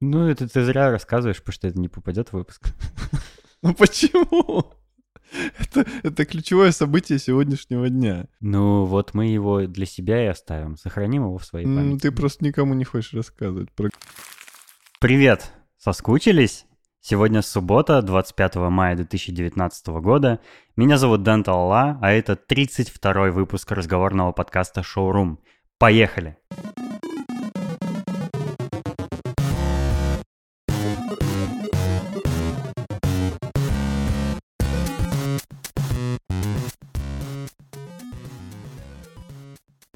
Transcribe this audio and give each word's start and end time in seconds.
Ну, 0.00 0.28
это 0.28 0.48
ты 0.48 0.64
зря 0.64 0.90
рассказываешь, 0.90 1.38
потому 1.38 1.54
что 1.54 1.68
это 1.68 1.78
не 1.78 1.88
попадет 1.88 2.28
в 2.28 2.34
выпуск. 2.34 2.72
Ну 3.62 3.74
почему? 3.74 4.74
Это, 5.58 5.86
это 6.02 6.24
ключевое 6.24 6.70
событие 6.70 7.18
сегодняшнего 7.18 7.88
дня. 7.88 8.26
Ну, 8.38 8.84
вот 8.84 9.14
мы 9.14 9.26
его 9.26 9.66
для 9.66 9.86
себя 9.86 10.22
и 10.22 10.28
оставим. 10.28 10.76
Сохраним 10.76 11.24
его 11.24 11.38
в 11.38 11.44
своей 11.44 11.66
памяти. 11.66 12.02
Ты 12.02 12.12
просто 12.12 12.44
никому 12.44 12.74
не 12.74 12.84
хочешь 12.84 13.14
рассказывать 13.14 13.72
про... 13.72 13.88
Привет! 15.00 15.50
Соскучились? 15.78 16.66
Сегодня 17.00 17.42
суббота, 17.42 18.02
25 18.02 18.56
мая 18.56 18.96
2019 18.96 19.86
года. 19.86 20.40
Меня 20.76 20.98
зовут 20.98 21.22
Дэн 21.22 21.44
Талла, 21.44 21.98
а 22.02 22.12
это 22.12 22.32
32-й 22.32 23.30
выпуск 23.30 23.70
разговорного 23.72 24.32
подкаста 24.32 24.82
«Шоурум». 24.82 25.40
Поехали! 25.78 26.36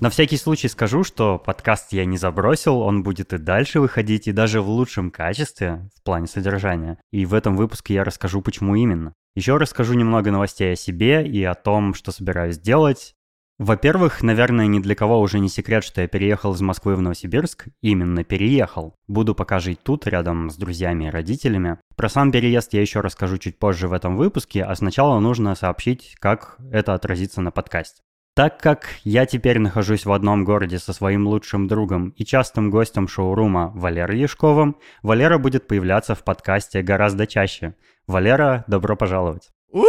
На 0.00 0.08
всякий 0.08 0.38
случай 0.38 0.68
скажу, 0.68 1.04
что 1.04 1.38
подкаст 1.38 1.92
я 1.92 2.06
не 2.06 2.16
забросил, 2.16 2.80
он 2.80 3.02
будет 3.02 3.34
и 3.34 3.38
дальше 3.38 3.80
выходить, 3.80 4.28
и 4.28 4.32
даже 4.32 4.62
в 4.62 4.68
лучшем 4.70 5.10
качестве 5.10 5.90
в 5.94 6.02
плане 6.02 6.26
содержания. 6.26 6.98
И 7.12 7.26
в 7.26 7.34
этом 7.34 7.54
выпуске 7.54 7.92
я 7.92 8.04
расскажу, 8.04 8.40
почему 8.40 8.74
именно. 8.74 9.12
Еще 9.34 9.58
расскажу 9.58 9.92
немного 9.92 10.30
новостей 10.30 10.72
о 10.72 10.76
себе 10.76 11.26
и 11.26 11.44
о 11.44 11.54
том, 11.54 11.92
что 11.92 12.12
собираюсь 12.12 12.58
делать. 12.58 13.14
Во-первых, 13.58 14.22
наверное, 14.22 14.66
ни 14.68 14.78
для 14.78 14.94
кого 14.94 15.20
уже 15.20 15.38
не 15.38 15.50
секрет, 15.50 15.84
что 15.84 16.00
я 16.00 16.08
переехал 16.08 16.54
из 16.54 16.62
Москвы 16.62 16.96
в 16.96 17.02
Новосибирск. 17.02 17.66
Именно 17.82 18.24
переехал. 18.24 18.94
Буду 19.06 19.34
пока 19.34 19.60
жить 19.60 19.80
тут, 19.82 20.06
рядом 20.06 20.48
с 20.48 20.56
друзьями 20.56 21.08
и 21.08 21.10
родителями. 21.10 21.78
Про 21.94 22.08
сам 22.08 22.32
переезд 22.32 22.72
я 22.72 22.80
еще 22.80 23.00
расскажу 23.00 23.36
чуть 23.36 23.58
позже 23.58 23.86
в 23.86 23.92
этом 23.92 24.16
выпуске, 24.16 24.64
а 24.64 24.74
сначала 24.74 25.20
нужно 25.20 25.54
сообщить, 25.54 26.16
как 26.20 26.56
это 26.72 26.94
отразится 26.94 27.42
на 27.42 27.50
подкасте. 27.50 28.00
Так 28.40 28.58
как 28.58 28.88
я 29.04 29.26
теперь 29.26 29.58
нахожусь 29.58 30.06
в 30.06 30.12
одном 30.12 30.46
городе 30.46 30.78
со 30.78 30.94
своим 30.94 31.26
лучшим 31.26 31.68
другом 31.68 32.14
и 32.16 32.24
частым 32.24 32.70
гостем 32.70 33.06
шоурума 33.06 33.70
Валерой 33.74 34.18
Яшковым, 34.18 34.78
Валера 35.02 35.36
будет 35.36 35.66
появляться 35.66 36.14
в 36.14 36.24
подкасте 36.24 36.80
гораздо 36.80 37.26
чаще. 37.26 37.74
Валера, 38.06 38.64
добро 38.66 38.96
пожаловать. 38.96 39.50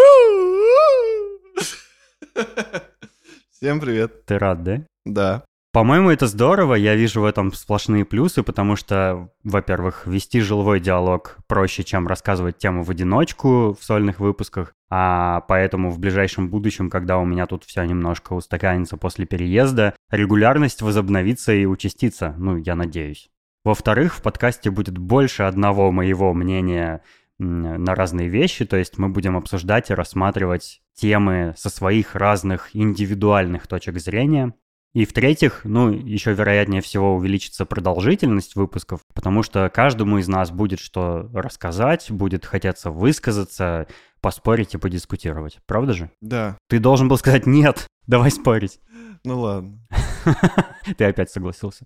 Всем 3.51 3.79
привет. 3.79 4.25
Ты 4.25 4.37
рад, 4.37 4.63
да? 4.63 4.81
Да. 5.05 5.45
По-моему, 5.71 6.09
это 6.09 6.27
здорово, 6.27 6.75
я 6.75 6.95
вижу 6.95 7.21
в 7.21 7.25
этом 7.25 7.53
сплошные 7.53 8.03
плюсы, 8.03 8.43
потому 8.43 8.75
что, 8.75 9.29
во-первых, 9.45 10.05
вести 10.05 10.41
жилой 10.41 10.81
диалог 10.81 11.37
проще, 11.47 11.85
чем 11.85 12.05
рассказывать 12.05 12.57
тему 12.57 12.83
в 12.83 12.89
одиночку 12.89 13.77
в 13.79 13.81
сольных 13.85 14.19
выпусках, 14.19 14.73
а 14.93 15.39
поэтому 15.47 15.89
в 15.89 15.99
ближайшем 15.99 16.49
будущем, 16.49 16.89
когда 16.89 17.17
у 17.17 17.23
меня 17.23 17.47
тут 17.47 17.63
все 17.63 17.83
немножко 17.85 18.33
устаканится 18.33 18.97
после 18.97 19.25
переезда, 19.25 19.95
регулярность 20.09 20.81
возобновится 20.81 21.53
и 21.53 21.65
участится, 21.65 22.35
ну, 22.37 22.57
я 22.57 22.75
надеюсь. 22.75 23.29
Во-вторых, 23.63 24.15
в 24.15 24.21
подкасте 24.21 24.69
будет 24.69 24.97
больше 24.97 25.43
одного 25.43 25.93
моего 25.93 26.33
мнения 26.33 27.01
на 27.39 27.95
разные 27.95 28.27
вещи, 28.27 28.65
то 28.65 28.75
есть 28.75 28.97
мы 28.97 29.07
будем 29.07 29.37
обсуждать 29.37 29.89
и 29.89 29.93
рассматривать 29.93 30.81
темы 30.93 31.53
со 31.57 31.69
своих 31.69 32.15
разных 32.15 32.75
индивидуальных 32.75 33.67
точек 33.67 33.97
зрения. 33.97 34.53
И 34.93 35.05
в-третьих, 35.05 35.61
ну, 35.63 35.89
еще 35.89 36.33
вероятнее 36.33 36.81
всего 36.81 37.15
увеличится 37.15 37.65
продолжительность 37.65 38.55
выпусков, 38.55 38.99
потому 39.13 39.41
что 39.41 39.69
каждому 39.73 40.17
из 40.17 40.27
нас 40.27 40.51
будет 40.51 40.79
что 40.79 41.29
рассказать, 41.33 42.11
будет 42.11 42.45
хотеться 42.45 42.91
высказаться, 42.91 43.87
поспорить 44.21 44.73
и 44.73 44.77
подискутировать. 44.77 45.59
Правда 45.65 45.93
же? 45.93 46.11
Да. 46.21 46.57
Ты 46.69 46.79
должен 46.79 47.07
был 47.07 47.17
сказать 47.17 47.45
«нет», 47.45 47.87
давай 48.07 48.31
спорить. 48.31 48.79
Ну 49.23 49.39
ладно. 49.39 49.79
Ты 50.97 51.05
опять 51.05 51.31
согласился. 51.31 51.85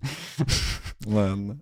Ладно. 1.04 1.60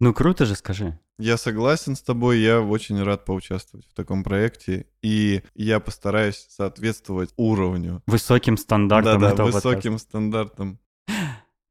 Ну, 0.00 0.14
круто 0.14 0.46
же, 0.46 0.54
скажи. 0.54 0.98
Я 1.18 1.36
согласен 1.36 1.94
с 1.94 2.02
тобой, 2.02 2.40
я 2.40 2.60
очень 2.60 3.00
рад 3.02 3.24
поучаствовать 3.24 3.86
в 3.86 3.94
таком 3.94 4.24
проекте, 4.24 4.86
и 5.02 5.42
я 5.54 5.78
постараюсь 5.78 6.46
соответствовать 6.48 7.32
уровню. 7.36 8.02
Высоким 8.06 8.56
стандартам 8.56 9.20
Да-да, 9.20 9.34
этого 9.34 9.46
высоким 9.46 9.92
подкаста. 9.92 9.98
стандартам. 9.98 10.78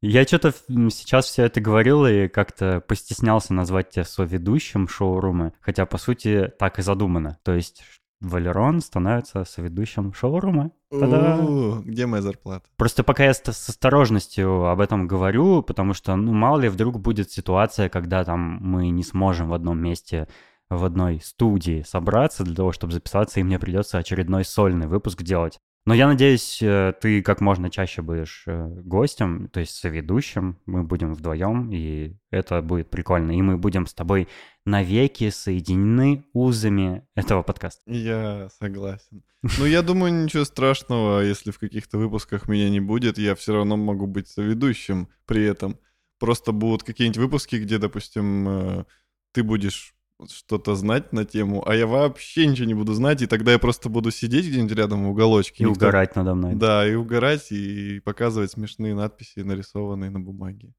Я 0.01 0.23
что-то 0.25 0.53
сейчас 0.89 1.25
все 1.25 1.43
это 1.43 1.61
говорил 1.61 2.05
и 2.05 2.27
как-то 2.27 2.81
постеснялся 2.81 3.53
назвать 3.53 3.89
тебя 3.89 4.03
соведущим 4.03 4.87
шоурума, 4.87 5.53
хотя, 5.61 5.85
по 5.85 5.97
сути, 5.97 6.51
так 6.59 6.77
и 6.79 6.81
задумано. 6.81 7.39
То 7.43 7.53
есть 7.53 7.83
Валерон 8.23 8.79
становится 8.79 9.43
соведущим 9.43 10.13
шоурума. 10.13 10.71
Та-да! 10.89 11.81
Где 11.83 12.05
моя 12.05 12.21
зарплата? 12.23 12.65
Просто 12.77 13.03
пока 13.03 13.25
я 13.25 13.33
с, 13.33 13.41
с 13.43 13.69
осторожностью 13.69 14.65
об 14.67 14.79
этом 14.79 15.07
говорю, 15.07 15.61
потому 15.61 15.93
что, 15.93 16.15
ну, 16.15 16.33
мало 16.33 16.61
ли, 16.61 16.69
вдруг 16.69 16.99
будет 16.99 17.31
ситуация, 17.31 17.89
когда 17.89 18.23
там 18.23 18.59
мы 18.61 18.89
не 18.89 19.03
сможем 19.03 19.49
в 19.49 19.53
одном 19.53 19.79
месте, 19.79 20.27
в 20.69 20.85
одной 20.85 21.19
студии 21.23 21.83
собраться 21.85 22.43
для 22.43 22.55
того, 22.55 22.71
чтобы 22.71 22.93
записаться, 22.93 23.39
и 23.39 23.43
мне 23.43 23.59
придется 23.59 23.97
очередной 23.97 24.45
сольный 24.45 24.87
выпуск 24.87 25.21
делать. 25.21 25.59
Но 25.85 25.93
я 25.93 26.07
надеюсь, 26.07 26.61
э, 26.61 26.93
ты 27.01 27.21
как 27.21 27.41
можно 27.41 27.69
чаще 27.69 28.01
будешь 28.01 28.43
э, 28.47 28.67
гостем, 28.85 29.49
то 29.49 29.59
есть 29.59 29.75
соведущим. 29.75 30.57
Мы 30.65 30.83
будем 30.83 31.13
вдвоем, 31.13 31.71
и 31.73 32.15
это 32.31 32.61
будет 32.61 32.89
прикольно. 32.89 33.31
И 33.31 33.41
мы 33.41 33.57
будем 33.57 33.85
с 33.85 33.93
тобой 33.93 34.29
навеки 34.65 35.29
соединены 35.29 36.25
узами 36.31 37.05
этого 37.15 37.43
подкаста. 37.43 37.81
Я 37.91 38.47
согласен. 38.59 39.23
Ну, 39.59 39.65
я 39.65 39.81
думаю, 39.81 40.23
ничего 40.23 40.45
страшного, 40.45 41.19
если 41.19 41.51
в 41.51 41.59
каких-то 41.59 41.97
выпусках 41.97 42.47
меня 42.47 42.69
не 42.69 42.79
будет, 42.79 43.17
я 43.17 43.35
все 43.35 43.53
равно 43.53 43.75
могу 43.75 44.07
быть 44.07 44.29
соведущим 44.29 45.09
при 45.25 45.43
этом. 45.43 45.77
Просто 46.17 46.53
будут 46.53 46.83
какие-нибудь 46.83 47.17
выпуски, 47.17 47.57
где, 47.57 47.77
допустим, 47.77 48.47
э, 48.47 48.85
ты 49.33 49.43
будешь 49.43 49.95
что-то 50.29 50.75
знать 50.75 51.13
на 51.13 51.25
тему, 51.25 51.63
а 51.67 51.75
я 51.75 51.87
вообще 51.87 52.45
ничего 52.45 52.67
не 52.67 52.73
буду 52.73 52.93
знать, 52.93 53.21
и 53.21 53.27
тогда 53.27 53.51
я 53.51 53.59
просто 53.59 53.89
буду 53.89 54.11
сидеть 54.11 54.47
где-нибудь 54.47 54.75
рядом 54.77 55.05
в 55.05 55.09
уголочке. 55.09 55.63
И 55.63 55.67
Никто- 55.67 55.85
угорать 55.87 56.15
надо 56.15 56.35
мной. 56.35 56.55
Да, 56.55 56.87
и 56.87 56.95
угорать, 56.95 57.51
и 57.51 57.99
показывать 58.01 58.51
смешные 58.51 58.95
надписи, 58.95 59.39
нарисованные 59.39 60.09
на 60.09 60.19
бумаге. 60.19 60.73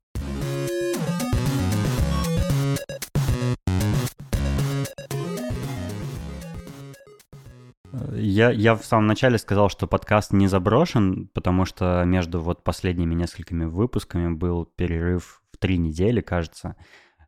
Я, 8.12 8.50
я 8.50 8.74
в 8.74 8.84
самом 8.84 9.06
начале 9.06 9.38
сказал, 9.38 9.68
что 9.68 9.86
подкаст 9.86 10.32
не 10.32 10.48
заброшен, 10.48 11.28
потому 11.32 11.64
что 11.64 12.02
между 12.04 12.40
вот 12.40 12.64
последними 12.64 13.14
несколькими 13.14 13.64
выпусками 13.64 14.32
был 14.32 14.64
перерыв 14.64 15.42
в 15.52 15.58
три 15.58 15.78
недели, 15.78 16.20
кажется. 16.20 16.76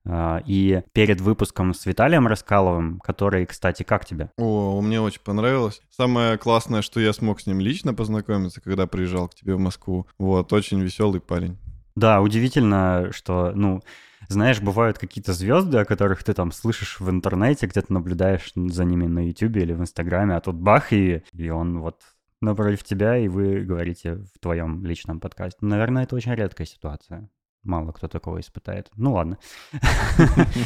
А, 0.08 0.42
И 0.46 0.82
перед 0.92 1.20
выпуском 1.20 1.74
с 1.74 1.84
Виталием 1.86 2.26
Раскаловым, 2.26 3.00
который, 3.00 3.44
кстати, 3.46 3.82
как 3.82 4.04
тебе? 4.04 4.30
О, 4.36 4.80
мне 4.80 5.00
очень 5.00 5.20
понравилось. 5.20 5.80
Самое 5.90 6.38
классное, 6.38 6.82
что 6.82 7.00
я 7.00 7.12
смог 7.12 7.40
с 7.40 7.46
ним 7.46 7.60
лично 7.60 7.94
познакомиться, 7.94 8.60
когда 8.60 8.86
приезжал 8.86 9.28
к 9.28 9.34
тебе 9.34 9.54
в 9.54 9.58
Москву. 9.60 10.06
Вот, 10.18 10.52
очень 10.52 10.80
веселый 10.80 11.20
парень. 11.20 11.58
Да, 11.96 12.20
удивительно, 12.20 13.08
что, 13.10 13.52
ну, 13.54 13.82
знаешь, 14.28 14.60
бывают 14.60 14.98
какие-то 14.98 15.32
звезды, 15.32 15.78
о 15.78 15.84
которых 15.84 16.22
ты 16.24 16.34
там 16.34 16.52
слышишь 16.52 17.00
в 17.00 17.08
интернете, 17.10 17.66
где-то 17.66 17.92
наблюдаешь 17.92 18.52
за 18.54 18.84
ними 18.84 19.06
на 19.06 19.26
Ютубе 19.26 19.62
или 19.62 19.72
в 19.72 19.80
Инстаграме, 19.80 20.34
а 20.36 20.40
тут 20.40 20.56
бах, 20.56 20.92
и, 20.92 21.22
и 21.32 21.48
он 21.48 21.80
вот 21.80 22.00
напротив 22.40 22.84
тебя, 22.84 23.16
и 23.16 23.28
вы 23.28 23.60
говорите 23.60 24.16
в 24.16 24.38
твоем 24.40 24.84
личном 24.84 25.20
подкасте. 25.20 25.58
Наверное, 25.62 26.04
это 26.04 26.16
очень 26.16 26.34
редкая 26.34 26.66
ситуация. 26.66 27.30
Мало 27.66 27.92
кто 27.92 28.08
такого 28.08 28.40
испытает. 28.40 28.90
Ну 28.96 29.12
ладно. 29.14 29.38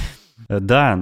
Да, 0.49 0.99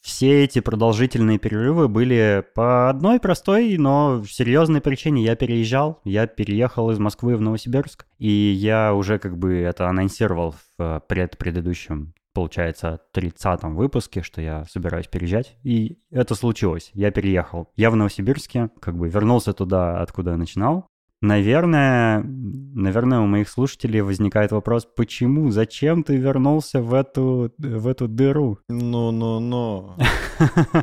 все 0.00 0.44
эти 0.44 0.60
продолжительные 0.60 1.38
перерывы 1.38 1.88
были 1.88 2.44
по 2.54 2.90
одной 2.90 3.18
простой, 3.18 3.76
но 3.78 4.22
серьезной 4.24 4.80
причине. 4.80 5.24
Я 5.24 5.34
переезжал, 5.34 6.00
я 6.04 6.26
переехал 6.26 6.90
из 6.90 6.98
Москвы 6.98 7.36
в 7.36 7.40
Новосибирск, 7.40 8.06
и 8.18 8.28
я 8.30 8.94
уже 8.94 9.18
как 9.18 9.38
бы 9.38 9.54
это 9.54 9.88
анонсировал 9.88 10.52
в 10.52 10.58
э, 10.78 11.00
предпредыдущем, 11.08 12.14
получается, 12.34 13.00
30-м 13.16 13.76
выпуске, 13.76 14.22
что 14.22 14.40
я 14.40 14.64
собираюсь 14.66 15.06
переезжать, 15.06 15.56
и 15.62 15.98
это 16.10 16.34
случилось. 16.34 16.90
Я 16.92 17.10
переехал. 17.10 17.72
Я 17.74 17.90
в 17.90 17.96
Новосибирске, 17.96 18.70
как 18.80 18.96
бы 18.96 19.08
вернулся 19.08 19.54
туда, 19.54 20.00
откуда 20.02 20.32
я 20.32 20.36
начинал, 20.36 20.86
Наверное, 21.20 22.22
наверное, 22.24 23.20
у 23.20 23.26
моих 23.26 23.48
слушателей 23.48 24.02
возникает 24.02 24.52
вопрос, 24.52 24.84
почему, 24.84 25.50
зачем 25.50 26.02
ты 26.02 26.16
вернулся 26.16 26.82
в 26.82 26.92
эту, 26.92 27.52
в 27.56 27.86
эту 27.86 28.08
дыру? 28.08 28.58
Ну-ну-ну. 28.68 29.96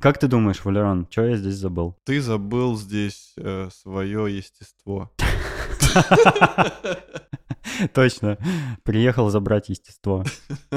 Как 0.00 0.18
ты 0.18 0.28
думаешь, 0.28 0.64
Валерон, 0.64 1.06
что 1.10 1.24
я 1.24 1.36
здесь 1.36 1.54
забыл? 1.54 1.96
Ты 2.04 2.20
забыл 2.20 2.76
здесь 2.76 3.34
свое 3.70 4.36
естество. 4.36 5.10
Точно, 7.94 8.38
приехал 8.82 9.30
забрать 9.30 9.68
естество. 9.68 10.24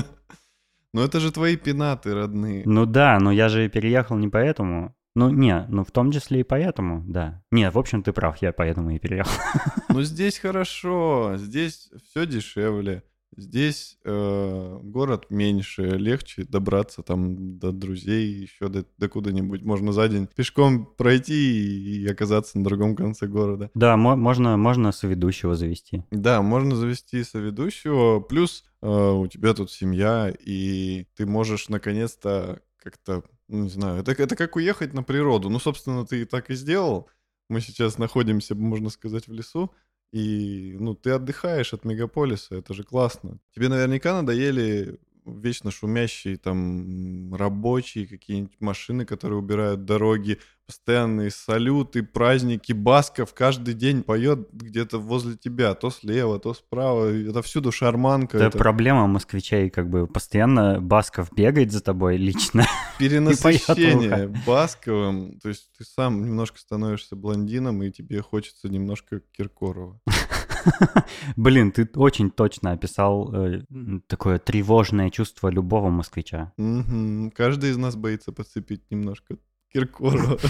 Но 0.94 1.04
это 1.04 1.20
же 1.20 1.32
твои 1.32 1.56
пенаты 1.56 2.16
родные. 2.16 2.64
Ну 2.66 2.88
да, 2.88 3.20
но 3.20 3.32
я 3.32 3.48
же 3.48 3.70
переехал 3.70 4.18
не 4.18 4.28
поэтому. 4.28 4.96
Ну, 5.20 5.30
не, 5.30 5.66
ну 5.68 5.84
в 5.84 5.92
том 5.92 6.12
числе 6.14 6.40
и 6.40 6.44
поэтому, 6.44 7.04
да. 7.06 7.44
Не, 7.52 7.70
в 7.72 7.78
общем, 7.78 8.04
ты 8.04 8.14
прав, 8.14 8.38
я 8.42 8.54
поэтому 8.54 8.92
и 8.92 9.00
переехал. 9.00 9.32
Ну 9.90 10.02
здесь 10.04 10.38
хорошо, 10.38 11.34
здесь 11.36 11.90
все 12.04 12.26
дешевле. 12.26 13.04
Здесь 13.36 13.98
э, 14.06 14.80
город 14.82 15.26
меньше, 15.30 15.84
легче 15.84 16.46
добраться 16.46 17.04
там 17.04 17.58
до 17.60 17.72
друзей, 17.72 18.28
еще 18.28 18.70
до, 18.70 18.86
до 18.98 19.10
куда-нибудь. 19.10 19.62
Можно 19.62 19.92
за 19.92 20.08
день 20.08 20.28
пешком 20.28 20.86
пройти 20.86 22.02
и 22.04 22.08
оказаться 22.08 22.58
на 22.58 22.64
другом 22.64 22.96
конце 22.96 23.28
города. 23.28 23.70
Да, 23.74 23.98
мо- 23.98 24.16
можно, 24.16 24.58
можно 24.58 24.92
соведущего 24.92 25.56
завести. 25.56 26.04
Да, 26.12 26.42
можно 26.42 26.76
завести 26.76 27.24
соведущего. 27.24 28.20
Плюс 28.20 28.64
э, 28.82 28.88
у 28.88 29.28
тебя 29.28 29.54
тут 29.54 29.70
семья, 29.72 30.34
и 30.46 31.06
ты 31.16 31.26
можешь 31.26 31.70
наконец-то 31.70 32.62
как-то, 32.78 33.24
не 33.50 33.70
знаю, 33.70 34.00
это, 34.00 34.12
это 34.12 34.36
как 34.36 34.56
уехать 34.56 34.94
на 34.94 35.04
природу. 35.04 35.50
Ну, 35.50 35.60
собственно, 35.60 36.06
ты 36.06 36.22
и 36.22 36.26
так 36.26 36.50
и 36.50 36.56
сделал. 36.56 37.10
Мы 37.50 37.62
сейчас 37.62 37.98
находимся, 37.98 38.56
можно 38.56 38.90
сказать, 38.90 39.28
в 39.28 39.34
лесу. 39.34 39.74
И, 40.12 40.76
ну, 40.80 40.96
ты 40.96 41.12
отдыхаешь 41.12 41.74
от 41.74 41.86
мегаполиса, 41.86 42.56
это 42.56 42.74
же 42.74 42.84
классно. 42.84 43.40
Тебе 43.54 43.70
наверняка 43.70 44.14
надоели 44.14 45.00
вечно 45.38 45.72
шумящие 45.72 46.38
там 46.38 47.34
рабочие 47.34 48.08
какие-нибудь 48.08 48.60
машины, 48.60 49.06
которые 49.06 49.40
убирают 49.40 49.86
дороги, 49.86 50.40
постоянные 50.70 51.32
салюты, 51.32 52.04
праздники, 52.04 52.74
Басков 52.74 53.34
каждый 53.34 53.74
день 53.74 54.04
поет 54.04 54.50
где-то 54.52 55.00
возле 55.00 55.36
тебя, 55.36 55.74
то 55.74 55.90
слева, 55.90 56.40
то 56.40 56.54
справа, 56.54 57.12
это 57.12 57.42
всюду 57.42 57.72
шарманка. 57.72 58.38
Это, 58.38 58.46
это... 58.48 58.58
проблема 58.60 59.08
москвичей, 59.08 59.72
как 59.72 59.90
бы 59.90 60.06
постоянно 60.06 60.80
Басков 60.80 61.34
бегает 61.34 61.72
за 61.72 61.82
тобой 61.82 62.18
лично. 62.18 62.68
Перенасыщение 63.00 64.32
Басковым, 64.46 65.40
то 65.40 65.50
есть 65.50 65.72
ты 65.76 65.84
сам 65.84 66.24
немножко 66.24 66.60
становишься 66.60 67.16
блондином, 67.16 67.82
и 67.82 67.90
тебе 67.90 68.22
хочется 68.22 68.70
немножко 68.70 69.22
Киркорова. 69.32 70.00
Блин, 71.36 71.72
ты 71.72 71.90
очень 71.96 72.32
точно 72.32 72.72
описал 72.72 73.34
э, 73.34 73.62
такое 74.08 74.40
тревожное 74.40 75.10
чувство 75.10 75.50
любого 75.50 75.90
москвича. 75.90 76.54
Угу. 76.58 77.32
Каждый 77.36 77.72
из 77.72 77.78
нас 77.78 77.96
боится 77.96 78.32
подцепить 78.32 78.84
немножко 78.90 79.38
Киркорова. 79.74 80.38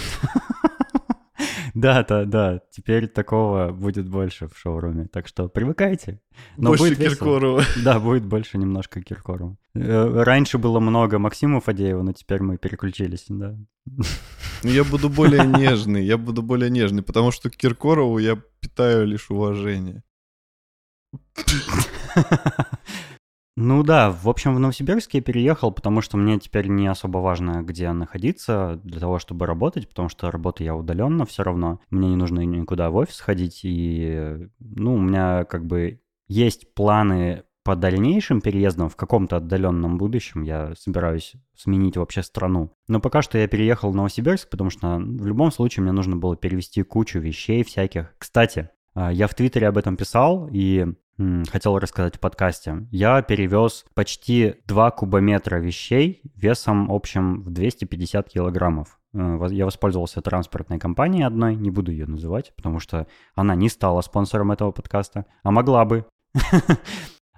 Да, 1.74 2.04
да, 2.04 2.24
да. 2.24 2.60
Теперь 2.70 3.06
такого 3.06 3.70
будет 3.70 4.08
больше 4.08 4.48
в 4.48 4.58
шоуруме. 4.58 5.06
Так 5.06 5.28
что 5.28 5.48
привыкайте. 5.48 6.20
Но 6.56 6.70
больше 6.70 6.84
будет 6.84 6.98
Киркорова. 6.98 7.62
Да, 7.84 8.00
будет 8.00 8.24
больше 8.24 8.58
немножко 8.58 9.00
Киркорова. 9.00 9.56
Э, 9.74 10.22
раньше 10.24 10.58
было 10.58 10.80
много 10.80 11.18
Максима 11.18 11.60
Фадеева, 11.60 12.02
но 12.02 12.12
теперь 12.12 12.42
мы 12.42 12.58
переключились, 12.58 13.26
да. 13.28 13.56
Ну, 14.62 14.70
я 14.70 14.84
буду 14.84 15.08
более 15.08 15.46
нежный, 15.46 16.04
я 16.04 16.18
буду 16.18 16.42
более 16.42 16.70
нежный, 16.70 17.02
потому 17.02 17.30
что 17.30 17.50
к 17.50 17.56
Киркорову 17.56 18.18
я 18.18 18.36
питаю 18.60 19.06
лишь 19.06 19.30
уважение. 19.30 20.02
Ну 23.56 23.82
да, 23.82 24.10
в 24.10 24.28
общем, 24.28 24.54
в 24.54 24.58
Новосибирск 24.58 25.12
я 25.14 25.20
переехал, 25.20 25.70
потому 25.70 26.00
что 26.00 26.16
мне 26.16 26.38
теперь 26.38 26.68
не 26.68 26.86
особо 26.86 27.18
важно, 27.18 27.62
где 27.62 27.92
находиться 27.92 28.80
для 28.84 29.00
того, 29.00 29.18
чтобы 29.18 29.44
работать, 29.44 29.88
потому 29.88 30.08
что 30.08 30.30
работаю 30.30 30.66
я 30.66 30.74
удаленно 30.74 31.26
все 31.26 31.42
равно. 31.42 31.80
Мне 31.90 32.08
не 32.08 32.16
нужно 32.16 32.40
никуда 32.40 32.90
в 32.90 32.96
офис 32.96 33.20
ходить, 33.20 33.60
и, 33.64 34.48
ну, 34.60 34.94
у 34.94 35.00
меня 35.00 35.44
как 35.44 35.66
бы 35.66 36.00
есть 36.28 36.72
планы 36.74 37.44
по 37.70 37.76
дальнейшим 37.76 38.40
переездам 38.40 38.88
в 38.88 38.96
каком-то 38.96 39.36
отдаленном 39.36 39.96
будущем 39.96 40.42
я 40.42 40.72
собираюсь 40.76 41.34
сменить 41.56 41.96
вообще 41.96 42.20
страну. 42.24 42.72
Но 42.88 42.98
пока 42.98 43.22
что 43.22 43.38
я 43.38 43.46
переехал 43.46 43.92
в 43.92 43.94
Новосибирск, 43.94 44.50
потому 44.50 44.70
что 44.70 44.96
в 44.96 45.24
любом 45.24 45.52
случае 45.52 45.84
мне 45.84 45.92
нужно 45.92 46.16
было 46.16 46.34
перевести 46.34 46.82
кучу 46.82 47.20
вещей 47.20 47.62
всяких. 47.62 48.12
Кстати, 48.18 48.70
а, 48.92 49.12
я 49.12 49.28
в 49.28 49.36
Твиттере 49.36 49.68
об 49.68 49.78
этом 49.78 49.96
писал 49.96 50.48
и 50.50 50.84
хотел 51.48 51.78
рассказать 51.78 52.16
в 52.16 52.18
подкасте. 52.18 52.88
Я 52.90 53.22
перевез 53.22 53.84
почти 53.94 54.56
2 54.66 54.90
кубометра 54.90 55.58
вещей 55.58 56.22
весом 56.34 56.90
общим 56.90 57.40
в 57.44 57.50
250 57.50 58.30
килограммов. 58.30 58.98
Э, 59.14 59.38
я 59.50 59.64
воспользовался 59.64 60.22
транспортной 60.22 60.80
компанией 60.80 61.22
одной, 61.22 61.54
не 61.54 61.70
буду 61.70 61.92
ее 61.92 62.06
называть, 62.06 62.52
потому 62.56 62.80
что 62.80 63.06
она 63.36 63.54
не 63.54 63.68
стала 63.68 64.00
спонсором 64.00 64.50
этого 64.50 64.72
подкаста, 64.72 65.26
а 65.44 65.52
могла 65.52 65.84
бы. 65.84 66.04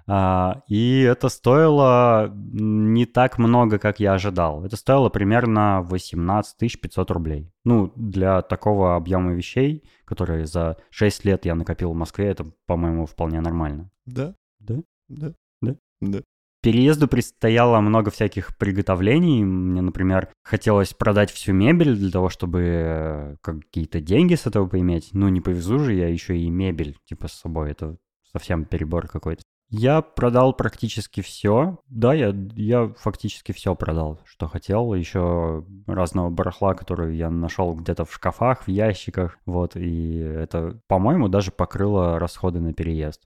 А, 0.07 0.63
и 0.67 1.01
это 1.01 1.29
стоило 1.29 2.31
не 2.33 3.05
так 3.05 3.37
много, 3.37 3.79
как 3.79 3.99
я 3.99 4.13
ожидал. 4.13 4.65
Это 4.65 4.75
стоило 4.75 5.09
примерно 5.09 5.81
18 5.83 6.81
500 6.81 7.11
рублей. 7.11 7.51
Ну, 7.63 7.91
для 7.95 8.41
такого 8.41 8.95
объема 8.95 9.33
вещей, 9.33 9.83
которые 10.05 10.45
за 10.45 10.77
6 10.89 11.25
лет 11.25 11.45
я 11.45 11.55
накопил 11.55 11.91
в 11.91 11.95
Москве, 11.95 12.27
это, 12.27 12.45
по-моему, 12.65 13.05
вполне 13.05 13.39
нормально. 13.41 13.89
Да? 14.05 14.35
Да? 14.59 14.75
Да? 15.07 15.33
Да? 15.61 15.75
Да. 16.01 16.21
Переезду 16.61 17.09
предстояло 17.09 17.81
много 17.81 18.09
всяких 18.09 18.57
приготовлений. 18.57 19.43
Мне, 19.43 19.81
например, 19.81 20.29
хотелось 20.43 20.93
продать 20.93 21.29
всю 21.29 21.51
мебель 21.51 21.93
для 21.97 22.09
того, 22.09 22.29
чтобы 22.29 22.61
э, 22.61 23.35
какие-то 23.41 23.99
деньги 23.99 24.35
с 24.35 24.47
этого 24.47 24.67
поиметь. 24.67 25.09
Ну, 25.11 25.27
не 25.27 25.41
повезу 25.41 25.79
же 25.79 25.93
я 25.93 26.07
еще 26.07 26.37
и 26.37 26.49
мебель, 26.49 26.97
типа, 27.03 27.27
с 27.27 27.33
собой. 27.33 27.71
Это 27.71 27.97
совсем 28.31 28.63
перебор 28.63 29.09
какой-то. 29.09 29.43
Я 29.69 30.01
продал 30.01 30.53
практически 30.53 31.21
все. 31.21 31.79
Да, 31.89 32.13
я, 32.13 32.33
я 32.55 32.93
фактически 32.99 33.51
все 33.53 33.73
продал, 33.73 34.19
что 34.25 34.47
хотел. 34.47 34.93
Еще 34.93 35.65
разного 35.87 36.29
барахла, 36.29 36.75
которое 36.75 37.13
я 37.13 37.29
нашел 37.29 37.73
где-то 37.73 38.05
в 38.05 38.13
шкафах, 38.13 38.63
в 38.63 38.67
ящиках. 38.67 39.39
Вот, 39.45 39.75
и 39.75 40.17
это, 40.17 40.79
по-моему, 40.87 41.27
даже 41.27 41.51
покрыло 41.51 42.19
расходы 42.19 42.59
на 42.59 42.73
переезд. 42.73 43.21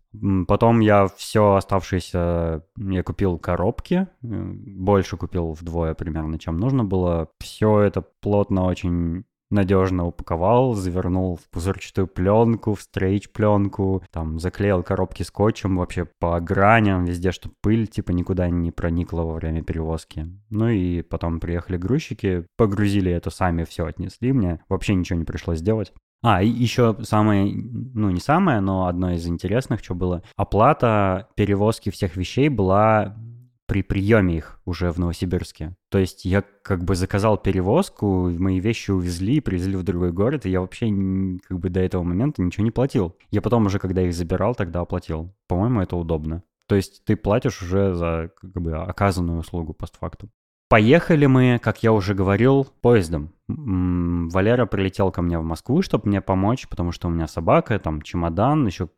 Потом 0.47 0.79
я 0.79 1.07
все 1.17 1.55
оставшееся, 1.55 2.63
я 2.77 3.03
купил 3.03 3.37
коробки, 3.37 4.07
больше 4.21 5.17
купил 5.17 5.51
вдвое 5.51 5.95
примерно, 5.95 6.39
чем 6.39 6.57
нужно 6.57 6.85
было. 6.85 7.27
Все 7.39 7.81
это 7.81 8.01
плотно 8.21 8.65
очень 8.65 9.25
надежно 9.49 10.05
упаковал, 10.05 10.73
завернул 10.73 11.37
в 11.37 11.49
пузырчатую 11.49 12.07
пленку, 12.07 12.73
в 12.73 12.81
стрейч-пленку, 12.81 14.03
там 14.11 14.39
заклеил 14.39 14.83
коробки 14.83 15.23
скотчем 15.23 15.77
вообще 15.77 16.07
по 16.19 16.39
граням 16.39 17.05
везде, 17.05 17.31
чтобы 17.31 17.55
пыль 17.61 17.87
типа 17.87 18.11
никуда 18.11 18.49
не 18.49 18.71
проникла 18.71 19.21
во 19.21 19.33
время 19.33 19.63
перевозки. 19.63 20.27
Ну 20.49 20.69
и 20.69 21.01
потом 21.01 21.39
приехали 21.39 21.77
грузчики, 21.77 22.45
погрузили 22.57 23.11
это 23.11 23.29
сами, 23.29 23.63
все 23.63 23.85
отнесли 23.85 24.33
мне, 24.33 24.61
вообще 24.69 24.95
ничего 24.95 25.19
не 25.19 25.25
пришлось 25.25 25.61
делать. 25.61 25.93
А, 26.23 26.41
и 26.41 26.49
еще 26.49 26.97
самое, 27.03 27.53
ну 27.53 28.09
не 28.09 28.19
самое, 28.19 28.59
но 28.59 28.87
одно 28.87 29.11
из 29.11 29.27
интересных, 29.27 29.83
что 29.83 29.93
было, 29.93 30.23
оплата 30.35 31.29
перевозки 31.35 31.91
всех 31.91 32.17
вещей 32.17 32.49
была 32.49 33.15
при 33.67 33.83
приеме 33.83 34.37
их 34.37 34.59
уже 34.65 34.91
в 34.91 34.97
Новосибирске. 34.97 35.75
То 35.89 35.97
есть 35.97 36.25
я 36.25 36.41
как 36.63 36.83
бы 36.83 36.95
заказал 36.95 37.37
перевозку, 37.37 38.29
мои 38.29 38.59
вещи 38.59 38.91
увезли 38.91 39.41
привезли 39.41 39.75
в 39.75 39.83
другой 39.83 40.11
город, 40.11 40.45
и 40.45 40.49
я 40.49 40.61
вообще 40.61 40.87
как 41.47 41.59
бы 41.59 41.69
до 41.69 41.81
этого 41.81 42.03
момента 42.03 42.41
ничего 42.41 42.63
не 42.63 42.71
платил. 42.71 43.15
Я 43.29 43.41
потом 43.41 43.65
уже, 43.65 43.77
когда 43.77 44.01
их 44.01 44.13
забирал, 44.13 44.55
тогда 44.55 44.79
оплатил. 44.79 45.35
По-моему, 45.47 45.81
это 45.81 45.97
удобно. 45.97 46.43
То 46.67 46.75
есть 46.75 47.03
ты 47.05 47.15
платишь 47.15 47.61
уже 47.61 47.93
за 47.93 48.31
как 48.39 48.51
бы 48.61 48.75
оказанную 48.75 49.39
услугу 49.39 49.73
постфактум. 49.73 50.29
Поехали 50.69 51.25
мы, 51.27 51.59
как 51.63 51.83
я 51.83 51.93
уже 51.93 52.13
говорил, 52.13 52.67
поездом. 52.81 53.33
Валера 53.47 54.65
прилетел 54.65 55.11
ко 55.11 55.21
мне 55.21 55.39
в 55.39 55.43
Москву, 55.43 55.81
чтобы 55.81 56.09
мне 56.09 56.21
помочь, 56.21 56.67
потому 56.67 56.91
что 56.91 57.07
у 57.07 57.11
меня 57.11 57.27
собака, 57.27 57.79
там 57.79 58.01
чемодан, 58.01 58.65
еще 58.65 58.89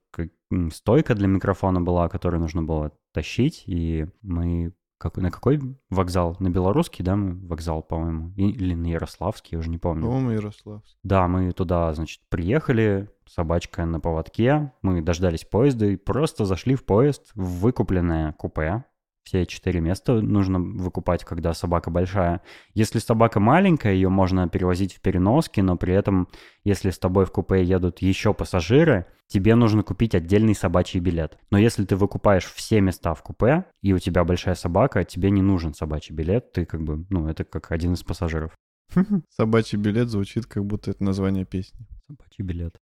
стойка 0.73 1.13
для 1.13 1.27
микрофона 1.27 1.79
была, 1.79 2.09
которую 2.09 2.41
нужно 2.41 2.63
было 2.63 2.91
тащить, 3.13 3.63
и 3.67 4.07
мы 4.23 4.73
как, 4.99 5.15
на 5.15 5.31
какой 5.31 5.61
вокзал? 5.89 6.35
На 6.39 6.49
Белорусский, 6.49 7.05
да, 7.05 7.15
мы 7.15 7.47
вокзал, 7.47 7.81
по-моему? 7.81 8.33
Или 8.35 8.73
на 8.73 8.87
Ярославский, 8.87 9.51
я 9.53 9.59
уже 9.59 9.69
не 9.69 9.77
помню. 9.77 10.03
По-моему, 10.03 10.31
Ярославский. 10.31 10.97
Да, 11.03 11.27
мы 11.29 11.51
туда, 11.53 11.93
значит, 11.93 12.21
приехали, 12.27 13.09
собачка 13.25 13.85
на 13.85 14.01
поводке, 14.01 14.73
мы 14.81 15.01
дождались 15.01 15.45
поезда 15.45 15.85
и 15.85 15.95
просто 15.95 16.43
зашли 16.43 16.75
в 16.75 16.83
поезд 16.83 17.31
в 17.33 17.61
выкупленное 17.61 18.33
купе, 18.33 18.83
все 19.29 19.45
четыре 19.45 19.79
места 19.79 20.21
нужно 20.21 20.59
выкупать, 20.59 21.23
когда 21.23 21.53
собака 21.53 21.91
большая. 21.91 22.41
Если 22.73 22.97
собака 22.97 23.39
маленькая, 23.39 23.93
ее 23.93 24.09
можно 24.09 24.49
перевозить 24.49 24.95
в 24.95 25.01
переноске, 25.01 25.61
но 25.61 25.77
при 25.77 25.93
этом, 25.93 26.27
если 26.63 26.89
с 26.89 26.97
тобой 26.97 27.25
в 27.25 27.31
купе 27.31 27.63
едут 27.63 27.99
еще 27.99 28.33
пассажиры, 28.33 29.05
тебе 29.27 29.53
нужно 29.53 29.83
купить 29.83 30.15
отдельный 30.15 30.55
собачий 30.55 30.99
билет. 30.99 31.37
Но 31.51 31.59
если 31.59 31.85
ты 31.85 31.95
выкупаешь 31.95 32.45
все 32.45 32.81
места 32.81 33.13
в 33.13 33.21
купе, 33.21 33.65
и 33.83 33.93
у 33.93 33.99
тебя 33.99 34.23
большая 34.23 34.55
собака, 34.55 35.03
тебе 35.03 35.29
не 35.29 35.43
нужен 35.43 35.75
собачий 35.75 36.15
билет, 36.15 36.51
ты 36.51 36.65
как 36.65 36.81
бы, 36.81 37.05
ну, 37.11 37.27
это 37.27 37.43
как 37.43 37.71
один 37.71 37.93
из 37.93 38.01
пассажиров. 38.01 38.51
Собачий 39.29 39.77
билет 39.77 40.09
звучит, 40.09 40.47
как 40.47 40.65
будто 40.65 40.89
это 40.89 41.03
название 41.03 41.45
песни. 41.45 41.85
Собачий 42.07 42.43
билет. 42.43 42.79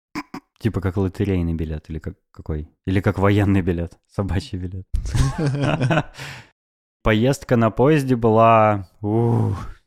Типа 0.59 0.81
как 0.81 0.97
лотерейный 0.97 1.55
билет 1.55 1.91
или 1.91 1.99
как 1.99 2.15
какой? 2.31 2.69
Или 2.87 3.01
как 3.01 3.19
военный 3.19 3.63
билет, 3.63 3.99
собачий 4.07 4.59
билет. 4.59 4.87
Поездка 7.03 7.57
на 7.57 7.71
поезде 7.71 8.17
была... 8.17 8.89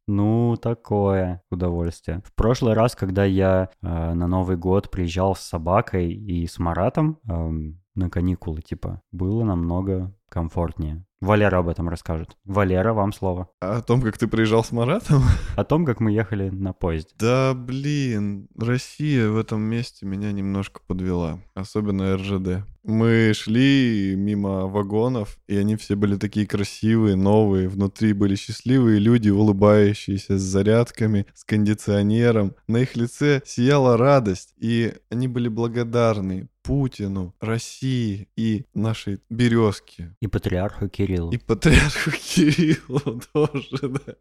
Ну, 0.09 0.55
такое 0.55 1.41
удовольствие. 1.51 2.21
В 2.23 2.33
прошлый 2.33 2.75
раз, 2.75 2.95
когда 2.95 3.25
я 3.25 3.69
э, 3.81 4.13
на 4.13 4.25
Новый 4.25 4.55
год 4.55 4.89
приезжал 4.89 5.35
с 5.35 5.41
собакой 5.41 6.13
и 6.13 6.47
с 6.47 6.59
Маратом 6.59 7.19
э, 7.27 7.49
на 7.95 8.09
каникулы, 8.09 8.61
типа, 8.61 9.01
было 9.11 9.43
намного 9.43 10.15
комфортнее. 10.29 11.05
Валера 11.19 11.57
об 11.57 11.67
этом 11.67 11.89
расскажет. 11.89 12.37
Валера, 12.45 12.93
вам 12.93 13.11
слово. 13.11 13.49
А 13.59 13.77
о 13.77 13.81
том, 13.81 14.01
как 14.01 14.17
ты 14.19 14.27
приезжал 14.27 14.63
с 14.63 14.71
Маратом? 14.71 15.23
О 15.55 15.63
том, 15.63 15.83
как 15.83 15.99
мы 15.99 16.11
ехали 16.11 16.49
на 16.49 16.73
поезде. 16.73 17.11
Да, 17.17 17.55
блин, 17.55 18.47
Россия 18.55 19.27
в 19.27 19.37
этом 19.37 19.61
месте 19.61 20.05
меня 20.05 20.31
немножко 20.31 20.79
подвела. 20.85 21.39
Особенно 21.55 22.15
РЖД. 22.17 22.67
Мы 22.83 23.33
шли 23.33 24.13
мимо 24.15 24.67
вагонов, 24.67 25.39
и 25.47 25.57
они 25.57 25.75
все 25.75 25.95
были 25.95 26.17
такие 26.17 26.45
красивые, 26.45 27.15
новые. 27.15 27.67
Внутри 27.67 28.13
были 28.13 28.35
счастливые 28.35 28.99
люди, 28.99 29.29
улыбающиеся, 29.29 30.37
с 30.37 30.41
зарядками, 30.41 31.25
с 31.33 31.43
кондиционером. 31.43 32.55
На 32.67 32.77
их 32.77 32.95
лице 32.95 33.41
сияла 33.43 33.97
радость, 33.97 34.53
и 34.57 34.93
они 35.09 35.27
были 35.27 35.47
благодарны 35.47 36.47
Путину, 36.67 37.33
России 37.39 38.27
и 38.35 38.65
нашей 38.73 39.21
березке. 39.29 40.16
И 40.21 40.27
патриарху 40.27 40.89
Кириллу. 40.89 41.31
И 41.31 41.37
патриарху 41.37 42.11
Кириллу 42.11 43.21
тоже, 43.33 43.89
да. 43.89 44.15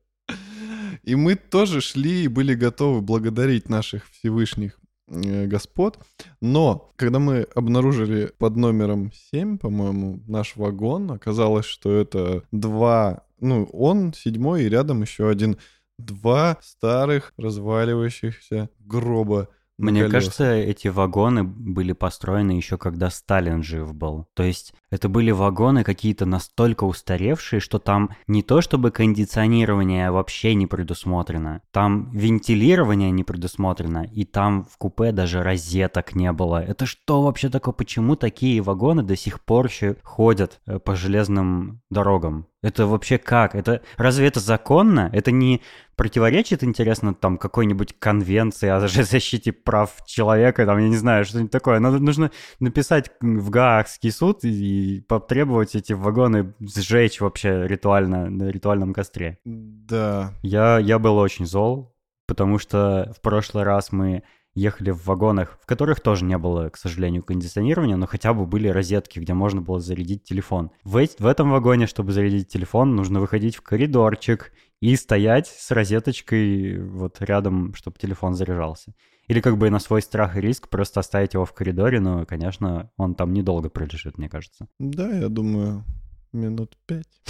И 1.03 1.15
мы 1.15 1.37
тоже 1.37 1.81
шли 1.81 2.25
и 2.25 2.29
были 2.29 2.55
готовы 2.55 3.01
благодарить 3.01 3.69
наших 3.69 4.09
Всевышних 4.11 4.79
э, 5.09 5.47
господ. 5.47 5.99
Но 6.41 6.93
когда 6.97 7.19
мы 7.19 7.47
обнаружили 7.55 8.33
под 8.39 8.57
номером 8.57 9.13
7, 9.31 9.59
по-моему, 9.59 10.21
наш 10.27 10.57
вагон, 10.57 11.13
оказалось, 11.13 11.67
что 11.67 11.93
это 11.93 12.43
два, 12.53 13.25
ну, 13.41 13.65
он 13.73 14.13
седьмой, 14.13 14.65
и 14.65 14.69
рядом 14.69 15.03
еще 15.03 15.31
один, 15.31 15.57
два 15.99 16.59
старых 16.61 17.33
разваливающихся 17.39 18.69
гроба 18.81 19.49
Мне 19.79 20.03
колесах. 20.03 20.13
кажется, 20.13 20.55
эти 20.55 20.89
вагоны 20.89 21.45
были 21.45 21.93
построены 21.93 22.53
еще 22.53 22.79
когда 22.79 23.11
Сталин 23.11 23.63
жив 23.63 23.95
был. 23.95 24.27
То 24.35 24.43
есть 24.43 24.75
это 24.91 25.09
были 25.09 25.31
вагоны 25.31 25.85
какие-то 25.85 26.25
настолько 26.25 26.85
устаревшие, 26.85 27.61
что 27.61 27.79
там 27.79 28.11
не 28.27 28.43
то 28.43 28.63
чтобы 28.63 28.91
кондиционирование 28.91 30.11
вообще 30.11 30.55
не 30.55 30.67
предусмотрено, 30.67 31.61
там 31.73 32.11
вентилирование 32.13 33.11
не 33.11 33.23
предусмотрено, 33.23 34.05
и 34.05 34.25
там 34.25 34.65
в 34.65 34.79
купе 34.79 35.13
даже 35.13 35.43
розеток 35.43 36.15
не 36.15 36.33
было. 36.33 36.63
Это 36.63 36.87
что 36.87 37.23
вообще 37.23 37.51
такое? 37.51 37.75
Почему 37.75 38.17
такие 38.17 38.63
вагоны 38.63 39.03
до 39.03 39.17
сих 39.17 39.45
пор 39.45 39.67
еще 39.67 39.97
ходят 40.03 40.61
э, 40.67 40.79
по 40.79 40.97
железным 40.97 41.83
дорогам? 41.91 42.47
Это 42.63 42.87
вообще 42.87 43.19
как? 43.19 43.55
Это 43.55 43.83
разве 43.97 44.27
это 44.27 44.41
законно? 44.41 45.11
Это 45.13 45.31
не 45.31 45.63
противоречит, 45.95 46.65
интересно, 46.65 47.15
там 47.15 47.39
какой-нибудь 47.39 47.99
конвенции 47.99 48.69
о 48.69 48.81
защите 48.89 49.53
прав 49.53 50.05
человека, 50.07 50.67
там, 50.67 50.79
я 50.79 50.89
не 50.89 50.97
знаю, 50.97 51.25
что-нибудь 51.25 51.53
такое. 51.53 51.79
Надо, 51.81 51.99
нужно 51.99 52.31
написать 52.61 53.11
в 53.21 53.51
Гаагский 53.51 54.11
суд 54.11 54.45
и 54.45 55.05
потребовать 55.09 55.75
эти 55.75 55.93
вагоны 55.93 56.55
сжечь 56.61 57.21
вообще 57.21 57.67
ритуально, 57.67 58.31
на 58.31 58.49
ритуальном 58.51 58.95
костре. 58.95 59.39
Да. 59.45 60.33
Я, 60.43 60.79
я 60.79 60.99
был 60.99 61.19
очень 61.19 61.47
зол, 61.47 61.95
потому 62.27 62.59
что 62.59 63.13
в 63.17 63.21
прошлый 63.21 63.65
раз 63.65 63.93
мы 63.93 64.23
ехали 64.57 64.91
в 64.91 65.07
вагонах, 65.07 65.59
в 65.63 65.67
которых 65.67 66.01
тоже 66.01 66.25
не 66.25 66.37
было, 66.39 66.71
к 66.71 66.77
сожалению, 66.77 67.23
кондиционирования, 67.23 67.97
но 67.97 68.07
хотя 68.07 68.35
бы 68.35 68.47
были 68.47 68.69
розетки, 68.69 69.19
где 69.21 69.35
можно 69.35 69.61
было 69.61 69.79
зарядить 69.79 70.25
телефон. 70.25 70.71
В, 70.83 71.07
в 71.19 71.27
этом 71.27 71.51
вагоне, 71.51 71.87
чтобы 71.87 72.13
зарядить 72.13 72.49
телефон, 72.49 72.97
нужно 72.97 73.21
выходить 73.21 73.57
в 73.57 73.63
коридорчик 73.63 74.53
и 74.81 74.97
стоять 74.97 75.47
с 75.47 75.71
розеточкой 75.71 76.83
вот 76.83 77.19
рядом, 77.21 77.75
чтобы 77.75 77.99
телефон 77.99 78.35
заряжался. 78.35 78.95
Или 79.29 79.41
как 79.41 79.59
бы 79.59 79.71
на 79.71 79.79
свой 79.79 80.03
страх 80.03 80.37
и 80.37 80.41
риск 80.41 80.69
просто 80.69 81.01
оставить 81.01 81.35
его 81.35 81.45
в 81.45 81.53
коридоре, 81.53 82.01
но, 82.01 82.25
конечно, 82.27 82.91
он 82.97 83.15
там 83.15 83.33
недолго 83.33 83.69
пролежит, 83.69 84.19
мне 84.19 84.29
кажется. 84.29 84.69
Да, 84.79 85.11
я 85.11 85.29
думаю, 85.29 85.85
минут 86.33 86.77
пять. 86.87 87.21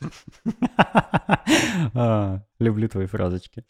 А, 1.94 2.42
Люблю 2.58 2.88
твои 2.88 3.06
фразочки. 3.06 3.64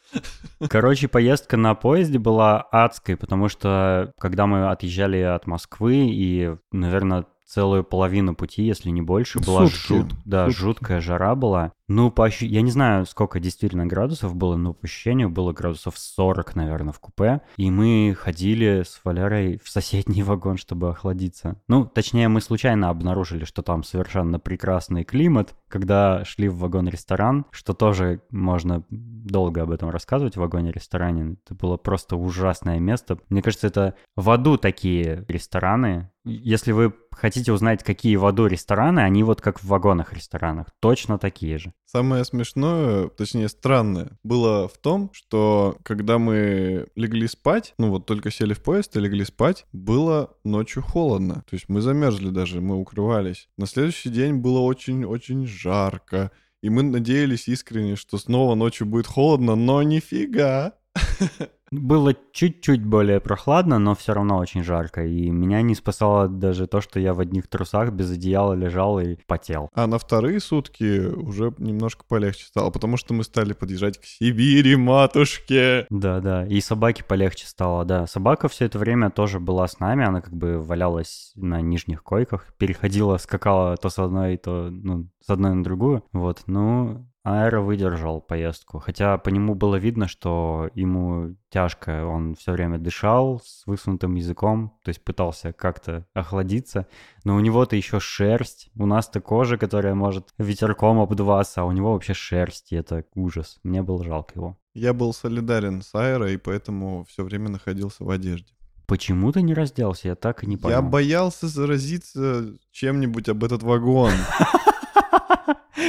Короче, 0.68 1.08
поездка 1.08 1.56
на 1.56 1.74
поезде 1.74 2.18
была 2.18 2.62
адской, 2.72 3.16
потому 3.16 3.48
что 3.48 4.12
когда 4.18 4.46
мы 4.46 4.70
отъезжали 4.70 5.18
от 5.18 5.46
Москвы 5.46 6.08
и, 6.10 6.56
наверное, 6.72 7.26
целую 7.48 7.82
половину 7.82 8.34
пути, 8.34 8.62
если 8.62 8.90
не 8.90 9.00
больше, 9.00 9.40
была 9.40 9.66
Сутки. 9.66 9.88
жут- 9.88 10.14
да, 10.26 10.46
Сутки. 10.46 10.60
жуткая 10.60 11.00
жара 11.00 11.34
была. 11.34 11.72
Ну, 11.88 12.10
по 12.10 12.26
ощу- 12.28 12.44
я 12.44 12.60
не 12.60 12.70
знаю, 12.70 13.06
сколько 13.06 13.40
действительно 13.40 13.86
градусов 13.86 14.36
было, 14.36 14.56
но 14.56 14.74
по 14.74 14.84
ощущению 14.84 15.30
было 15.30 15.54
градусов 15.54 15.96
40, 15.96 16.54
наверное, 16.54 16.92
в 16.92 17.00
купе. 17.00 17.40
И 17.56 17.70
мы 17.70 18.14
ходили 18.18 18.82
с 18.86 19.00
Валерой 19.04 19.58
в 19.64 19.70
соседний 19.70 20.22
вагон, 20.22 20.58
чтобы 20.58 20.90
охладиться. 20.90 21.56
Ну, 21.66 21.86
точнее, 21.86 22.28
мы 22.28 22.42
случайно 22.42 22.90
обнаружили, 22.90 23.44
что 23.46 23.62
там 23.62 23.82
совершенно 23.82 24.38
прекрасный 24.38 25.04
климат, 25.04 25.54
когда 25.68 26.24
шли 26.26 26.48
в 26.50 26.58
вагон-ресторан, 26.58 27.46
что 27.50 27.72
тоже 27.72 28.20
можно 28.30 28.84
долго 28.90 29.62
об 29.62 29.70
этом 29.70 29.88
рассказывать 29.88 30.36
в 30.36 30.40
вагоне-ресторане. 30.40 31.36
Это 31.46 31.54
было 31.54 31.78
просто 31.78 32.16
ужасное 32.16 32.78
место. 32.78 33.18
Мне 33.30 33.40
кажется, 33.40 33.66
это 33.68 33.94
в 34.16 34.28
аду 34.28 34.58
такие 34.58 35.24
рестораны. 35.28 36.10
Если 36.24 36.72
вы 36.72 36.92
хотите 37.18 37.52
узнать, 37.52 37.82
какие 37.82 38.16
в 38.16 38.24
аду 38.26 38.46
рестораны, 38.46 39.00
они 39.00 39.22
вот 39.22 39.40
как 39.40 39.60
в 39.60 39.66
вагонах-ресторанах. 39.66 40.66
Точно 40.80 41.18
такие 41.18 41.58
же. 41.58 41.72
Самое 41.84 42.24
смешное, 42.24 43.08
точнее 43.08 43.48
странное, 43.48 44.18
было 44.22 44.68
в 44.68 44.78
том, 44.78 45.10
что 45.12 45.76
когда 45.82 46.18
мы 46.18 46.86
легли 46.94 47.26
спать, 47.26 47.74
ну 47.78 47.90
вот 47.90 48.06
только 48.06 48.30
сели 48.30 48.54
в 48.54 48.62
поезд 48.62 48.96
и 48.96 49.00
легли 49.00 49.24
спать, 49.24 49.66
было 49.72 50.36
ночью 50.44 50.82
холодно. 50.82 51.44
То 51.48 51.54
есть 51.54 51.68
мы 51.68 51.80
замерзли 51.80 52.30
даже, 52.30 52.60
мы 52.60 52.76
укрывались. 52.76 53.48
На 53.56 53.66
следующий 53.66 54.10
день 54.10 54.36
было 54.36 54.60
очень-очень 54.60 55.46
жарко. 55.46 56.30
И 56.60 56.70
мы 56.70 56.82
надеялись 56.82 57.48
искренне, 57.48 57.94
что 57.94 58.18
снова 58.18 58.54
ночью 58.54 58.86
будет 58.86 59.06
холодно, 59.06 59.54
но 59.54 59.82
нифига. 59.82 60.74
Было 61.70 62.14
чуть-чуть 62.32 62.84
более 62.84 63.20
прохладно, 63.20 63.78
но 63.78 63.94
все 63.94 64.14
равно 64.14 64.38
очень 64.38 64.62
жарко. 64.62 65.04
И 65.04 65.30
меня 65.30 65.62
не 65.62 65.74
спасало 65.74 66.28
даже 66.28 66.66
то, 66.66 66.80
что 66.80 67.00
я 67.00 67.14
в 67.14 67.20
одних 67.20 67.48
трусах 67.48 67.92
без 67.92 68.10
одеяла 68.10 68.54
лежал 68.54 69.00
и 69.00 69.16
потел. 69.26 69.68
А 69.74 69.86
на 69.86 69.98
вторые 69.98 70.40
сутки 70.40 71.06
уже 71.06 71.52
немножко 71.58 72.04
полегче 72.06 72.46
стало, 72.46 72.70
потому 72.70 72.96
что 72.96 73.14
мы 73.14 73.24
стали 73.24 73.52
подъезжать 73.52 73.98
к 73.98 74.04
Сибири, 74.04 74.76
матушке. 74.76 75.86
Да-да, 75.90 76.46
и 76.46 76.60
собаке 76.60 77.04
полегче 77.04 77.46
стало, 77.46 77.84
да. 77.84 78.06
Собака 78.06 78.48
все 78.48 78.66
это 78.66 78.78
время 78.78 79.10
тоже 79.10 79.40
была 79.40 79.66
с 79.66 79.80
нами, 79.80 80.06
она 80.06 80.20
как 80.20 80.34
бы 80.34 80.62
валялась 80.62 81.32
на 81.34 81.60
нижних 81.60 82.02
койках, 82.02 82.54
переходила, 82.58 83.16
скакала 83.18 83.76
то 83.76 83.88
с 83.88 83.98
одной, 83.98 84.36
то, 84.36 84.68
ну, 84.70 85.08
с 85.24 85.30
одной 85.30 85.54
на 85.54 85.64
другую. 85.64 86.04
Вот, 86.12 86.42
ну, 86.46 87.06
Аэро 87.28 87.60
выдержал 87.60 88.22
поездку, 88.22 88.78
хотя 88.78 89.18
по 89.18 89.28
нему 89.28 89.54
было 89.54 89.76
видно, 89.76 90.08
что 90.08 90.70
ему 90.72 91.36
тяжко, 91.50 92.06
он 92.06 92.34
все 92.34 92.52
время 92.52 92.78
дышал 92.78 93.42
с 93.44 93.66
высунутым 93.66 94.14
языком, 94.14 94.78
то 94.82 94.88
есть 94.88 95.04
пытался 95.04 95.52
как-то 95.52 96.06
охладиться, 96.14 96.86
но 97.24 97.36
у 97.36 97.40
него-то 97.40 97.76
еще 97.76 98.00
шерсть, 98.00 98.70
у 98.76 98.86
нас-то 98.86 99.20
кожа, 99.20 99.58
которая 99.58 99.94
может 99.94 100.28
ветерком 100.38 101.00
обдуваться, 101.00 101.60
а 101.60 101.64
у 101.64 101.72
него 101.72 101.92
вообще 101.92 102.14
шерсть, 102.14 102.72
и 102.72 102.76
это 102.76 103.04
ужас, 103.14 103.58
мне 103.62 103.82
было 103.82 104.02
жалко 104.02 104.32
его. 104.34 104.58
Я 104.72 104.94
был 104.94 105.12
солидарен 105.12 105.82
с 105.82 105.94
Аэро, 105.94 106.30
и 106.30 106.38
поэтому 106.38 107.04
все 107.10 107.24
время 107.24 107.50
находился 107.50 108.04
в 108.04 108.10
одежде. 108.10 108.54
Почему 108.86 109.32
ты 109.32 109.42
не 109.42 109.52
разделся? 109.52 110.08
Я 110.08 110.14
так 110.14 110.44
и 110.44 110.46
не 110.46 110.56
понял. 110.56 110.76
Я 110.76 110.82
боялся 110.82 111.46
заразиться 111.46 112.54
чем-нибудь 112.70 113.28
об 113.28 113.44
этот 113.44 113.62
вагон. 113.62 114.12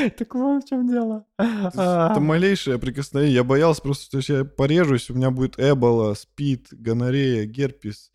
Так 0.18 0.36
вот 0.36 0.64
в 0.64 0.68
чем 0.68 0.88
дело. 0.88 1.26
Это 1.38 2.18
малейшее 2.20 2.80
прикосновение. 2.80 3.36
Я 3.36 3.44
боялся 3.44 3.82
просто, 3.82 4.22
что 4.22 4.34
я 4.34 4.46
порежусь, 4.46 5.10
у 5.10 5.14
меня 5.14 5.32
будет 5.32 5.60
эбола, 5.60 6.14
спид, 6.14 6.68
гонорея, 6.72 7.46
герпес. 7.46 8.12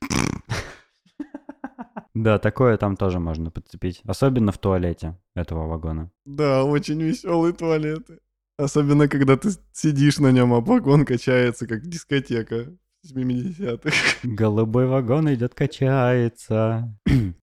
Да, 2.14 2.38
такое 2.38 2.76
там 2.76 2.96
тоже 2.96 3.18
можно 3.18 3.50
подцепить. 3.50 4.00
Особенно 4.06 4.52
в 4.52 4.58
туалете 4.58 5.18
этого 5.34 5.66
вагона. 5.66 6.12
Да, 6.24 6.64
очень 6.64 7.02
веселые 7.02 7.52
туалеты. 7.52 8.20
Особенно, 8.56 9.08
когда 9.08 9.36
ты 9.36 9.50
сидишь 9.72 10.18
на 10.18 10.30
нем, 10.30 10.54
а 10.54 10.60
вагон 10.60 11.04
качается, 11.04 11.66
как 11.66 11.84
дискотека 11.86 12.72
70-х. 13.04 13.90
Голубой 14.22 14.86
вагон 14.86 15.32
идет, 15.34 15.54
качается. 15.54 16.96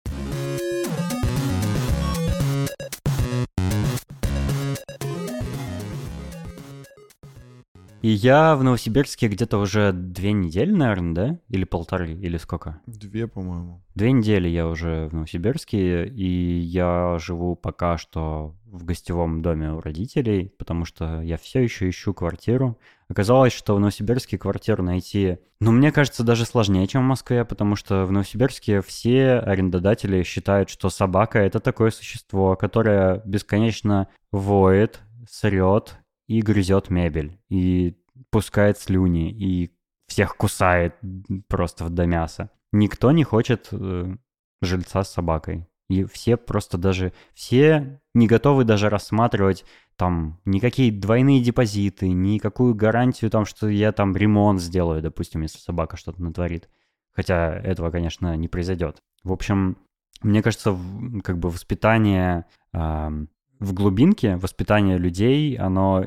И 8.06 8.10
я 8.10 8.54
в 8.54 8.62
Новосибирске 8.62 9.26
где-то 9.26 9.58
уже 9.58 9.90
две 9.92 10.30
недели, 10.30 10.70
наверное, 10.70 11.12
да? 11.12 11.38
Или 11.48 11.64
полторы, 11.64 12.12
или 12.12 12.36
сколько? 12.36 12.80
Две, 12.86 13.26
по-моему. 13.26 13.82
Две 13.96 14.12
недели 14.12 14.46
я 14.46 14.68
уже 14.68 15.08
в 15.08 15.12
Новосибирске, 15.12 16.06
и 16.06 16.60
я 16.60 17.18
живу 17.18 17.56
пока 17.56 17.98
что 17.98 18.54
в 18.64 18.84
гостевом 18.84 19.42
доме 19.42 19.72
у 19.72 19.80
родителей, 19.80 20.52
потому 20.56 20.84
что 20.84 21.20
я 21.20 21.36
все 21.36 21.64
еще 21.64 21.88
ищу 21.88 22.14
квартиру. 22.14 22.78
Оказалось, 23.08 23.52
что 23.52 23.74
в 23.74 23.80
Новосибирске 23.80 24.38
квартиру 24.38 24.84
найти, 24.84 25.38
ну, 25.58 25.72
мне 25.72 25.90
кажется, 25.90 26.22
даже 26.22 26.44
сложнее, 26.44 26.86
чем 26.86 27.02
в 27.02 27.08
Москве, 27.08 27.44
потому 27.44 27.74
что 27.74 28.04
в 28.04 28.12
Новосибирске 28.12 28.82
все 28.82 29.40
арендодатели 29.40 30.22
считают, 30.22 30.70
что 30.70 30.90
собака— 30.90 31.38
это 31.40 31.58
такое 31.58 31.90
существо, 31.90 32.54
которое 32.54 33.20
бесконечно 33.24 34.06
воет, 34.30 35.00
срет 35.28 35.96
и 36.26 36.42
грызет 36.42 36.90
мебель, 36.90 37.38
и 37.48 37.96
пускает 38.30 38.78
слюни, 38.78 39.30
и 39.30 39.72
всех 40.06 40.36
кусает 40.36 40.94
просто 41.48 41.88
до 41.88 42.06
мяса. 42.06 42.50
Никто 42.72 43.12
не 43.12 43.24
хочет 43.24 43.68
э, 43.72 44.16
жильца 44.60 45.04
с 45.04 45.12
собакой. 45.12 45.66
И 45.88 46.04
все 46.04 46.36
просто 46.36 46.78
даже, 46.78 47.12
все 47.32 48.00
не 48.12 48.26
готовы 48.26 48.64
даже 48.64 48.88
рассматривать 48.88 49.64
там 49.96 50.40
никакие 50.44 50.92
двойные 50.92 51.42
депозиты, 51.42 52.10
никакую 52.10 52.74
гарантию 52.74 53.30
там, 53.30 53.46
что 53.46 53.68
я 53.68 53.92
там 53.92 54.14
ремонт 54.14 54.60
сделаю, 54.60 55.00
допустим, 55.00 55.42
если 55.42 55.58
собака 55.58 55.96
что-то 55.96 56.22
натворит. 56.22 56.68
Хотя 57.12 57.54
этого, 57.56 57.90
конечно, 57.90 58.36
не 58.36 58.48
произойдет. 58.48 58.98
В 59.24 59.32
общем, 59.32 59.78
мне 60.22 60.42
кажется, 60.42 60.76
как 61.24 61.38
бы 61.38 61.48
воспитание 61.50 62.44
в 63.58 63.72
глубинке, 63.72 64.36
воспитание 64.36 64.98
людей, 64.98 65.56
оно 65.56 66.04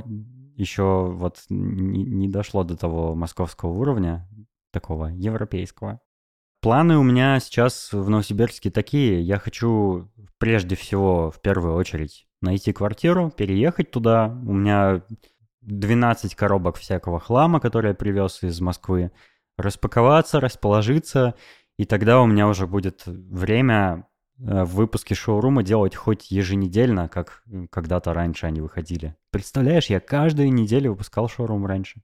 еще 0.55 1.09
вот 1.11 1.43
не, 1.49 2.03
не 2.03 2.27
дошло 2.27 2.63
до 2.63 2.75
того 2.75 3.15
московского 3.15 3.71
уровня, 3.71 4.27
такого 4.71 5.07
европейского. 5.07 5.99
Планы 6.61 6.97
у 6.97 7.03
меня 7.03 7.39
сейчас 7.39 7.93
в 7.93 8.09
Новосибирске 8.09 8.69
такие. 8.69 9.21
Я 9.21 9.39
хочу 9.39 10.11
прежде 10.37 10.75
всего, 10.75 11.31
в 11.31 11.41
первую 11.41 11.75
очередь, 11.75 12.27
найти 12.41 12.73
квартиру, 12.73 13.31
переехать 13.31 13.91
туда. 13.91 14.27
У 14.45 14.53
меня 14.53 15.03
12 15.61 16.35
коробок 16.35 16.75
всякого 16.75 17.19
хлама, 17.19 17.61
который 17.61 17.89
я 17.89 17.95
привез 17.95 18.43
из 18.43 18.59
Москвы. 18.59 19.11
Распаковаться, 19.57 20.41
расположиться, 20.41 21.35
и 21.77 21.85
тогда 21.85 22.21
у 22.21 22.25
меня 22.25 22.47
уже 22.47 22.67
будет 22.67 23.03
время 23.05 24.08
э, 24.39 24.63
в 24.63 24.75
выпуске 24.75 25.15
шоурума 25.15 25.63
делать 25.63 25.95
хоть 25.95 26.31
еженедельно, 26.31 27.07
как 27.09 27.43
когда-то 27.71 28.13
раньше 28.13 28.45
они 28.45 28.61
выходили. 28.61 29.15
Представляешь, 29.31 29.87
я 29.87 29.99
каждую 29.99 30.51
неделю 30.53 30.91
выпускал 30.91 31.27
шоурум 31.29 31.65
раньше. 31.65 32.01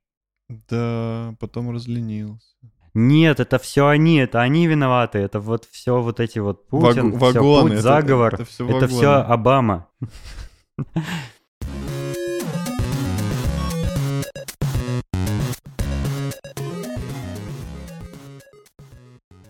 Да, 0.69 1.35
потом 1.39 1.71
разленился. 1.71 2.45
Нет, 2.93 3.39
это 3.41 3.59
все 3.59 3.87
они, 3.87 4.17
это 4.17 4.41
они 4.41 4.67
виноваты, 4.67 5.17
это 5.19 5.39
вот 5.41 5.65
все 5.69 6.01
вот 6.01 6.19
эти 6.21 6.39
вот 6.39 6.65
Путин, 6.67 7.11
Ваг- 7.11 7.19
вагоны, 7.33 7.61
Пут, 7.63 7.71
это- 7.73 7.81
заговор, 7.81 8.33
это 8.35 8.43
это 8.43 8.63
вагоны. 8.63 8.87
все 8.87 9.09
Обама. 9.11 9.87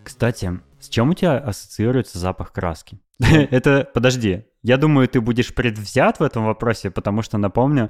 Кстати, 0.03 0.59
с 0.85 0.89
чем 0.89 1.09
у 1.09 1.13
тебя 1.13 1.37
ассоциируется 1.37 2.19
запах 2.19 2.51
краски? 2.51 2.99
Это, 3.19 3.89
подожди, 3.93 4.45
я 4.61 4.77
думаю, 4.77 5.07
ты 5.07 5.21
будешь 5.21 5.53
предвзят 5.53 6.19
в 6.19 6.23
этом 6.23 6.45
вопросе, 6.45 6.91
потому 6.91 7.21
что, 7.21 7.37
напомню, 7.37 7.89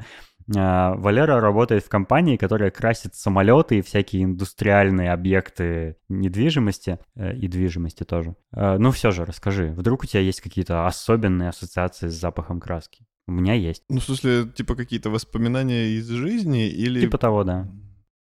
а, 0.55 0.93
Валера 0.95 1.39
работает 1.39 1.83
в 1.83 1.89
компании, 1.89 2.37
которая 2.37 2.69
красит 2.69 3.15
самолеты 3.15 3.79
и 3.79 3.81
всякие 3.81 4.23
индустриальные 4.23 5.11
объекты 5.11 5.97
недвижимости 6.09 6.99
э, 7.15 7.35
и 7.35 7.47
движимости 7.47 8.03
тоже. 8.03 8.35
Э, 8.55 8.77
Ну 8.77 8.91
все 8.91 9.11
же, 9.11 9.25
расскажи, 9.25 9.73
вдруг 9.75 10.03
у 10.03 10.05
тебя 10.05 10.21
есть 10.21 10.41
какие-то 10.41 10.85
особенные 10.85 11.49
ассоциации 11.49 12.09
с 12.09 12.13
запахом 12.13 12.59
краски? 12.59 13.05
У 13.27 13.31
меня 13.31 13.53
есть. 13.53 13.83
Ну, 13.89 13.99
в 13.99 14.03
смысле, 14.03 14.45
типа 14.47 14.75
какие-то 14.75 15.09
воспоминания 15.09 15.87
из 15.87 16.07
жизни 16.07 16.67
или... 16.67 17.01
Типа 17.01 17.17
того, 17.17 17.43
да. 17.43 17.67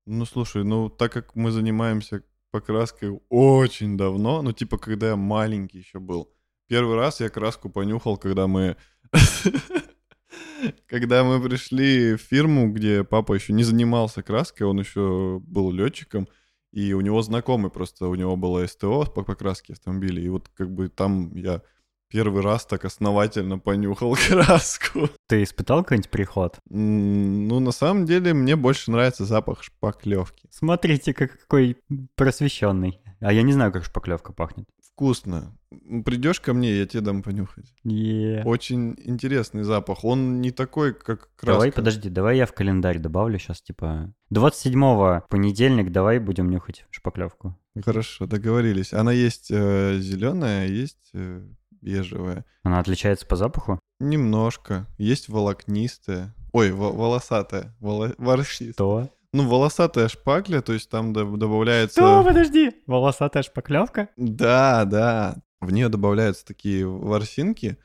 Ну, 0.08 0.26
слушай, 0.26 0.64
ну, 0.64 0.90
так 0.90 1.12
как 1.12 1.36
мы 1.36 1.52
занимаемся 1.52 2.24
покраской 2.52 3.20
очень 3.30 3.98
давно, 3.98 4.42
ну, 4.42 4.52
типа, 4.52 4.78
когда 4.78 5.10
я 5.10 5.16
маленький 5.16 5.80
еще 5.80 6.00
был. 6.00 6.32
Первый 6.68 6.96
раз 6.96 7.20
я 7.22 7.30
краску 7.30 7.70
понюхал, 7.70 8.18
когда 8.18 8.48
мы... 8.48 8.76
Когда 10.88 11.24
мы 11.24 11.42
пришли 11.42 12.16
в 12.16 12.22
фирму, 12.22 12.72
где 12.72 13.04
папа 13.04 13.34
еще 13.34 13.54
не 13.54 13.64
занимался 13.64 14.24
краской, 14.24 14.66
он 14.68 14.80
еще 14.80 15.40
был 15.40 15.72
летчиком, 15.72 16.28
и 16.72 16.94
у 16.94 17.02
него 17.02 17.22
знакомый 17.22 17.72
просто, 17.72 18.08
у 18.08 18.16
него 18.16 18.36
было 18.36 18.66
СТО 18.66 19.06
по 19.06 19.24
покраске 19.24 19.74
автомобилей, 19.74 20.26
и 20.26 20.30
вот 20.30 20.50
как 20.50 20.72
бы 20.74 20.90
там 20.90 21.34
я 21.36 21.62
первый 22.10 22.42
раз 22.44 22.66
так 22.66 22.86
основательно 22.86 23.60
понюхал 23.60 24.16
краску. 24.30 25.10
Ты 25.28 25.44
испытал 25.44 25.84
какой-нибудь 25.84 26.10
приход? 26.10 26.60
Ну, 26.70 27.60
на 27.60 27.72
самом 27.72 28.06
деле, 28.06 28.34
мне 28.34 28.56
больше 28.56 28.92
нравится 28.92 29.26
запах 29.26 29.64
шпаклевки. 29.64 30.48
Смотрите, 30.52 31.14
как- 31.14 31.40
какой 31.40 31.78
просвещенный. 32.16 33.00
А 33.20 33.34
я 33.34 33.42
не 33.42 33.54
знаю, 33.54 33.72
как 33.72 33.84
шпаклевка 33.86 34.32
пахнет. 34.34 34.68
Вкусно. 34.94 35.56
Придешь 36.06 36.40
ко 36.40 36.54
мне, 36.54 36.72
я 36.80 36.86
тебе 36.88 37.02
дам 37.02 37.22
понюхать. 37.22 37.72
Е. 37.84 38.42
Очень 38.46 38.96
интересный 39.04 39.64
запах. 39.64 40.04
Он 40.04 40.42
не 40.42 40.50
такой, 40.52 40.94
как 40.94 41.30
краска. 41.36 41.46
Давай, 41.46 41.72
подожди, 41.72 42.10
давай 42.10 42.38
я 42.38 42.46
в 42.48 42.54
календарь 42.54 42.98
добавлю 42.98 43.38
сейчас, 43.38 43.62
типа... 43.62 44.12
27-го, 44.34 45.24
понедельник, 45.30 45.92
давай 45.92 46.18
будем 46.20 46.50
нюхать 46.50 46.86
шпаклевку. 46.90 47.56
Хорошо, 47.84 48.26
договорились. 48.26 48.92
Она 48.94 49.12
есть 49.12 49.50
зеленая, 49.50 50.68
есть 50.68 51.12
э, 51.14 51.44
бежевая. 51.82 52.46
Она 52.64 52.80
отличается 52.80 53.26
по 53.26 53.36
запаху? 53.36 53.80
Немножко. 54.00 54.88
Есть 54.98 55.30
волокнистая. 55.30 56.34
Ой, 56.54 56.72
во- 56.72 56.92
волосатая. 56.92 57.76
Воло... 57.80 58.14
ворсистая. 58.18 58.74
Что? 58.74 59.10
Ну, 59.34 59.48
волосатая 59.48 60.08
шпакля, 60.08 60.62
то 60.62 60.74
есть 60.74 60.90
там 60.90 61.14
доб- 61.14 61.38
добавляется... 61.38 62.00
Что? 62.02 62.24
Подожди. 62.24 62.72
Волосатая 62.88 63.44
шпаклевка? 63.44 64.10
Да, 64.18 64.86
да. 64.86 65.36
В 65.60 65.72
нее 65.72 65.90
добавляются 65.90 66.46
такие 66.46 66.88
ворсинки. 66.88 67.78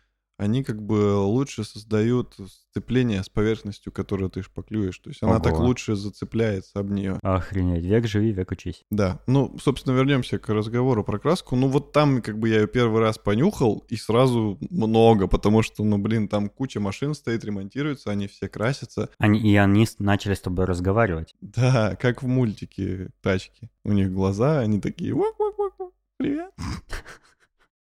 Они 0.43 0.65
как 0.65 0.83
бы 0.83 1.15
лучше 1.19 1.63
создают 1.63 2.35
сцепление 2.73 3.23
с 3.23 3.29
поверхностью, 3.29 3.93
которую 3.93 4.29
ты 4.29 4.43
шпаклюешь. 4.43 4.99
То 4.99 5.11
есть 5.11 5.23
она 5.23 5.39
так 5.39 5.53
Ого. 5.53 5.67
лучше 5.67 5.95
зацепляется 5.95 6.81
об 6.81 6.91
нее. 6.91 7.21
Охренеть, 7.23 7.85
век 7.85 8.09
живи, 8.09 8.33
век 8.33 8.51
учись. 8.51 8.83
Да. 8.91 9.21
Ну, 9.29 9.57
собственно, 9.63 9.95
вернемся 9.95 10.41
к 10.41 10.49
разговору 10.49 11.05
про 11.05 11.21
краску. 11.21 11.55
Ну, 11.55 11.69
вот 11.69 11.93
там 11.93 12.21
как 12.21 12.41
бы 12.41 12.49
я 12.49 12.63
ее 12.63 12.67
первый 12.67 13.01
раз 13.01 13.19
понюхал, 13.19 13.85
и 13.89 13.95
сразу 13.95 14.59
много, 14.71 15.29
потому 15.29 15.63
что, 15.63 15.85
ну, 15.85 15.99
блин, 15.99 16.27
там 16.27 16.49
куча 16.49 16.81
машин 16.81 17.15
стоит, 17.15 17.45
ремонтируются, 17.45 18.11
они 18.11 18.27
все 18.27 18.49
красятся. 18.49 19.11
Они, 19.19 19.39
и 19.39 19.55
они 19.55 19.87
начали 20.01 20.35
с 20.35 20.41
тобой 20.41 20.65
разговаривать. 20.65 21.37
Да, 21.41 21.95
как 22.01 22.25
в 22.25 22.27
мультике 22.27 23.11
тачки. 23.21 23.71
У 23.85 23.93
них 23.93 24.13
глаза, 24.13 24.59
они 24.59 24.81
такие, 24.81 25.15
«Вак-вак-вак-вак, 25.15 25.93
привет. 26.17 26.51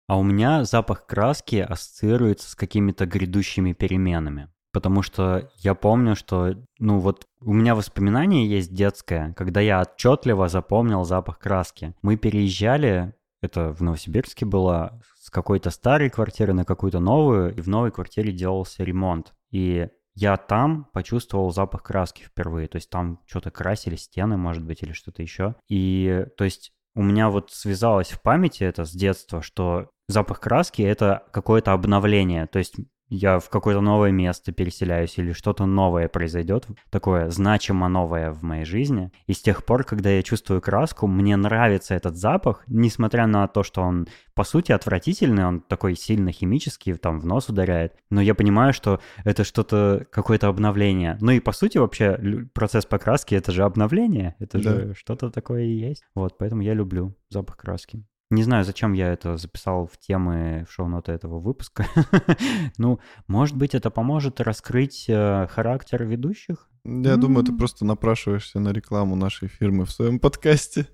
А 0.09 0.19
у 0.19 0.23
меня 0.23 0.65
запах 0.65 1.07
краски 1.07 1.57
ассоциируется 1.57 2.51
с 2.51 2.55
какими-то 2.55 3.07
грядущими 3.07 3.73
переменами. 3.73 4.49
Потому 4.73 5.03
что 5.03 5.51
я 5.57 5.75
помню, 5.75 6.15
что, 6.15 6.55
ну 6.79 6.99
вот, 6.99 7.25
у 7.41 7.53
меня 7.53 7.75
воспоминание 7.75 8.47
есть 8.47 8.75
детское, 8.75 9.33
когда 9.33 9.61
я 9.61 9.81
отчетливо 9.81 10.49
запомнил 10.49 11.05
запах 11.05 11.39
краски. 11.39 11.95
Мы 12.03 12.17
переезжали, 12.17 13.15
это 13.41 13.73
в 13.73 13.81
Новосибирске 13.81 14.45
было, 14.45 15.01
с 15.19 15.31
какой-то 15.31 15.71
старой 15.71 16.11
квартиры 16.11 16.53
на 16.53 16.65
какую-то 16.65 17.01
новую, 17.01 17.57
и 17.57 17.61
в 17.61 17.69
новой 17.69 17.91
квартире 17.91 18.33
делался 18.33 18.85
ремонт. 18.85 19.33
И 19.51 19.89
я 20.15 20.37
там 20.37 20.89
почувствовал 20.93 21.51
запах 21.51 21.83
краски 21.83 22.23
впервые. 22.23 22.69
То 22.69 22.77
есть 22.77 22.91
там 22.91 23.21
что-то 23.27 23.51
красили 23.51 23.97
стены, 23.97 24.37
может 24.37 24.65
быть, 24.65 24.83
или 24.83 24.93
что-то 24.93 25.23
еще. 25.23 25.55
И, 25.69 26.27
то 26.37 26.45
есть, 26.45 26.73
у 26.97 27.03
меня 27.03 27.29
вот 27.29 27.53
связалось 27.53 28.09
в 28.09 28.23
памяти 28.23 28.65
это 28.65 28.85
с 28.85 28.91
детства, 28.91 29.43
что 29.43 29.91
запах 30.09 30.41
краски— 30.41 30.83
это 30.83 31.25
какое-то 31.31 31.73
обновление. 31.73 32.47
То 32.47 32.59
есть 32.59 32.77
я 33.09 33.39
в 33.39 33.49
какое-то 33.49 33.81
новое 33.81 34.11
место 34.11 34.53
переселяюсь 34.53 35.19
или 35.19 35.33
что-то 35.33 35.67
новое 35.67 36.09
произойдет, 36.09 36.67
такое 36.91 37.31
значимо 37.31 37.89
новое 37.89 38.33
в 38.33 38.43
моей 38.43 38.65
жизни. 38.65 39.11
И 39.27 39.33
с 39.33 39.41
тех 39.41 39.65
пор, 39.65 39.85
когда 39.85 40.11
я 40.11 40.23
чувствую 40.23 40.61
краску, 40.61 41.07
мне 41.07 41.37
нравится 41.37 41.95
этот 41.95 42.17
запах, 42.17 42.65
несмотря 42.67 43.27
на 43.27 43.47
то, 43.49 43.63
что 43.63 43.83
он 43.83 44.09
по 44.35 44.45
сути 44.45 44.73
отвратительный, 44.73 45.47
он 45.47 45.61
такой 45.61 45.95
сильно 45.97 46.33
химический, 46.33 46.95
там 46.95 47.21
в 47.21 47.27
нос 47.27 47.49
ударяет. 47.49 47.95
Но 48.11 48.21
я 48.21 48.35
понимаю, 48.35 48.73
что 48.73 49.01
это 49.25 49.45
что-то, 49.45 50.07
какое-то 50.11 50.49
обновление. 50.49 51.17
Ну 51.21 51.31
и 51.31 51.41
по 51.41 51.53
сути 51.53 51.79
вообще 51.79 52.19
процесс 52.53 52.85
покраски— 52.85 53.35
это 53.37 53.53
же 53.53 53.63
обновление, 53.63 54.35
это 54.39 54.59
Да. 54.63 54.71
же 54.71 54.95
что-то 54.95 55.31
такое 55.31 55.63
и 55.65 55.71
есть. 55.79 56.05
Вот, 56.15 56.37
поэтому 56.39 56.63
я 56.63 56.75
люблю 56.75 57.15
запах 57.31 57.57
краски. 57.57 58.05
Не 58.31 58.43
знаю, 58.43 58.65
зачем 58.65 58.93
я 58.93 59.13
это 59.13 59.37
записал 59.37 59.87
в 59.87 59.99
темы 59.99 60.67
в 60.69 60.73
шоу-ноты 60.73 61.13
этого 61.13 61.39
выпуска. 61.39 61.87
ну, 62.79 62.99
может 63.29 63.57
быть, 63.57 63.75
это 63.75 63.91
поможет 63.91 64.41
раскрыть 64.41 65.05
э, 65.09 65.47
характер 65.49 66.03
ведущих? 66.05 66.69
Я 66.85 67.17
думаю, 67.17 67.45
ты 67.45 67.53
просто 67.53 67.85
напрашиваешься 67.85 68.59
на 68.59 68.71
рекламу 68.71 69.15
нашей 69.15 69.49
фирмы 69.49 69.85
в 69.85 69.93
своем 69.93 70.19
подкасте. 70.19 70.89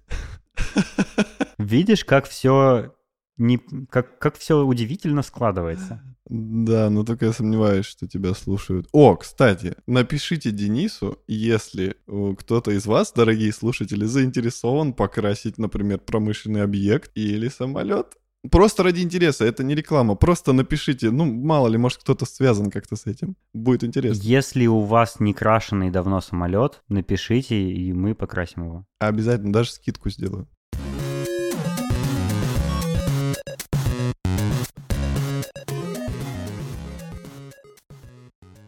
Видишь, 1.59 2.05
как 2.05 2.27
все 2.27 2.95
не, 3.37 3.59
как, 3.91 4.19
как 4.19 4.37
все 4.37 4.65
удивительно 4.65 5.23
складывается. 5.23 6.03
Да, 6.27 6.89
но 6.89 7.05
только 7.05 7.27
я 7.27 7.33
сомневаюсь, 7.33 7.85
что 7.85 8.07
тебя 8.07 8.35
слушают. 8.35 8.89
О, 8.93 9.17
кстати, 9.17 9.75
напишите 9.87 10.51
Денису, 10.51 11.19
если 11.27 11.97
э, 12.07 12.35
кто-то 12.39 12.71
из 12.71 12.87
вас, 12.87 13.13
дорогие 13.13 13.53
слушатели, 13.53 14.05
заинтересован 14.05 14.93
покрасить, 14.93 15.59
например, 15.59 15.99
промышленный 15.99 16.63
объект 16.63 17.11
или 17.15 17.49
самолет. 17.49 18.17
Просто 18.51 18.83
ради 18.83 19.03
интереса, 19.03 19.45
это 19.45 19.63
не 19.63 19.75
реклама. 19.75 20.17
Просто 20.17 20.53
напишите, 20.53 21.11
ну, 21.11 21.25
мало 21.25 21.69
ли, 21.69 21.79
может, 21.79 22.01
кто-то 22.01 22.27
связан 22.27 22.71
как-то 22.71 22.97
с 22.97 23.07
этим. 23.07 23.37
Будет 23.55 23.85
интересно. 23.85 24.21
Если 24.21 24.67
у 24.67 24.81
вас 24.81 25.21
не 25.21 25.33
крашеный 25.33 25.91
давно 25.91 26.21
самолет, 26.21 26.83
напишите, 26.89 27.57
и 27.57 27.93
мы 27.93 28.17
покрасим 28.17 28.65
его. 28.65 28.87
Обязательно, 28.99 29.53
даже 29.53 29.71
скидку 29.71 30.11
сделаю. 30.11 30.49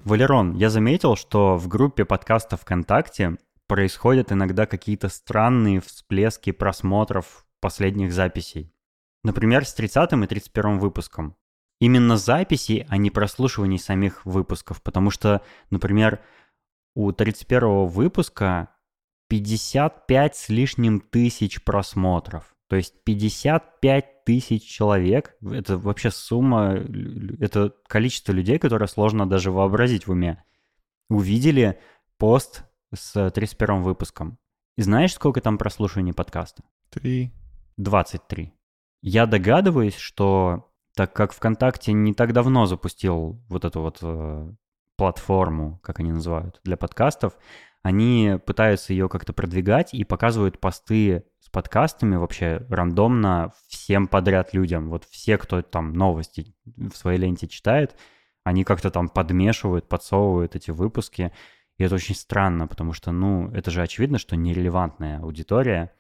Валерон, 0.05 0.55
я 0.55 0.69
заметил, 0.69 1.17
что 1.17 1.57
в 1.57 1.67
группе 1.67 2.05
подкаста 2.05 2.59
ВКонтакте 2.59 3.39
происходят 3.67 4.33
иногда 4.33 4.67
какие-то 4.67 5.09
странные 5.09 5.81
всплески 5.81 6.53
просмотров 6.53 7.47
последних 7.61 8.13
записей. 8.13 8.71
Например, 9.23 9.65
с 9.65 9.73
30 9.73 10.13
и 10.13 10.27
31 10.27 10.79
выпуском. 10.79 11.37
Именно 11.81 12.19
записи, 12.19 12.87
а 12.91 12.99
не 12.99 13.11
прослушиваний 13.11 13.79
самих 13.79 14.27
выпусков, 14.27 14.83
потому 14.83 15.11
что, 15.11 15.41
например, 15.71 16.21
у 16.95 17.11
31 17.11 17.87
выпуска 17.87 18.69
55 19.29 20.37
с 20.37 20.49
лишним 20.51 21.01
тысяч 21.01 21.65
просмотров. 21.65 22.54
То 22.69 22.77
есть 22.77 23.05
55 23.05 24.25
тысяч 24.25 24.65
человек, 24.65 25.37
это 25.43 25.77
вообще 25.77 26.11
сумма, 26.11 26.83
это 27.41 27.75
количество 27.87 28.33
людей, 28.33 28.59
которое 28.59 28.87
сложно 28.87 29.29
даже 29.29 29.51
вообразить 29.51 30.07
в 30.07 30.13
уме, 30.13 30.43
увидели 31.11 31.79
пост 32.17 32.65
с 32.95 33.31
31 33.31 33.83
выпуском. 33.83 34.39
И 34.77 34.83
знаешь, 34.83 35.13
сколько 35.13 35.41
там 35.41 35.59
прослушиваний 35.59 36.13
подкаста? 36.13 36.65
Три. 36.91 37.33
23. 37.77 38.53
Я 39.03 39.27
догадываюсь, 39.27 39.97
что 39.97 40.71
так 40.97 41.13
как 41.13 41.33
ВКонтакте 41.33 41.93
не 41.93 42.15
так 42.15 42.33
давно 42.33 42.67
запустил 42.67 43.43
вот 43.49 43.65
эту 43.65 43.81
вот 43.81 43.99
э, 44.01 44.53
платформу, 44.97 45.81
как 45.83 46.01
они 46.01 46.13
называют, 46.13 46.61
для 46.65 46.77
подкастов, 46.77 47.37
они 47.83 48.39
пытаются 48.47 48.93
ее 48.93 49.09
как-то 49.09 49.33
продвигать 49.33 49.93
и 49.93 50.05
показывают 50.05 50.59
посты 50.61 51.25
подкастами 51.55 52.17
вообще 52.17 52.67
рандомно 52.69 53.53
всем 53.69 54.09
подряд 54.09 54.53
людям. 54.53 54.91
Вот 54.91 55.05
все, 55.05 55.39
кто 55.39 55.63
там 55.63 55.93
новости 55.93 56.55
в 56.67 56.95
своей 56.95 57.19
ленте 57.19 57.47
читает, 57.47 57.97
они 58.43 58.65
как-то 58.65 58.91
там 58.91 59.09
подмешивают, 59.09 59.89
подсовывают 59.89 60.57
эти 60.57 60.73
выпуски. 60.73 61.33
И 61.79 61.85
это 61.85 61.95
очень 61.95 62.17
странно, 62.17 62.67
потому 62.67 62.93
что, 62.93 63.13
ну, 63.13 63.51
это 63.53 63.71
же 63.71 63.83
очевидно, 63.83 64.19
что 64.19 64.37
нерелевантная 64.37 65.21
аудитория. 65.21 65.93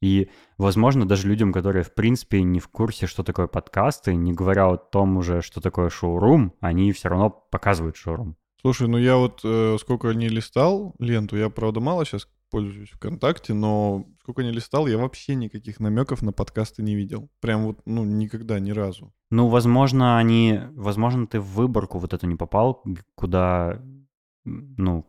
И, 0.00 0.30
возможно, 0.58 1.06
даже 1.06 1.28
людям, 1.28 1.52
которые, 1.52 1.84
в 1.84 1.94
принципе, 1.94 2.42
не 2.42 2.58
в 2.58 2.68
курсе, 2.68 3.06
что 3.06 3.22
такое 3.22 3.46
подкасты, 3.46 4.16
не 4.16 4.32
говоря 4.32 4.68
о 4.68 4.76
том 4.76 5.16
уже, 5.18 5.42
что 5.42 5.60
такое 5.60 5.90
шоурум, 5.90 6.54
они 6.60 6.90
все 6.92 7.08
равно 7.08 7.30
показывают 7.30 7.96
шоурум. 7.96 8.36
Слушай, 8.62 8.88
ну 8.88 8.96
я 8.96 9.16
вот 9.16 9.40
э, 9.44 9.76
сколько 9.78 10.12
не 10.12 10.28
листал 10.28 10.94
ленту, 10.98 11.36
я, 11.36 11.50
правда, 11.50 11.80
мало 11.80 12.04
сейчас 12.04 12.28
пользуюсь 12.52 12.90
ВКонтакте, 12.90 13.54
но 13.54 14.06
сколько 14.20 14.44
не 14.44 14.52
листал, 14.52 14.86
я 14.86 14.98
вообще 14.98 15.34
никаких 15.34 15.80
намеков 15.80 16.22
на 16.22 16.32
подкасты 16.32 16.82
не 16.82 16.94
видел. 16.94 17.30
Прям 17.40 17.64
вот, 17.64 17.80
ну, 17.86 18.04
никогда, 18.04 18.60
ни 18.60 18.70
разу. 18.70 19.12
Ну, 19.30 19.48
возможно, 19.48 20.18
они... 20.18 20.60
Возможно, 20.74 21.26
ты 21.26 21.40
в 21.40 21.46
выборку 21.54 21.98
вот 21.98 22.12
эту 22.12 22.26
не 22.28 22.36
попал, 22.36 22.84
куда, 23.16 23.82
ну, 24.44 25.06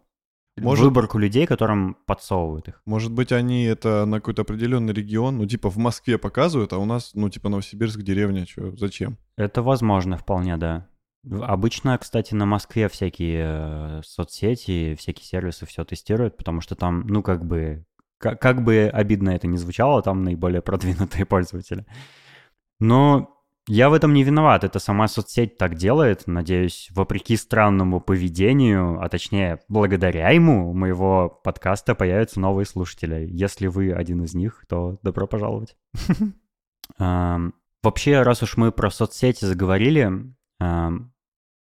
может, 0.58 0.86
выборку 0.86 1.17
людей, 1.17 1.47
которым 1.47 1.97
подсовывают 2.06 2.67
их. 2.67 2.82
Может 2.86 3.12
быть, 3.12 3.32
они 3.32 3.63
это 3.63 4.06
на 4.06 4.17
какой-то 4.17 4.43
определенный 4.43 4.93
регион, 4.93 5.38
ну, 5.38 5.45
типа 5.45 5.69
в 5.69 5.77
Москве 5.77 6.17
показывают, 6.17 6.73
а 6.73 6.77
у 6.77 6.86
нас, 6.86 7.12
ну, 7.15 7.29
типа 7.29 7.49
Новосибирск, 7.49 8.01
деревня, 8.01 8.45
что, 8.45 8.75
зачем? 8.77 9.17
Это 9.36 9.62
возможно 9.62 10.17
вполне, 10.17 10.58
да. 10.58 10.88
Обычно, 11.30 11.98
кстати, 11.98 12.34
на 12.34 12.46
Москве 12.46 12.90
всякие 12.90 13.46
э, 13.46 14.02
соцсети, 14.04 14.96
всякие 14.96 15.26
сервисы 15.26 15.66
все 15.66 15.86
тестируют, 15.86 16.36
потому 16.36 16.60
что 16.60 16.76
там, 16.76 17.08
ну, 17.08 17.24
как 17.24 17.46
бы, 17.46 17.86
как, 18.18 18.42
как 18.42 18.62
бы 18.64 18.90
обидно 18.92 19.30
это 19.30 19.48
ни 19.48 19.56
звучало, 19.56 20.02
там 20.02 20.24
наиболее 20.24 20.62
продвинутые 20.64 21.26
пользователи. 21.26 21.86
Но 22.80 23.34
я 23.68 23.90
в 23.90 23.94
этом 23.94 24.14
не 24.14 24.24
виноват, 24.24 24.66
это 24.66 24.80
сама 24.80 25.08
соцсеть 25.08 25.58
так 25.58 25.76
делает. 25.76 26.28
Надеюсь, 26.28 26.90
вопреки 26.92 27.38
странному 27.38 28.02
поведению, 28.02 29.02
а 29.02 29.08
точнее, 29.08 29.62
благодаря 29.70 30.30
ему, 30.32 30.70
у 30.70 30.74
моего 30.74 31.30
подкаста 31.30 31.96
появятся 31.96 32.42
новые 32.42 32.66
слушатели. 32.66 33.26
Если 33.32 33.68
вы 33.68 33.94
один 33.94 34.24
из 34.24 34.34
них, 34.34 34.66
то 34.68 35.00
добро 35.02 35.26
пожаловать. 35.28 35.78
Вообще, 37.00 38.22
раз 38.22 38.44
уж 38.44 38.58
мы 38.58 38.74
про 38.74 38.90
соцсети 38.90 39.46
заговорили, 39.46 40.12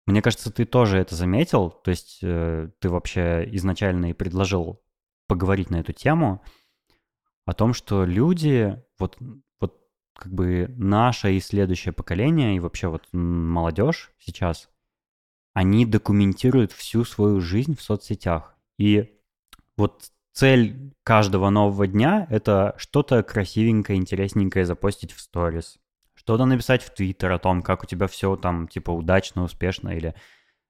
мне 0.06 0.22
кажется, 0.22 0.52
ты 0.52 0.66
тоже 0.66 1.00
это 1.00 1.16
заметил, 1.16 1.72
то 1.72 1.90
есть 1.92 2.20
э, 2.22 2.70
ты 2.80 2.90
вообще 2.90 3.48
изначально 3.54 4.12
и 4.12 4.14
предложил 4.14 4.84
поговорить 5.28 5.72
на 5.72 5.78
эту 5.78 5.94
тему 5.94 6.44
о 7.46 7.54
том, 7.54 7.74
что 7.74 8.06
люди, 8.06 8.82
вот, 9.00 9.18
вот 9.60 9.82
как 10.16 10.32
бы 10.32 10.68
наше 10.78 11.34
и 11.34 11.40
следующее 11.40 11.94
поколение, 11.94 12.56
и 12.56 12.60
вообще 12.60 12.88
вот 12.88 13.08
молодежь 13.14 14.12
сейчас, 14.20 14.70
они 15.54 15.86
документируют 15.86 16.72
всю 16.72 17.04
свою 17.04 17.42
жизнь 17.42 17.76
в 17.76 17.82
соцсетях. 17.82 18.56
И 18.78 19.18
вот 19.78 20.12
цель 20.34 20.94
каждого 21.04 21.50
нового 21.50 21.88
дня— 21.88 22.28
это 22.30 22.76
что-то 22.78 23.24
красивенькое, 23.24 23.98
интересненькое 23.98 24.66
запостить 24.66 25.14
в 25.14 25.22
сторис, 25.22 25.80
что-то 26.16 26.46
написать 26.46 26.84
в 26.84 26.94
Твиттер 26.94 27.32
о 27.32 27.40
том, 27.40 27.62
как 27.62 27.84
у 27.84 27.86
тебя 27.86 28.08
все 28.08 28.36
там, 28.36 28.68
типа, 28.68 28.92
удачно, 28.92 29.44
успешно, 29.44 29.90
или, 29.90 30.16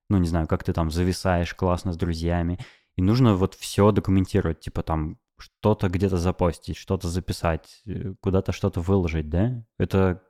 ну, 0.10 0.18
не 0.18 0.28
знаю, 0.28 0.48
как 0.48 0.64
ты 0.64 0.74
там 0.74 0.92
зависаешь 0.92 1.54
классно 1.54 1.94
с 1.94 1.98
друзьями. 1.98 2.60
И 2.98 3.02
нужно 3.02 3.36
вот 3.36 3.56
все 3.56 3.92
документировать, 3.92 4.60
типа, 4.60 4.84
там, 4.84 5.18
что-то 5.38 5.90
где-то 5.90 6.18
запостить, 6.18 6.78
что-то 6.78 7.08
записать, 7.08 7.82
э, 7.86 8.14
куда-то 8.22 8.52
что-то 8.52 8.82
выложить, 8.82 9.30
да? 9.30 9.64
Это 9.78 10.22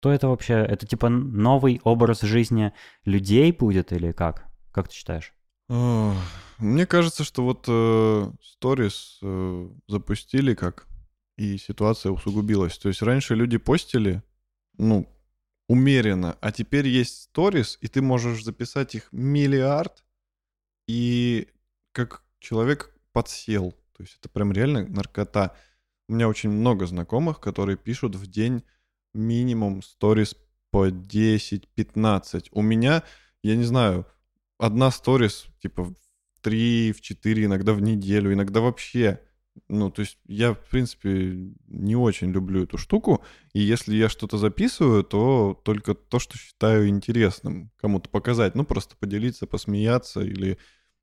что 0.00 0.12
это 0.12 0.28
вообще? 0.28 0.54
Это 0.54 0.86
типа 0.86 1.10
новый 1.10 1.80
образ 1.84 2.22
жизни 2.22 2.72
людей 3.04 3.52
будет 3.52 3.92
или 3.92 4.12
как? 4.12 4.46
Как 4.72 4.88
ты 4.88 4.94
считаешь? 4.94 5.34
Мне 6.58 6.86
кажется, 6.86 7.22
что 7.22 7.44
вот 7.44 7.66
э, 7.68 8.32
э, 9.22 9.68
запустили 9.88 10.54
как, 10.54 10.86
и 11.40 11.56
ситуация 11.56 12.12
усугубилась. 12.12 12.76
То 12.76 12.88
есть 12.88 13.00
раньше 13.00 13.34
люди 13.34 13.56
постили, 13.56 14.22
ну, 14.76 15.08
умеренно. 15.68 16.36
А 16.42 16.52
теперь 16.52 16.86
есть 16.86 17.22
сторис, 17.22 17.78
и 17.80 17.88
ты 17.88 18.02
можешь 18.02 18.44
записать 18.44 18.94
их 18.94 19.08
миллиард, 19.10 20.04
и 20.86 21.48
как 21.92 22.22
человек 22.40 22.94
подсел. 23.12 23.72
То 23.96 24.02
есть 24.02 24.18
это 24.20 24.28
прям 24.28 24.52
реально 24.52 24.86
наркота. 24.86 25.56
У 26.08 26.12
меня 26.12 26.28
очень 26.28 26.50
много 26.50 26.86
знакомых, 26.86 27.40
которые 27.40 27.78
пишут 27.78 28.16
в 28.16 28.26
день 28.26 28.62
минимум 29.14 29.80
сторис 29.80 30.36
по 30.70 30.88
10-15. 30.88 32.48
У 32.52 32.60
меня, 32.60 33.02
я 33.42 33.56
не 33.56 33.64
знаю, 33.64 34.06
одна 34.58 34.90
сторис, 34.90 35.46
типа, 35.62 35.84
в 35.84 35.96
3, 36.42 36.92
в 36.92 37.00
4, 37.00 37.46
иногда 37.46 37.72
в 37.72 37.80
неделю, 37.80 38.30
иногда 38.30 38.60
вообще 38.60 39.22
ну, 39.68 39.90
то 39.90 40.00
есть 40.00 40.18
я, 40.26 40.54
в 40.54 40.68
принципе, 40.68 41.52
не 41.68 41.96
очень 41.96 42.30
люблю 42.30 42.64
эту 42.64 42.78
штуку, 42.78 43.24
и 43.52 43.60
если 43.60 43.94
я 43.94 44.08
что-то 44.08 44.38
записываю, 44.38 45.04
то 45.04 45.60
только 45.64 45.94
то, 45.94 46.18
что 46.18 46.38
считаю 46.38 46.88
интересным 46.88 47.70
кому-то 47.76 48.08
показать, 48.08 48.54
ну, 48.54 48.64
просто 48.64 48.96
поделиться, 48.96 49.46
посмеяться 49.46 50.20
или, 50.20 50.58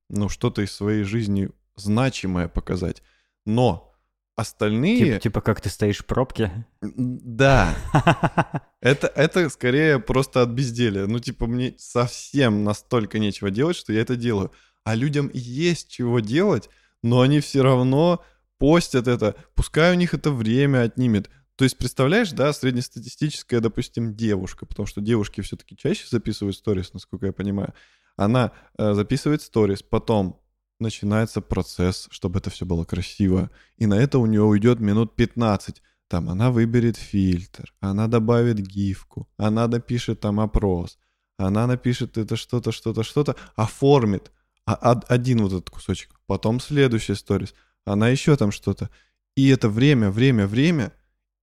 ну, 0.09 0.29
что-то 0.29 0.61
из 0.61 0.71
своей 0.71 1.03
жизни 1.03 1.49
значимое 1.75 2.47
показать. 2.47 3.03
Но 3.45 3.93
остальные... 4.35 4.97
Типа, 4.99 5.19
типа 5.19 5.41
как 5.41 5.61
ты 5.61 5.69
стоишь 5.69 5.99
в 5.99 6.05
пробке? 6.05 6.65
Да. 6.81 7.75
Это, 8.79 9.07
это 9.07 9.49
скорее 9.49 9.99
просто 9.99 10.43
от 10.43 10.49
безделия. 10.49 11.07
Ну, 11.07 11.19
типа, 11.19 11.47
мне 11.47 11.73
совсем 11.77 12.63
настолько 12.63 13.17
нечего 13.17 13.49
делать, 13.49 13.75
что 13.75 13.91
я 13.91 14.01
это 14.01 14.15
делаю. 14.15 14.51
А 14.83 14.93
людям 14.93 15.31
есть 15.33 15.89
чего 15.89 16.19
делать, 16.19 16.69
но 17.01 17.21
они 17.21 17.39
все 17.39 17.63
равно 17.63 18.23
постят 18.57 19.07
это, 19.07 19.35
пускай 19.55 19.91
у 19.91 19.95
них 19.95 20.13
это 20.13 20.31
время 20.31 20.83
отнимет. 20.83 21.29
То 21.55 21.63
есть, 21.63 21.77
представляешь, 21.77 22.31
да, 22.31 22.53
среднестатистическая, 22.53 23.59
допустим, 23.59 24.15
девушка, 24.15 24.65
потому 24.65 24.85
что 24.85 25.01
девушки 25.01 25.41
все-таки 25.41 25.75
чаще 25.75 26.05
записывают 26.07 26.55
сторис, 26.55 26.93
насколько 26.93 27.25
я 27.25 27.33
понимаю. 27.33 27.73
Она 28.15 28.51
э, 28.77 28.93
записывает 28.93 29.41
сторис, 29.41 29.81
потом 29.81 30.39
начинается 30.79 31.41
процесс, 31.41 32.07
чтобы 32.11 32.39
это 32.39 32.49
все 32.49 32.65
было 32.65 32.83
красиво. 32.83 33.49
И 33.77 33.87
на 33.87 33.95
это 33.95 34.19
у 34.19 34.25
нее 34.27 34.43
уйдет 34.43 34.79
минут 34.79 35.15
15. 35.15 35.81
Там 36.07 36.29
она 36.29 36.51
выберет 36.51 36.95
фильтр, 36.95 37.73
она 37.81 38.07
добавит 38.07 38.59
гифку, 38.59 39.27
она 39.37 39.67
напишет 39.67 40.21
там 40.21 40.39
опрос, 40.39 40.97
она 41.37 41.67
напишет 41.67 42.17
это 42.17 42.37
что-то, 42.37 42.71
что-то, 42.71 43.03
что-то, 43.03 43.35
оформит 43.55 44.31
а, 44.65 45.01
один 45.07 45.41
вот 45.41 45.51
этот 45.51 45.69
кусочек, 45.69 46.11
потом 46.25 46.61
следующий 46.61 47.15
сторис, 47.15 47.53
она 47.91 48.09
еще 48.09 48.35
там 48.35 48.51
что-то. 48.51 48.89
И 49.35 49.49
это 49.49 49.69
время, 49.69 50.09
время, 50.09 50.47
время, 50.47 50.91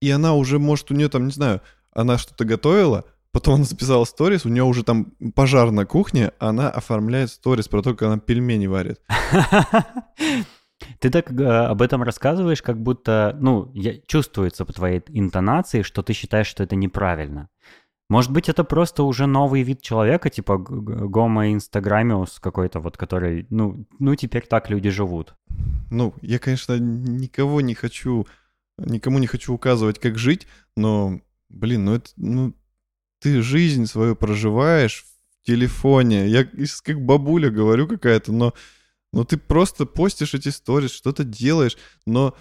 и 0.00 0.11
она 0.11 0.35
уже, 0.35 0.59
может, 0.59 0.90
у 0.90 0.94
нее 0.94 1.09
там, 1.09 1.26
не 1.26 1.33
знаю, 1.33 1.61
она 1.92 2.18
что-то 2.18 2.44
готовила, 2.44 3.04
Потом 3.35 3.54
она 3.54 3.64
записала 3.64 4.04
сторис, 4.04 4.46
у 4.46 4.48
нее 4.48 4.62
уже 4.62 4.85
там 4.85 5.07
пожар 5.35 5.72
на 5.72 5.85
кухне, 5.87 6.30
она 6.38 6.70
оформляет 6.70 7.30
сторис 7.30 7.66
про 7.66 7.83
то, 7.83 7.90
как 7.90 8.02
она 8.02 8.18
пельмени 8.18 8.68
варит. 8.68 9.00
Ты 11.00 11.11
так 11.11 11.33
э, 11.33 11.44
об 11.44 11.83
этом 11.83 12.04
рассказываешь, 12.04 12.62
как 12.62 12.80
будто, 12.80 13.37
ну, 13.40 13.72
я, 13.74 13.98
чувствуется 14.07 14.64
по 14.64 14.72
твоей 14.72 15.02
интонации, 15.09 15.83
что 15.83 16.02
ты 16.02 16.12
считаешь, 16.12 16.46
что 16.46 16.62
это 16.62 16.76
неправильно. 16.76 17.48
Может 18.14 18.31
быть, 18.31 18.48
это 18.48 18.62
просто 18.62 19.03
уже 19.03 19.27
новый 19.27 19.64
вид 19.64 19.83
человека, 19.83 20.31
типа 20.31 20.57
гомо 20.57 21.53
инстаграмиус 21.53 22.38
какой-то, 22.38 22.79
вот 22.79 22.96
который, 22.96 23.44
ну, 23.50 23.87
ну, 23.98 24.14
теперь 24.14 24.46
так 24.46 24.70
люди 24.70 24.88
живут. 24.88 25.35
Ну, 25.90 26.14
я, 26.22 26.38
конечно, 26.38 26.79
никого 26.79 27.61
не 27.61 27.74
хочу, 27.74 28.29
никому 28.79 29.18
не 29.18 29.27
хочу 29.27 29.53
указывать, 29.53 29.98
как 29.98 30.16
жить, 30.16 30.46
но, 30.77 31.22
блин, 31.48 31.87
ну 31.87 31.94
это, 31.96 32.11
ну, 32.16 32.55
ты 33.18 33.42
жизнь 33.42 33.87
свою 33.87 34.14
проживаешь 34.14 35.05
в 35.42 35.46
телефоне. 35.46 36.29
Я 36.29 36.46
как 36.85 37.05
бабуля 37.05 37.50
говорю 37.50 37.88
какая-то, 37.88 38.31
но, 38.31 38.55
но 39.12 39.24
ты 39.24 39.38
просто 39.38 39.87
постишь 39.87 40.35
эти 40.35 40.50
сторис, 40.50 40.92
что-то 40.92 41.24
делаешь, 41.24 41.77
но 42.07 42.37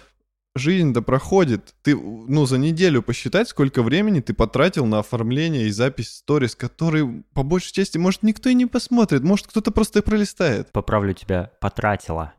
жизнь-то 0.54 1.02
проходит. 1.02 1.74
Ты, 1.82 1.96
ну, 1.96 2.46
за 2.46 2.58
неделю 2.58 3.02
посчитать, 3.02 3.48
сколько 3.48 3.82
времени 3.82 4.20
ты 4.20 4.34
потратил 4.34 4.86
на 4.86 5.00
оформление 5.00 5.66
и 5.66 5.70
запись 5.70 6.16
сторис, 6.16 6.54
которые, 6.54 7.24
по 7.34 7.42
большей 7.42 7.72
части, 7.72 7.98
может, 7.98 8.22
никто 8.22 8.48
и 8.48 8.54
не 8.54 8.66
посмотрит, 8.66 9.22
может, 9.22 9.48
кто-то 9.48 9.70
просто 9.70 10.02
пролистает. 10.02 10.70
Поправлю 10.72 11.12
тебя, 11.12 11.50
потратила. 11.60 12.34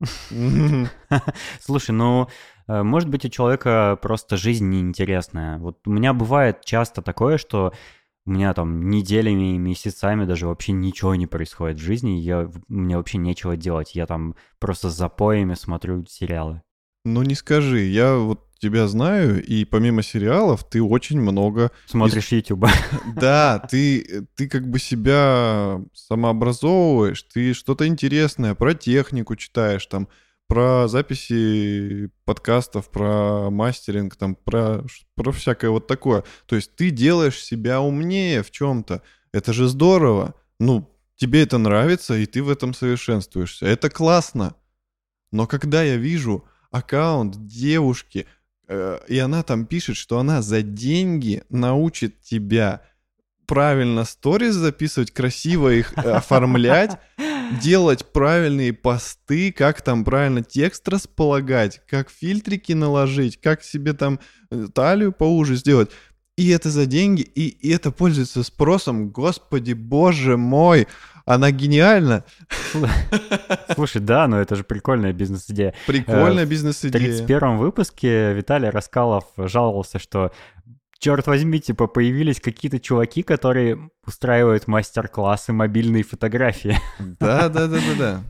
Слушай, 1.60 1.92
ну, 1.92 2.28
э, 2.66 2.82
может 2.82 3.08
быть, 3.08 3.24
у 3.24 3.28
человека 3.28 3.98
просто 4.02 4.36
жизнь 4.36 4.68
неинтересная. 4.68 5.58
Вот 5.58 5.78
у 5.86 5.90
меня 5.90 6.12
бывает 6.12 6.64
часто 6.64 7.02
такое, 7.02 7.38
что 7.38 7.72
у 8.26 8.30
меня 8.30 8.54
там 8.54 8.88
неделями, 8.88 9.56
месяцами 9.58 10.24
даже 10.24 10.46
вообще 10.46 10.72
ничего 10.72 11.14
не 11.14 11.26
происходит 11.26 11.78
в 11.78 11.82
жизни, 11.82 12.12
я, 12.12 12.50
мне 12.68 12.96
вообще 12.96 13.18
нечего 13.18 13.56
делать. 13.56 13.94
Я 13.94 14.06
там 14.06 14.34
просто 14.58 14.90
с 14.90 14.96
запоями 14.96 15.54
смотрю 15.54 16.04
сериалы. 16.06 16.62
Ну 17.04 17.22
не 17.22 17.34
скажи, 17.34 17.80
я 17.82 18.16
вот 18.16 18.40
тебя 18.58 18.88
знаю, 18.88 19.44
и 19.44 19.66
помимо 19.66 20.02
сериалов 20.02 20.64
ты 20.68 20.82
очень 20.82 21.20
много... 21.20 21.70
Смотришь 21.86 22.32
YouTube. 22.32 22.66
Да, 23.14 23.58
ты, 23.58 24.26
ты 24.36 24.48
как 24.48 24.68
бы 24.70 24.78
себя 24.78 25.82
самообразовываешь, 25.92 27.22
ты 27.24 27.52
что-то 27.52 27.86
интересное 27.86 28.54
про 28.54 28.72
технику 28.72 29.36
читаешь, 29.36 29.84
там, 29.84 30.08
про 30.46 30.88
записи 30.88 32.10
подкастов, 32.24 32.90
про 32.90 33.50
мастеринг, 33.50 34.16
там, 34.16 34.34
про, 34.34 34.84
про 35.14 35.30
всякое 35.32 35.70
вот 35.70 35.86
такое. 35.86 36.24
То 36.46 36.56
есть 36.56 36.74
ты 36.74 36.88
делаешь 36.88 37.42
себя 37.42 37.82
умнее 37.82 38.42
в 38.42 38.50
чем-то. 38.50 39.02
Это 39.32 39.52
же 39.52 39.68
здорово. 39.68 40.34
Ну, 40.58 40.90
тебе 41.16 41.42
это 41.42 41.58
нравится, 41.58 42.16
и 42.16 42.24
ты 42.24 42.42
в 42.42 42.48
этом 42.48 42.72
совершенствуешься. 42.72 43.66
Это 43.66 43.90
классно. 43.90 44.54
Но 45.32 45.46
когда 45.46 45.82
я 45.82 45.96
вижу 45.96 46.44
аккаунт 46.74 47.46
девушки, 47.46 48.26
Э, 48.66 48.98
и 49.08 49.18
она 49.18 49.42
там 49.42 49.66
пишет, 49.66 49.96
что 49.96 50.18
она 50.18 50.42
за 50.42 50.62
деньги 50.62 51.42
научит 51.50 52.20
тебя 52.20 52.82
правильно 53.46 54.04
сторис 54.04 54.54
записывать, 54.54 55.10
красиво 55.10 55.72
их 55.72 55.92
э, 55.96 56.00
оформлять, 56.12 56.98
делать 57.62 58.06
правильные 58.12 58.72
посты, 58.72 59.52
как 59.52 59.82
там 59.82 60.04
правильно 60.04 60.42
текст 60.42 60.88
располагать, 60.88 61.82
как 61.86 62.10
фильтрики 62.10 62.72
наложить, 62.72 63.40
как 63.40 63.62
себе 63.62 63.92
там 63.92 64.18
э, 64.50 64.68
талию 64.74 65.12
поуже 65.12 65.56
сделать. 65.56 65.90
И 66.36 66.48
это 66.48 66.68
за 66.68 66.86
деньги, 66.86 67.20
и, 67.20 67.46
и 67.46 67.70
это 67.70 67.92
пользуется 67.92 68.42
спросом. 68.42 69.10
Господи, 69.10 69.72
боже 69.72 70.36
мой, 70.36 70.88
она 71.24 71.50
гениальна. 71.50 72.24
Слушай, 73.74 74.00
да, 74.00 74.26
но 74.28 74.40
это 74.40 74.56
же 74.56 74.64
прикольная 74.64 75.12
бизнес-идея. 75.12 75.74
Прикольная 75.86 76.46
бизнес-идея. 76.46 76.90
В 76.90 77.26
31 77.26 77.56
выпуске 77.58 78.34
Виталий 78.34 78.68
Раскалов 78.68 79.24
жаловался, 79.36 79.98
что 79.98 80.32
черт 80.98 81.26
возьми, 81.26 81.60
типа, 81.60 81.86
появились 81.86 82.40
какие-то 82.40 82.80
чуваки, 82.80 83.22
которые 83.22 83.90
устраивают 84.06 84.66
мастер-классы 84.66 85.52
мобильной 85.52 86.02
фотографии. 86.02 86.78
Да, 86.98 87.48
да, 87.48 87.66
да, 87.66 87.68
да, 87.68 87.80
да. 87.98 88.20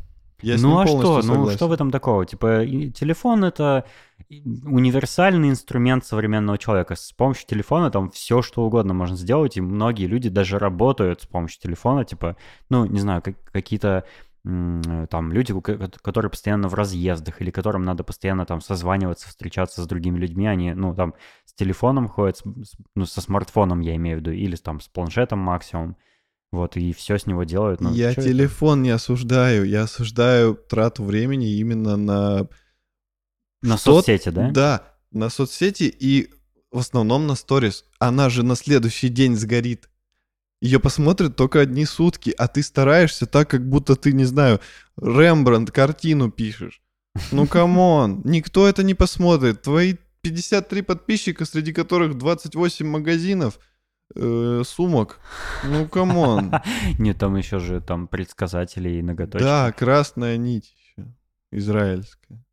Я 0.43 0.57
ну 0.59 0.79
а 0.79 0.87
что? 0.87 1.23
Согласен. 1.23 1.35
Ну 1.35 1.51
что 1.51 1.69
в 1.69 1.73
этом 1.73 1.91
такого? 1.91 2.27
Типа 2.27 2.65
телефон 2.67 3.45
это 3.45 3.85
универсальный 4.31 5.51
инструмент 5.51 6.05
современного 6.05 6.59
человека. 6.59 6.97
С 6.97 7.13
помощью 7.13 7.47
телефона 7.47 7.91
там 7.91 8.11
все 8.11 8.43
что 8.43 8.65
угодно 8.65 8.95
можно 8.95 9.17
сделать, 9.17 9.57
и 9.57 9.61
многие 9.61 10.07
люди 10.07 10.29
даже 10.29 10.59
работают 10.59 11.23
с 11.23 11.27
помощью 11.27 11.61
телефона, 11.61 12.05
типа, 12.05 12.37
ну 12.69 12.85
не 12.85 13.01
знаю, 13.01 13.23
как, 13.23 13.37
какие-то 13.53 14.05
там 14.45 15.33
люди, 15.33 15.59
которые 16.03 16.31
постоянно 16.31 16.69
в 16.69 16.75
разъездах 16.75 17.41
или 17.41 17.51
которым 17.51 17.83
надо 17.83 18.05
постоянно 18.05 18.45
там 18.45 18.61
созваниваться, 18.61 19.29
встречаться 19.29 19.83
с 19.83 19.87
другими 19.87 20.19
людьми, 20.19 20.47
они, 20.47 20.75
ну, 20.75 20.95
там 20.95 21.15
с 21.47 21.55
телефоном 21.55 22.09
ходят, 22.09 22.43
ну, 22.95 23.07
со 23.07 23.23
смартфоном 23.23 23.81
я 23.81 23.97
имею 23.97 24.19
в 24.19 24.21
виду, 24.21 24.33
или 24.33 24.55
там 24.57 24.81
с 24.81 24.89
планшетом 24.89 25.39
максимум. 25.39 25.97
Вот, 26.55 26.77
и 26.77 26.93
все 26.93 27.19
с 27.19 27.27
него 27.27 27.43
делают. 27.43 27.81
Ну, 27.81 27.93
я 27.93 28.15
телефон 28.15 28.79
это? 28.79 28.85
не 28.85 28.91
осуждаю, 28.91 29.65
я 29.65 29.83
осуждаю 29.83 30.55
трату 30.55 31.03
времени 31.03 31.57
именно 31.57 31.97
на... 31.97 32.49
На 33.61 33.77
Что... 33.77 33.97
соцсети, 33.97 34.29
да? 34.29 34.51
Да, 34.51 34.83
на 35.11 35.31
соцсети 35.31 35.93
и 35.99 36.31
в 36.71 36.79
основном 36.79 37.27
на 37.27 37.35
сторис. 37.35 37.87
Она 37.99 38.31
же 38.31 38.45
на 38.45 38.55
следующий 38.55 39.09
день 39.09 39.35
сгорит. 39.35 39.89
Ее 40.61 40.79
посмотрят 40.79 41.35
только 41.35 41.61
одни 41.61 41.85
сутки, 41.87 42.33
а 42.39 42.47
ты 42.47 42.63
стараешься 42.63 43.27
так, 43.27 43.51
как 43.51 43.69
будто 43.69 43.97
ты, 43.97 44.13
не 44.13 44.25
знаю, 44.25 44.61
Рембрандт 44.97 45.73
картину 45.73 46.31
пишешь. 46.31 46.83
Ну, 47.33 47.47
come 47.49 47.91
on, 47.91 48.23
никто 48.25 48.69
это 48.69 48.85
не 48.85 48.95
посмотрит. 48.95 49.63
Твои 49.63 49.97
53 50.21 50.83
подписчика, 50.83 51.45
среди 51.47 51.73
которых 51.73 52.17
28 52.17 52.87
магазинов— 52.87 53.59
э, 54.15 54.63
сумок. 54.65 55.21
Ну, 55.65 55.89
come 55.89 56.25
on. 56.25 56.53
Нет, 56.99 57.19
там 57.19 57.37
еще 57.37 57.59
же 57.59 57.81
там 57.81 58.09
предсказатели 58.09 58.91
и 58.91 59.03
ноготочки. 59.03 59.45
Да, 59.45 59.73
красная 59.73 60.37
нить 60.37 60.75
еще. 60.77 61.09
Израильская. 61.51 62.45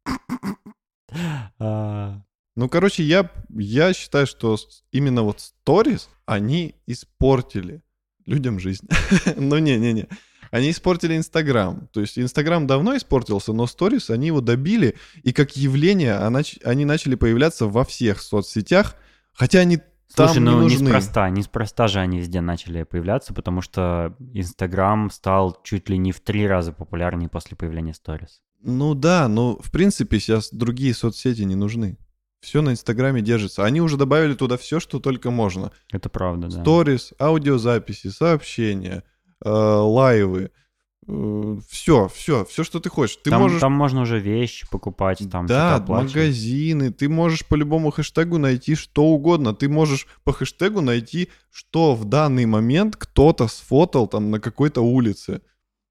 А. 1.60 2.22
Ну, 2.56 2.70
короче, 2.70 3.04
я, 3.04 3.32
я 3.50 3.94
считаю, 3.94 4.28
что 4.28 4.58
именно 4.92 5.24
вот 5.24 5.40
сторис, 5.40 6.10
они 6.26 6.76
испортили 6.86 7.82
людям 8.26 8.60
жизнь. 8.60 8.88
ну, 9.38 9.58
не-не-не. 9.58 10.08
Они 10.52 10.72
испортили 10.72 11.16
Инстаграм. 11.16 11.88
То 11.94 12.02
есть 12.02 12.20
Инстаграм 12.20 12.68
давно 12.68 12.98
испортился, 12.98 13.54
но 13.54 13.68
сторис 13.68 14.10
они 14.10 14.28
его 14.28 14.42
добили. 14.42 14.96
И 15.24 15.32
как 15.32 15.56
явление 15.56 16.18
они 16.18 16.86
начали 16.86 17.16
появляться 17.16 17.68
во 17.68 17.86
всех 17.86 18.22
соцсетях. 18.22 18.96
Хотя 19.34 19.60
они 19.60 19.80
Слушай, 20.13 20.36
там 20.36 20.43
ну 20.43 20.52
не 20.54 20.60
нужны. 20.63 20.84
неспроста, 20.86 21.30
неспроста 21.30 21.88
же 21.88 22.00
они 22.00 22.19
везде 22.19 22.41
начали 22.41 22.84
появляться, 22.84 23.34
потому 23.34 23.62
что 23.62 24.15
Инстаграм 24.34 25.10
стал 25.10 25.58
чуть 25.63 25.89
ли 25.89 25.97
не 25.97 26.12
в 26.12 26.19
три 26.19 26.45
раза 26.45 26.74
популярнее 26.74 27.30
после 27.30 27.56
появления 27.56 27.93
сторис. 27.93 28.41
Ну 28.62 28.93
да, 28.93 29.28
но 29.28 29.58
в 29.58 29.71
принципе 29.71 30.19
сейчас 30.19 30.52
другие 30.52 30.93
соцсети 30.93 31.43
не 31.43 31.56
нужны. 31.56 31.97
Все 32.41 32.62
на 32.62 32.71
Инстаграме 32.71 33.21
держится. 33.21 33.63
Они 33.63 33.82
уже 33.82 33.97
добавили 33.97 34.34
туда 34.34 34.58
все, 34.58 34.80
что 34.80 35.00
только 35.00 35.32
можно. 35.32 35.71
Это 35.91 36.10
правда, 36.10 36.47
да. 36.47 36.62
Сторис, 36.62 37.13
аудиозаписи, 37.19 38.08
сообщения, 38.08 39.04
э, 39.45 39.50
лайвы, 39.50 40.52
все, 41.08 42.08
все, 42.10 42.46
все, 42.46 42.64
что 42.64 42.80
ты 42.80 42.90
хочешь. 42.90 43.18
Ты 43.18 43.32
там, 43.32 43.42
можешь... 43.42 43.60
там 43.60 43.74
можно 43.74 44.02
уже 44.02 44.20
вещи 44.20 44.68
покупать, 44.70 45.22
там 45.32 45.48
Да, 45.48 45.84
магазины. 45.88 46.92
Ты 46.92 47.10
можешь 47.10 47.46
по 47.46 47.56
любому 47.56 47.92
хэштегу 47.92 48.38
найти 48.38 48.76
что 48.76 49.06
угодно. 49.06 49.54
Ты 49.54 49.68
можешь 49.68 50.08
по 50.24 50.32
хэштегу 50.32 50.82
найти, 50.82 51.30
что 51.50 51.96
в 51.96 52.06
данный 52.06 52.46
момент 52.46 52.96
кто-то 52.96 53.48
сфотал 53.48 54.08
там 54.08 54.30
на 54.30 54.40
какой-то 54.40 54.82
улице. 54.82 55.42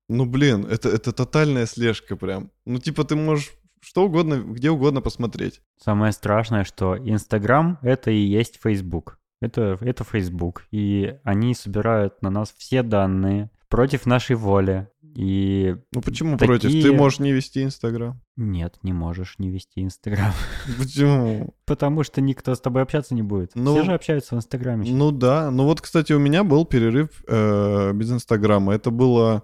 Ну, 0.09 0.27
блин, 0.27 0.66
это, 0.70 0.88
это 0.88 1.12
тотальная 1.12 1.66
слежка 1.66 2.16
прям. 2.16 2.51
Ну, 2.64 2.79
типа, 2.79 3.05
ты 3.05 3.16
можешь 3.16 3.53
что 3.81 4.05
угодно, 4.05 4.35
где 4.35 4.70
угодно 4.70 5.01
посмотреть. 5.01 5.61
Самое 5.83 6.12
страшное, 6.12 6.64
что 6.64 6.96
Инстаграм— 6.96 7.79
это 7.83 8.11
и 8.11 8.18
есть 8.18 8.61
Фейсбук. 8.62 9.18
Это, 9.40 9.79
это 9.81 10.05
Facebook. 10.05 10.64
И 10.70 11.16
они 11.25 11.55
собирают 11.55 12.23
на 12.23 12.31
нас 12.31 12.55
все 12.57 12.83
данные 12.83 13.51
против 13.68 14.05
нашей 14.05 14.37
воли 14.37 14.88
И 15.14 15.77
Ну 15.92 16.01
почему 16.03 16.37
Такие- 16.38 16.46
против? 16.61 16.70
Ты 16.83 16.92
можешь 16.92 17.18
не 17.18 17.33
вести 17.33 17.62
Инстаграм. 17.64 18.20
нет, 18.37 18.79
не 18.83 18.92
можешь 18.92 19.37
не 19.38 19.51
вести 19.51 19.83
Инстаграм. 19.83 20.33
Почему? 20.79 21.55
Потому 21.66 22.05
что 22.05 22.20
никто 22.20 22.55
с 22.55 22.61
тобой 22.61 22.83
общаться 22.83 23.14
не 23.14 23.23
будет. 23.23 23.53
Ну, 23.55 23.75
Все 23.75 23.85
же 23.85 23.92
общаются 23.92 24.35
в 24.35 24.38
Инстаграме. 24.38 24.90
Ну 24.90 25.11
да. 25.11 25.51
Ну 25.51 25.64
вот, 25.64 25.81
кстати, 25.81 26.12
у 26.12 26.18
меня 26.18 26.44
был 26.44 26.64
перерыв 26.64 27.25
э, 27.27 27.92
без 27.92 28.12
Инстаграма. 28.12 28.73
Это 28.75 28.90
было, 28.90 29.42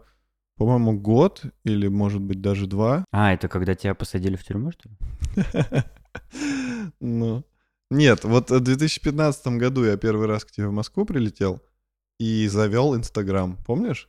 по-моему, 0.57 0.99
год 0.99 1.43
или, 1.65 1.89
может 1.89 2.23
быть, 2.23 2.41
даже 2.41 2.67
два. 2.67 3.05
А, 3.11 3.33
это 3.33 3.49
когда 3.49 3.75
тебя 3.75 3.95
посадили 3.95 4.37
в 4.37 4.45
тюрьму, 4.45 4.71
что 4.73 4.89
ли? 4.89 4.97
Ну, 7.01 7.45
нет, 7.91 8.25
вот 8.25 8.51
в 8.51 8.61
2015 8.61 9.47
году 9.59 9.85
я 9.85 9.97
первый 9.97 10.27
раз 10.27 10.45
к 10.45 10.51
тебе 10.51 10.69
в 10.69 10.73
Москву 10.73 11.05
прилетел 11.05 11.61
и 12.19 12.49
завел 12.49 12.97
Инстаграм, 12.97 13.59
помнишь? 13.67 14.09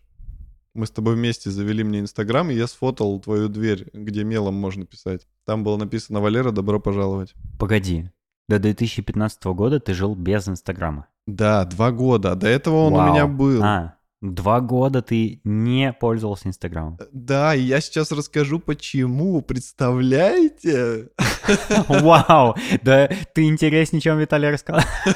Мы 0.77 0.85
с 0.85 0.91
тобой 0.91 1.15
вместе 1.15 1.49
завели 1.49 1.83
мне 1.83 2.01
Инстаграм, 2.01 2.51
и 2.51 2.53
я 2.53 2.67
сфотал 2.67 3.19
твою 3.19 3.49
дверь, 3.49 3.89
где 3.93 4.23
мелом 4.23 4.53
можно 4.53 4.85
писать. 4.85 5.27
Там 5.43 5.63
было 5.63 5.75
написано 5.75 6.21
«Валера, 6.21 6.51
добро 6.51 6.79
пожаловать». 6.79 7.33
Погоди. 7.57 8.11
До 8.47 8.59
2015 8.59 9.43
года 9.45 9.79
ты 9.79 9.95
жил 9.95 10.13
без 10.13 10.47
Инстаграма. 10.47 11.07
Да, 11.25 11.65
два 11.65 11.91
года. 11.91 12.35
До 12.35 12.47
этого 12.47 12.85
он 12.85 12.93
у 12.93 12.97
Вау. 12.97 13.11
меня 13.11 13.25
был. 13.25 13.63
А, 13.63 13.95
два 14.21 14.61
года 14.61 15.01
ты 15.01 15.41
не 15.43 15.93
пользовался 15.93 16.47
Инстаграмом. 16.47 16.99
Да, 17.11 17.55
и 17.55 17.61
я 17.61 17.81
сейчас 17.81 18.11
расскажу, 18.11 18.59
почему. 18.59 19.41
Представляете? 19.41 21.09
Вау! 21.87 22.55
Да 22.83 23.09
ты 23.33 23.45
интереснее, 23.45 23.99
чем 23.99 24.19
Виталий 24.19 24.51
рассказал. 24.51 24.83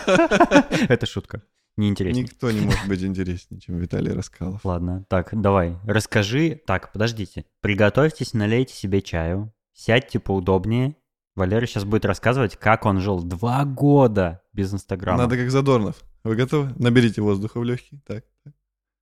Это 0.89 1.05
шутка. 1.05 1.43
Не 1.81 1.89
интереснее. 1.89 2.25
Никто 2.25 2.51
не 2.51 2.61
может 2.61 2.87
быть 2.87 3.01
интереснее, 3.01 3.59
чем 3.59 3.79
Виталий 3.79 4.13
Раскалов. 4.13 4.63
Ладно, 4.63 5.03
так, 5.09 5.29
давай, 5.31 5.77
расскажи. 5.83 6.61
Так, 6.67 6.91
подождите. 6.93 7.45
Приготовьтесь, 7.61 8.35
налейте 8.35 8.75
себе 8.75 9.01
чаю, 9.01 9.51
сядьте 9.73 10.19
поудобнее. 10.19 10.95
Валера 11.35 11.65
сейчас 11.65 11.83
будет 11.83 12.05
рассказывать, 12.05 12.55
как 12.55 12.85
он 12.85 12.99
жил 13.01 13.23
два 13.23 13.65
года 13.65 14.43
без 14.53 14.71
Инстаграма. 14.71 15.23
Надо 15.23 15.37
как 15.37 15.49
Задорнов. 15.49 15.95
Вы 16.23 16.35
готовы? 16.35 16.71
Наберите 16.77 17.23
воздуха 17.23 17.59
в 17.59 17.63
легкие. 17.63 17.99
Так, 18.05 18.25
так. 18.43 18.53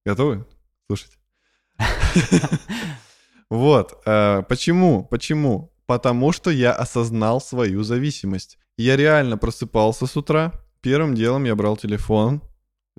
Готовы? 0.05 0.45
Слушайте. 0.87 1.17
Вот. 3.49 4.01
э, 4.05 4.43
Почему? 4.47 5.03
Почему? 5.05 5.73
Потому 5.85 6.31
что 6.31 6.49
я 6.51 6.71
осознал 6.71 7.41
свою 7.41 7.83
зависимость. 7.83 8.57
Я 8.77 8.95
реально 8.95 9.37
просыпался 9.37 10.05
с 10.05 10.15
утра. 10.15 10.53
Первым 10.81 11.15
делом 11.15 11.43
я 11.45 11.55
брал 11.55 11.75
телефон, 11.75 12.41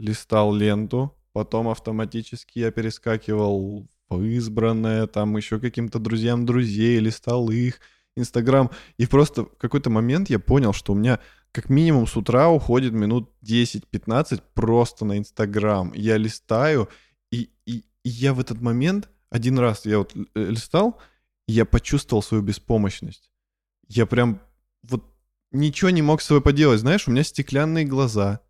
листал 0.01 0.55
ленту, 0.55 1.15
потом 1.33 1.69
автоматически 1.69 2.59
я 2.59 2.71
перескакивал 2.71 3.87
в 4.09 4.23
избранное, 4.23 5.07
там 5.07 5.37
еще 5.37 5.61
каким-то 5.61 5.99
друзьям 5.99 6.45
друзей, 6.45 6.99
листал 6.99 7.51
их, 7.51 7.81
Инстаграм. 8.17 8.71
И 8.99 9.07
просто 9.07 9.45
в 9.45 9.57
какой-то 9.57 9.91
момент 9.91 10.31
я 10.31 10.39
понял, 10.39 10.73
что 10.73 10.93
у 10.93 10.97
меня 10.97 11.21
как 11.53 11.69
минимум 11.69 12.07
с 12.07 12.17
утра 12.17 12.49
уходит 12.49 12.93
минут 12.93 13.31
10-15 13.43 14.43
просто 14.55 15.05
на 15.05 15.19
Инстаграм. 15.19 15.93
Я 15.95 16.17
листаю, 16.17 16.89
и, 17.31 17.51
и, 17.67 17.85
и 18.05 18.09
я 18.09 18.35
в 18.35 18.41
этот 18.41 18.61
момент, 18.61 19.09
один 19.31 19.59
раз 19.59 19.87
я 19.87 19.99
вот 19.99 20.15
э, 20.15 20.21
листал, 20.35 21.01
я 21.47 21.65
почувствовал 21.65 22.23
свою 22.23 22.43
беспомощность. 22.43 23.31
Я 23.89 24.07
прям 24.07 24.41
вот 24.83 25.05
ничего 25.51 25.91
не 25.91 26.03
мог 26.03 26.23
с 26.23 26.27
собой 26.27 26.43
поделать. 26.43 26.81
Знаешь, 26.81 27.09
у 27.09 27.11
меня 27.11 27.25
стеклянные 27.25 27.85
глаза. 27.85 28.41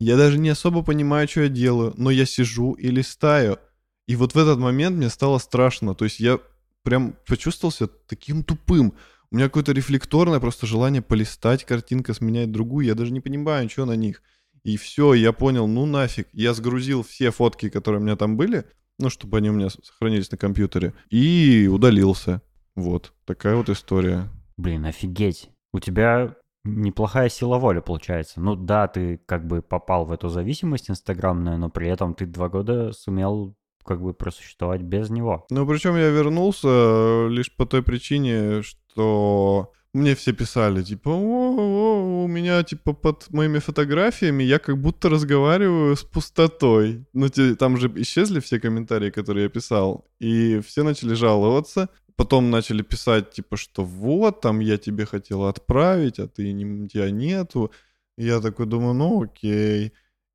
Я 0.00 0.16
даже 0.16 0.38
не 0.38 0.50
особо 0.50 0.82
понимаю, 0.82 1.26
что 1.28 1.42
я 1.42 1.48
делаю, 1.48 1.92
но 1.96 2.10
я 2.10 2.24
сижу 2.24 2.72
и 2.72 2.88
листаю. 2.88 3.58
И 4.06 4.16
вот 4.16 4.34
в 4.34 4.38
этот 4.38 4.58
момент 4.58 4.96
мне 4.96 5.10
стало 5.10 5.38
страшно. 5.38 5.94
То 5.94 6.04
есть 6.04 6.20
я 6.20 6.38
прям 6.82 7.16
почувствовал 7.26 7.72
себя 7.72 7.88
таким 8.06 8.44
тупым. 8.44 8.94
У 9.30 9.36
меня 9.36 9.46
какое-то 9.46 9.72
рефлекторное 9.72 10.40
просто 10.40 10.66
желание 10.66 11.02
полистать, 11.02 11.64
картинка 11.64 12.14
сменяет 12.14 12.50
другую, 12.50 12.86
я 12.86 12.94
даже 12.94 13.12
не 13.12 13.20
понимаю, 13.20 13.68
что 13.68 13.84
на 13.84 13.96
них. 13.96 14.22
И 14.64 14.76
все, 14.76 15.14
я 15.14 15.32
понял, 15.32 15.66
ну 15.66 15.84
нафиг. 15.84 16.28
Я 16.32 16.54
сгрузил 16.54 17.02
все 17.02 17.30
фотки, 17.30 17.68
которые 17.68 18.00
у 18.00 18.04
меня 18.04 18.16
там 18.16 18.36
были, 18.36 18.64
ну, 18.98 19.10
чтобы 19.10 19.38
они 19.38 19.50
у 19.50 19.52
меня 19.52 19.68
сохранились 19.68 20.30
на 20.30 20.38
компьютере, 20.38 20.94
и 21.10 21.68
удалился. 21.70 22.40
Вот, 22.74 23.12
такая 23.24 23.56
вот 23.56 23.68
история. 23.68 24.28
Блин, 24.56 24.84
офигеть. 24.86 25.50
У 25.72 25.80
тебя 25.80 26.34
неплохая 26.64 27.28
сила 27.28 27.58
воли 27.58 27.80
получается. 27.80 28.40
Ну 28.40 28.56
да, 28.56 28.88
ты 28.88 29.20
как 29.26 29.46
бы 29.46 29.62
попал 29.62 30.04
в 30.04 30.12
эту 30.12 30.28
зависимость 30.28 30.90
инстаграмную, 30.90 31.58
но 31.58 31.70
при 31.70 31.88
этом 31.88 32.14
ты 32.14 32.26
два 32.26 32.48
года 32.48 32.92
сумел 32.92 33.54
как 33.84 34.02
бы 34.02 34.12
просуществовать 34.12 34.82
без 34.82 35.08
него. 35.10 35.46
Ну, 35.50 35.66
причем 35.66 35.96
я 35.96 36.10
вернулся 36.10 36.68
э, 36.68 37.28
лишь 37.30 37.54
по 37.56 37.64
той 37.64 37.82
причине, 37.82 38.62
что 38.62 39.72
мне 39.94 40.14
все 40.14 40.32
писали, 40.32 40.82
типа, 40.82 41.08
«О, 41.08 41.54
о, 41.58 42.24
у 42.24 42.28
меня, 42.28 42.62
типа, 42.62 42.92
под 42.92 43.30
моими 43.30 43.58
фотографиями 43.58 44.42
я 44.42 44.58
как 44.58 44.78
будто 44.78 45.08
разговариваю 45.08 45.96
с 45.96 46.02
пустотой. 46.04 47.06
Ну, 47.14 47.28
там 47.58 47.78
же 47.78 47.90
исчезли 47.96 48.40
все 48.40 48.60
комментарии, 48.60 49.10
которые 49.10 49.44
я 49.44 49.48
писал, 49.48 50.04
и 50.20 50.60
все 50.60 50.82
начали 50.82 51.14
жаловаться. 51.14 51.88
Потом 52.18 52.50
начали 52.50 52.82
писать, 52.82 53.30
типа, 53.30 53.56
что 53.56 53.84
вот, 53.84 54.40
там 54.40 54.58
я 54.58 54.76
тебе 54.76 55.06
хотел 55.06 55.44
отправить, 55.44 56.18
а 56.18 56.26
ты 56.26 56.52
не, 56.52 56.88
тебя 56.88 57.12
нету. 57.12 57.70
Я 58.16 58.40
такой 58.40 58.66
думаю, 58.66 58.94
ну 58.94 59.22
окей. 59.22 59.92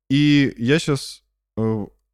И 0.08 0.54
я 0.56 0.78
сейчас 0.78 1.22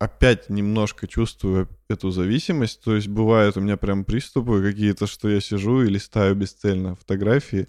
опять 0.01 0.51
немножко 0.51 1.07
чувствую 1.07 1.69
эту 1.89 2.11
зависимость. 2.11 2.83
То 2.83 2.97
есть 2.97 3.07
бывают 3.07 3.57
у 3.57 3.61
меня 3.61 3.77
прям 3.77 4.05
приступы 4.05 4.61
какие-то, 4.61 5.07
что 5.07 5.29
я 5.29 5.41
сижу 5.41 5.83
и 5.83 5.89
листаю 5.89 6.35
бесцельно 6.35 6.97
фотографии. 6.97 7.69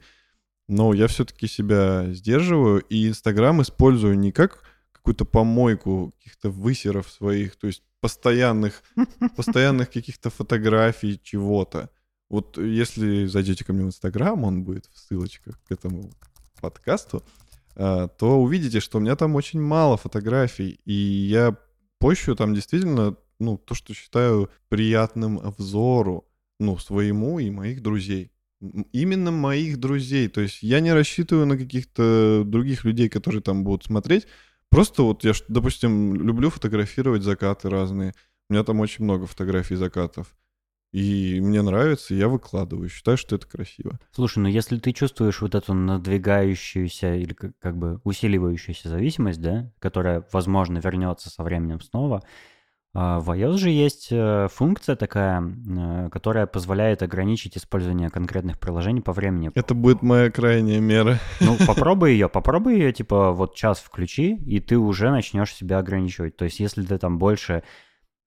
Но 0.68 0.96
я 0.96 1.06
все-таки 1.06 1.46
себя 1.46 2.12
сдерживаю 2.14 2.82
и 2.82 3.08
Инстаграм 3.10 3.62
использую 3.62 4.18
не 4.18 4.32
как 4.32 4.64
какую-то 5.02 5.26
помойку 5.26 6.14
каких-то 6.18 6.50
высеров 6.50 7.10
своих, 7.10 7.56
то 7.56 7.68
есть 7.68 7.84
постоянных, 8.02 8.84
постоянных 9.36 9.92
каких-то 9.92 10.30
фотографий 10.30 11.20
чего-то. 11.22 11.90
Вот 12.30 12.58
если 12.58 13.26
зайдете 13.26 13.66
ко 13.66 13.74
мне 13.74 13.84
в 13.84 13.88
Инстаграм, 13.88 14.44
он 14.44 14.64
будет 14.64 14.86
в 14.86 14.98
ссылочках 14.98 15.60
к 15.64 15.72
этому 15.72 16.12
подкасту, 16.62 17.24
а, 17.76 18.08
то 18.08 18.42
увидите, 18.42 18.80
что 18.80 18.98
у 18.98 19.02
меня 19.02 19.16
там 19.16 19.36
очень 19.36 19.60
мало 19.60 19.98
фотографий, 19.98 20.80
и 20.86 20.94
я 20.94 21.58
пощу 22.00 22.36
там 22.36 22.54
действительно, 22.54 23.16
ну, 23.40 23.58
то, 23.58 23.74
что 23.74 23.94
считаю 23.94 24.50
приятным 24.70 25.40
взору, 25.58 26.28
ну, 26.60 26.78
своему 26.78 27.40
и 27.40 27.50
моих 27.50 27.82
друзей. 27.82 28.32
Именно 28.92 29.32
моих 29.32 29.80
друзей. 29.80 30.28
То 30.28 30.42
есть 30.42 30.62
я 30.62 30.80
не 30.80 30.94
рассчитываю 30.94 31.48
на 31.48 31.58
каких-то 31.58 32.44
других 32.46 32.86
людей, 32.86 33.10
которые 33.10 33.42
там 33.42 33.64
будут 33.64 33.86
смотреть. 33.86 34.28
Просто 34.72 35.04
вот 35.04 35.26
я, 35.26 35.34
допустим, 35.50 36.16
люблю 36.16 36.50
фотографировать 36.50 37.24
закаты 37.24 37.70
разные. 37.70 38.14
У 38.50 38.54
меня 38.54 38.64
там 38.64 38.80
очень 38.80 39.04
много 39.04 39.28
фотографий 39.28 39.76
закатов. 39.76 40.34
И 40.94 41.40
мне 41.42 41.62
нравится, 41.62 42.14
я 42.16 42.30
выкладываю. 42.30 42.90
Считаю, 42.90 43.18
что 43.18 43.36
это 43.36 43.48
красиво. 43.48 44.00
Слушай, 44.12 44.40
ну 44.40 44.48
если 44.48 44.78
ты 44.78 44.94
чувствуешь 44.94 45.42
вот 45.42 45.56
эту 45.56 45.74
надвигающуюся 45.74 47.16
или 47.16 47.34
как, 47.34 47.78
бы 47.78 48.02
усиливающуюся 48.04 48.90
зависимость, 48.90 49.42
да, 49.42 49.72
которая, 49.80 50.26
возможно, 50.32 50.80
вернется 50.80 51.30
со 51.30 51.44
временем 51.44 51.82
снова, 51.82 52.24
в 52.94 53.32
iOS 53.32 53.58
же 53.58 53.70
есть 53.70 54.10
э, 54.12 54.48
функция 54.52 54.98
такая, 54.98 55.42
э, 55.42 56.10
которая 56.12 56.46
позволяет 56.46 57.02
ограничить 57.04 57.56
использование 57.58 58.10
конкретных 58.10 58.60
приложений 58.60 59.02
по 59.02 59.14
времени. 59.14 59.50
Это 59.56 59.74
будет 59.74 60.02
моя 60.02 60.30
крайняя 60.30 60.82
мера. 60.82 61.18
Ну, 61.40 61.56
попробуй 61.68 62.12
ее, 62.12 62.28
попробуй 62.28 62.74
ее, 62.74 62.92
типа, 62.92 63.32
вот 63.32 63.56
час 63.56 63.80
включи, 63.80 64.36
и 64.36 64.60
ты 64.60 64.78
уже 64.78 65.10
начнешь 65.10 65.54
себя 65.54 65.80
ограничивать. 65.80 66.36
То 66.36 66.44
есть, 66.46 66.60
если 66.60 66.84
ты 66.84 66.98
там 66.98 67.18
больше, 67.18 67.64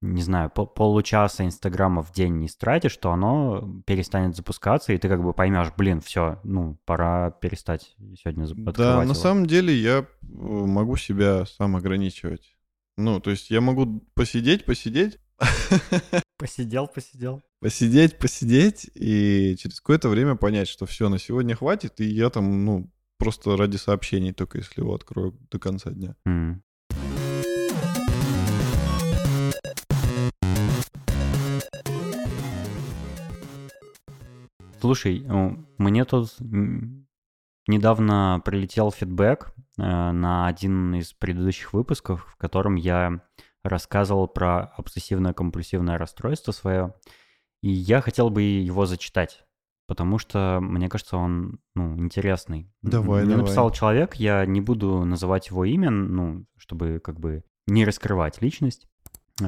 не 0.00 0.22
знаю, 0.22 0.48
пол- 0.48 0.66
получаса 0.66 1.44
Инстаграма 1.44 2.02
в 2.02 2.12
день 2.12 2.38
не 2.38 2.48
стратишь, 2.48 2.96
то 2.96 3.12
оно 3.12 3.82
перестанет 3.86 4.34
запускаться, 4.34 4.94
и 4.94 4.98
ты 4.98 5.08
как 5.10 5.22
бы 5.22 5.34
поймешь, 5.34 5.72
блин, 5.76 6.00
все, 6.00 6.40
ну, 6.42 6.78
пора 6.86 7.32
перестать 7.32 7.94
сегодня 8.22 8.46
Да, 8.72 8.96
на 8.96 9.02
его. 9.02 9.14
самом 9.14 9.44
деле 9.44 9.74
я 9.74 9.98
э, 9.98 10.04
могу 10.22 10.96
себя 10.96 11.44
сам 11.44 11.76
ограничивать. 11.76 12.56
Ну, 12.96 13.20
то 13.20 13.30
есть 13.30 13.50
я 13.50 13.60
могу 13.60 14.00
посидеть, 14.14 14.64
посидеть, 14.64 15.18
Посидел, 16.38 16.86
посидел. 16.86 17.42
посидеть, 17.60 18.18
посидеть, 18.18 18.90
и 18.94 19.56
через 19.58 19.80
какое-то 19.80 20.08
время 20.08 20.36
понять, 20.36 20.68
что 20.68 20.86
все, 20.86 21.08
на 21.08 21.18
сегодня 21.18 21.56
хватит, 21.56 22.00
и 22.00 22.04
я 22.04 22.30
там, 22.30 22.64
ну, 22.64 22.90
просто 23.18 23.56
ради 23.56 23.76
сообщений 23.76 24.32
только 24.32 24.58
если 24.58 24.80
его 24.80 24.94
открою 24.94 25.36
до 25.50 25.58
конца 25.58 25.90
дня. 25.90 26.14
М. 26.24 26.62
Слушай, 34.80 35.24
мне 35.78 36.04
тут 36.04 36.36
недавно 37.66 38.42
прилетел 38.44 38.90
фидбэк 38.92 39.54
на 39.76 40.46
один 40.46 40.94
из 40.94 41.12
предыдущих 41.12 41.72
выпусков, 41.72 42.26
в 42.30 42.36
котором 42.36 42.76
я 42.76 43.20
рассказывал 43.62 44.28
про 44.28 44.72
обсессивное-компульсивное 44.76 45.96
расстройство 45.98 46.52
свое. 46.52 46.94
И 47.62 47.70
я 47.70 48.00
хотел 48.02 48.28
бы 48.28 48.42
его 48.42 48.84
зачитать, 48.84 49.44
потому 49.86 50.18
что, 50.18 50.58
мне 50.60 50.88
кажется, 50.88 51.16
он 51.16 51.60
ну, 51.74 51.96
интересный. 51.96 52.70
Давай, 52.82 53.22
Мне 53.22 53.30
давай. 53.30 53.44
написал 53.46 53.70
человек, 53.70 54.16
я 54.16 54.44
не 54.44 54.60
буду 54.60 55.04
называть 55.04 55.48
его 55.48 55.64
имя, 55.64 55.90
ну, 55.90 56.44
чтобы 56.58 57.00
как 57.02 57.18
бы 57.18 57.42
не 57.66 57.86
раскрывать 57.86 58.42
личность. 58.42 58.86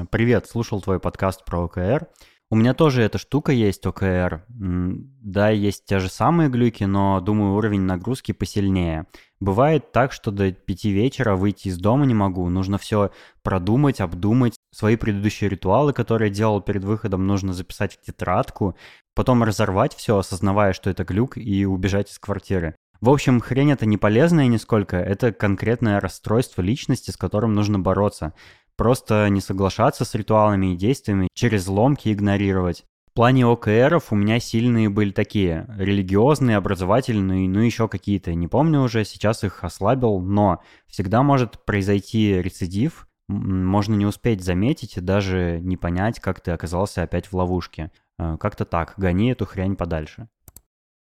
Привет, 0.09 0.47
слушал 0.47 0.81
твой 0.81 0.99
подкаст 0.99 1.45
про 1.45 1.63
ОКР. 1.65 2.07
У 2.49 2.55
меня 2.55 2.73
тоже 2.73 3.01
эта 3.01 3.17
штука 3.17 3.51
есть, 3.51 3.85
ОКР. 3.85 4.45
Да, 4.47 5.49
есть 5.49 5.83
те 5.85 5.99
же 5.99 6.07
самые 6.07 6.49
глюки, 6.49 6.85
но, 6.85 7.19
думаю, 7.19 7.55
уровень 7.55 7.81
нагрузки 7.81 8.31
посильнее. 8.31 9.05
Бывает 9.41 9.91
так, 9.91 10.13
что 10.13 10.31
до 10.31 10.53
пяти 10.53 10.91
вечера 10.91 11.35
выйти 11.35 11.67
из 11.67 11.77
дома 11.77 12.05
не 12.05 12.13
могу. 12.13 12.47
Нужно 12.47 12.77
все 12.77 13.11
продумать, 13.43 13.99
обдумать. 13.99 14.55
Свои 14.73 14.95
предыдущие 14.95 15.49
ритуалы, 15.49 15.91
которые 15.91 16.31
делал 16.31 16.61
перед 16.61 16.85
выходом, 16.85 17.27
нужно 17.27 17.51
записать 17.51 17.97
в 17.97 18.01
тетрадку. 18.01 18.77
Потом 19.13 19.43
разорвать 19.43 19.93
все, 19.93 20.17
осознавая, 20.17 20.71
что 20.71 20.89
это 20.89 21.03
глюк, 21.03 21.37
и 21.37 21.65
убежать 21.65 22.09
из 22.11 22.17
квартиры. 22.17 22.75
В 23.01 23.09
общем, 23.09 23.41
хрень 23.41 23.71
это 23.71 23.85
не 23.85 23.97
полезная 23.97 24.47
нисколько, 24.47 24.97
это 24.97 25.31
конкретное 25.31 25.99
расстройство 25.99 26.61
личности, 26.61 27.11
с 27.11 27.17
которым 27.17 27.53
нужно 27.53 27.77
бороться. 27.77 28.33
Просто 28.77 29.27
не 29.29 29.41
соглашаться 29.41 30.05
с 30.05 30.15
ритуалами 30.15 30.73
и 30.73 30.77
действиями, 30.77 31.27
через 31.33 31.67
ломки 31.67 32.13
игнорировать. 32.13 32.85
В 33.09 33.13
плане 33.13 33.47
ОКРов 33.47 34.11
у 34.11 34.15
меня 34.15 34.39
сильные 34.39 34.89
были 34.89 35.11
такие, 35.11 35.65
религиозные, 35.77 36.57
образовательные, 36.57 37.49
ну 37.49 37.59
еще 37.61 37.87
какие-то, 37.87 38.35
не 38.35 38.47
помню 38.47 38.81
уже, 38.81 39.03
сейчас 39.05 39.43
их 39.43 39.63
ослабил, 39.63 40.19
но 40.19 40.61
всегда 40.85 41.23
может 41.23 41.65
произойти 41.65 42.39
рецидив, 42.39 43.07
можно 43.27 43.95
не 43.95 44.05
успеть 44.05 44.43
заметить 44.43 44.97
и 44.97 45.01
даже 45.01 45.59
не 45.61 45.77
понять, 45.77 46.19
как 46.19 46.39
ты 46.39 46.51
оказался 46.51 47.03
опять 47.03 47.27
в 47.27 47.33
ловушке. 47.33 47.91
Э, 48.19 48.37
Как-то 48.39 48.65
так, 48.65 48.93
гони 48.97 49.31
эту 49.31 49.45
хрень 49.45 49.75
подальше. 49.75 50.29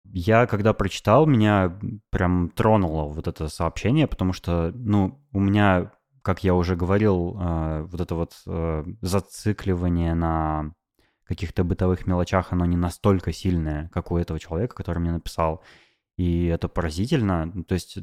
Я, 0.05 0.47
когда 0.47 0.73
прочитал, 0.73 1.27
меня 1.27 1.79
прям 2.11 2.51
тронуло 2.51 3.05
вот 3.05 3.29
это 3.29 3.49
сообщение, 3.49 4.09
потому 4.09 4.33
что, 4.33 4.73
ну, 4.75 5.21
у 5.33 5.39
меня, 5.39 5.93
как 6.23 6.45
я 6.45 6.55
уже 6.55 6.77
говорил, 6.77 7.37
э, 7.41 7.83
вот 7.83 8.01
это 8.01 8.15
вот 8.15 8.33
э, 8.47 8.85
зацикливание 9.01 10.15
на 10.15 10.75
каких-то 11.25 11.63
бытовых 11.63 12.07
мелочах, 12.07 12.53
оно 12.53 12.65
не 12.65 12.77
настолько 12.77 13.33
сильное, 13.33 13.89
как 13.95 14.11
у 14.11 14.17
этого 14.17 14.41
человека, 14.41 14.75
который 14.75 14.99
мне 14.99 15.13
написал. 15.13 15.63
И 16.17 16.47
это 16.47 16.69
поразительно. 16.69 17.47
Ну, 17.47 17.65
То 17.65 17.75
есть 17.75 17.99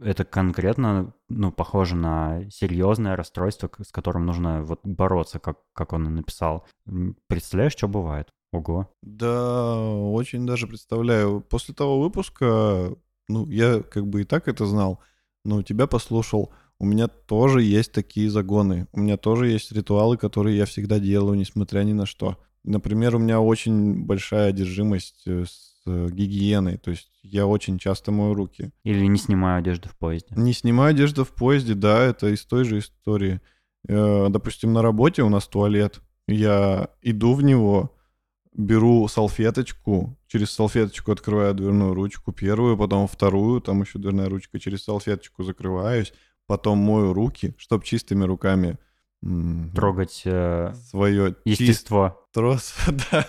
это 0.00 0.24
конкретно, 0.24 1.12
ну, 1.28 1.50
похоже 1.50 1.96
на 1.96 2.48
серьезное 2.50 3.16
расстройство, 3.16 3.70
с 3.82 3.90
которым 3.90 4.26
нужно 4.26 4.62
вот 4.62 4.80
бороться, 4.84 5.38
как, 5.38 5.58
как 5.72 5.92
он 5.92 6.06
и 6.06 6.10
написал. 6.10 6.66
Представляешь, 7.26 7.72
что 7.72 7.88
бывает? 7.88 8.32
Ого. 8.52 8.88
Да, 9.02 9.76
очень 9.78 10.46
даже 10.46 10.66
представляю. 10.66 11.40
После 11.40 11.74
того 11.74 12.00
выпуска, 12.00 12.94
ну, 13.28 13.46
я 13.48 13.82
как 13.82 14.06
бы 14.06 14.22
и 14.22 14.24
так 14.24 14.48
это 14.48 14.64
знал, 14.66 15.00
но 15.44 15.62
тебя 15.62 15.86
послушал. 15.86 16.52
У 16.80 16.86
меня 16.86 17.08
тоже 17.08 17.62
есть 17.62 17.92
такие 17.92 18.30
загоны. 18.30 18.86
У 18.92 19.00
меня 19.00 19.16
тоже 19.16 19.48
есть 19.48 19.72
ритуалы, 19.72 20.16
которые 20.16 20.56
я 20.56 20.64
всегда 20.64 20.98
делаю, 20.98 21.36
несмотря 21.36 21.80
ни 21.82 21.92
на 21.92 22.06
что. 22.06 22.38
Например, 22.64 23.16
у 23.16 23.18
меня 23.18 23.40
очень 23.40 24.04
большая 24.04 24.50
одержимость 24.50 25.22
э, 25.26 25.44
с 25.44 25.82
э, 25.86 26.08
гигиеной. 26.10 26.76
То 26.76 26.90
есть 26.90 27.10
я 27.22 27.46
очень 27.46 27.78
часто 27.78 28.12
мою 28.12 28.34
руки. 28.34 28.70
Или 28.84 29.06
не 29.06 29.18
снимаю 29.18 29.58
одежду 29.58 29.88
в 29.88 29.96
поезде. 29.96 30.34
Не 30.36 30.52
снимаю 30.52 30.90
одежду 30.90 31.24
в 31.24 31.30
поезде, 31.30 31.74
да, 31.74 32.02
это 32.04 32.28
из 32.28 32.44
той 32.44 32.64
же 32.64 32.78
истории. 32.78 33.40
Э, 33.88 34.28
Допустим, 34.28 34.72
на 34.72 34.82
работе 34.82 35.22
у 35.22 35.28
нас 35.28 35.46
туалет. 35.48 36.00
Я 36.28 36.90
иду 37.02 37.34
в 37.34 37.42
него, 37.42 37.96
беру 38.52 39.08
салфеточку, 39.08 40.16
через 40.26 40.50
салфеточку 40.50 41.10
открываю 41.10 41.54
дверную 41.54 41.94
ручку 41.94 42.32
первую, 42.32 42.76
потом 42.76 43.08
вторую, 43.08 43.60
там 43.60 43.80
еще 43.80 43.98
дверная 43.98 44.28
ручка, 44.28 44.58
через 44.58 44.84
салфеточку 44.84 45.42
закрываюсь, 45.42 46.12
потом 46.48 46.78
мою 46.78 47.12
руки, 47.12 47.54
чтобы 47.58 47.84
чистыми 47.84 48.24
руками 48.24 48.76
Трогать 49.74 50.22
э, 50.26 50.72
свое 50.90 51.34
естество. 51.44 52.24
трос, 52.32 52.72
да, 53.10 53.26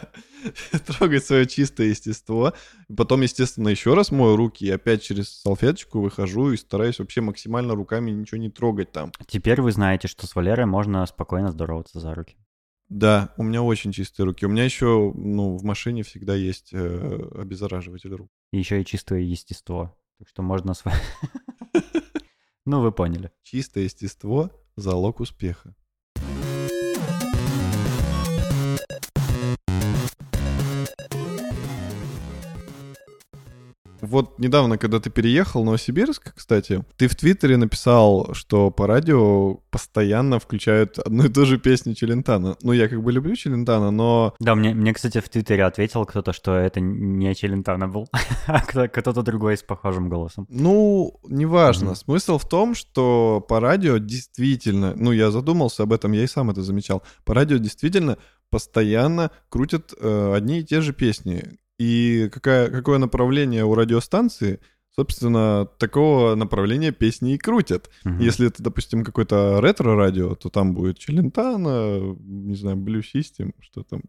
трогать 0.85 1.25
свое 1.25 1.47
чистое 1.47 1.87
естество. 1.87 2.53
Потом, 2.95 3.21
естественно, 3.21 3.69
еще 3.69 3.95
раз 3.95 4.11
мою 4.11 4.35
руки 4.35 4.65
и 4.65 4.69
опять 4.69 5.01
через 5.01 5.29
салфеточку 5.41 5.99
выхожу 5.99 6.51
и 6.51 6.57
стараюсь 6.57 6.99
вообще 6.99 7.21
максимально 7.21 7.73
руками 7.73 8.11
ничего 8.11 8.39
не 8.39 8.51
трогать 8.51 8.91
там. 8.91 9.11
Теперь 9.25 9.61
вы 9.63 9.71
знаете, 9.71 10.07
что 10.07 10.27
с 10.27 10.35
Валерой 10.35 10.67
можно 10.67 11.03
спокойно 11.07 11.49
здороваться 11.49 11.99
за 11.99 12.13
руки. 12.13 12.37
Да, 12.89 13.33
у 13.37 13.41
меня 13.43 13.63
очень 13.63 13.91
чистые 13.91 14.27
руки. 14.27 14.45
У 14.45 14.49
меня 14.49 14.65
еще, 14.65 15.11
ну, 15.15 15.57
в 15.57 15.63
машине 15.63 16.03
всегда 16.03 16.35
есть 16.35 16.69
э, 16.71 17.29
обеззараживатель 17.35 18.13
рук. 18.13 18.29
И 18.51 18.59
еще 18.59 18.79
и 18.79 18.85
чистое 18.85 19.21
естество. 19.21 19.97
Так 20.19 20.27
что 20.29 20.43
можно... 20.43 20.75
с- 20.75 20.83
Ну, 22.71 22.81
вы 22.81 22.91
поняли. 22.91 23.31
Чистое 23.41 23.85
естество— 23.85 24.51
залог 24.75 25.21
успеха. 25.21 25.75
Вот 34.09 34.39
недавно, 34.39 34.77
когда 34.77 34.99
ты 34.99 35.09
переехал 35.09 35.61
в 35.61 35.65
Новосибирск, 35.65 36.33
кстати, 36.35 36.83
ты 36.97 37.07
в 37.07 37.15
Твиттере 37.15 37.57
написал, 37.57 38.33
что 38.33 38.71
по 38.71 38.87
радио 38.87 39.55
постоянно 39.69 40.39
включают 40.39 40.97
одну 40.99 41.25
и 41.25 41.29
ту 41.29 41.45
же 41.45 41.59
песню 41.59 41.93
Челентана. 41.93 42.57
Ну, 42.63 42.71
я 42.73 42.87
как 42.89 43.03
бы 43.03 43.11
люблю 43.11 43.35
Челентана, 43.35 43.91
но 43.91 44.33
Да, 44.39 44.55
мне, 44.55 44.73
мне, 44.73 44.93
кстати, 44.93 45.19
в 45.19 45.29
Твиттере 45.29 45.63
ответил 45.65 46.05
кто-то, 46.05 46.33
что 46.33 46.55
это 46.55 46.79
не 46.79 47.35
Челентано 47.35 47.87
был, 47.87 48.07
а 48.47 48.61
кто- 48.61 48.87
кто-то 48.87 49.21
другой 49.21 49.57
с 49.57 49.63
похожим 49.63 50.09
голосом. 50.09 50.47
Ну, 50.49 51.19
неважно. 51.27 51.87
Мгм. 51.87 51.95
Смысл 51.95 52.37
в 52.39 52.47
том, 52.49 52.73
что 52.75 53.45
по 53.47 53.59
радио 53.59 53.97
действительно, 53.97 54.93
ну, 54.95 55.11
я 55.11 55.29
задумался 55.31 55.83
об 55.83 55.93
этом, 55.93 56.13
я 56.13 56.23
и 56.23 56.27
сам 56.27 56.49
это 56.49 56.61
замечал. 56.63 57.03
По 57.25 57.33
радио 57.33 57.57
действительно 57.57 58.17
постоянно 58.49 59.29
крутят 59.49 59.93
э, 59.99 60.33
одни 60.35 60.59
и 60.59 60.63
те 60.63 60.81
же 60.81 60.93
песни. 60.93 61.59
И 61.79 62.29
какая, 62.31 62.69
какое 62.69 62.97
направление 62.99 63.65
у 63.65 63.73
радиостанции, 63.73 64.59
собственно, 64.95 65.65
такого 65.77 66.35
направления 66.35 66.91
песни 66.91 67.33
и 67.33 67.37
крутят. 67.37 67.89
Мгм. 68.03 68.19
Если 68.19 68.47
это, 68.47 68.61
допустим, 68.61 69.03
какое-то 69.03 69.59
ретро-радио, 69.61 70.35
то 70.35 70.49
там 70.49 70.73
будет 70.73 70.99
Челентано, 70.99 72.15
не 72.19 72.55
знаю, 72.55 72.77
Blue 72.77 73.01
System, 73.01 73.53
что 73.61 73.83
там. 73.83 74.01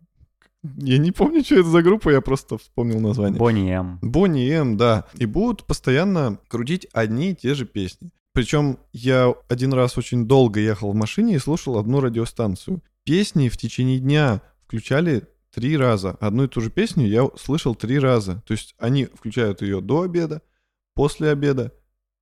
Я 0.77 0.99
не 0.99 1.13
помню, 1.13 1.43
что 1.43 1.55
это 1.55 1.69
за 1.69 1.83
группа, 1.83 2.11
я 2.11 2.21
просто 2.21 2.59
вспомнил 2.59 3.01
название. 3.01 3.39
Бонни 3.39 3.71
М. 3.71 3.99
Бонни 4.03 4.51
М, 4.51 4.77
да. 4.77 5.07
И 5.15 5.25
будут 5.25 5.65
постоянно 5.65 6.39
крутить 6.49 6.87
одни 6.93 7.31
и 7.31 7.35
те 7.35 7.55
же 7.55 7.65
песни. 7.65 8.11
Причем 8.33 8.79
я 8.93 9.35
один 9.49 9.73
раз 9.73 9.97
очень 9.97 10.27
долго 10.27 10.61
ехал 10.61 10.93
в 10.93 10.95
машине 10.95 11.37
и 11.37 11.39
слушал 11.39 11.79
одну 11.79 12.01
радиостанцию. 12.01 12.83
Песни 13.05 13.49
в 13.49 13.57
течение 13.57 14.01
дня 14.01 14.43
включали 14.67 15.23
три 15.53 15.77
раза. 15.77 16.17
Одну 16.21 16.45
и 16.45 16.49
ту 16.49 16.61
же 16.61 16.71
песню 16.71 17.07
я 17.07 17.29
слышал 17.37 17.75
три 17.75 17.99
раза. 17.99 18.43
То 18.47 18.53
есть 18.53 18.75
они 18.79 19.07
включают 19.07 19.63
ее 19.63 19.81
до 19.81 20.03
обеда, 20.03 20.43
после 20.95 21.31
обеда 21.31 21.73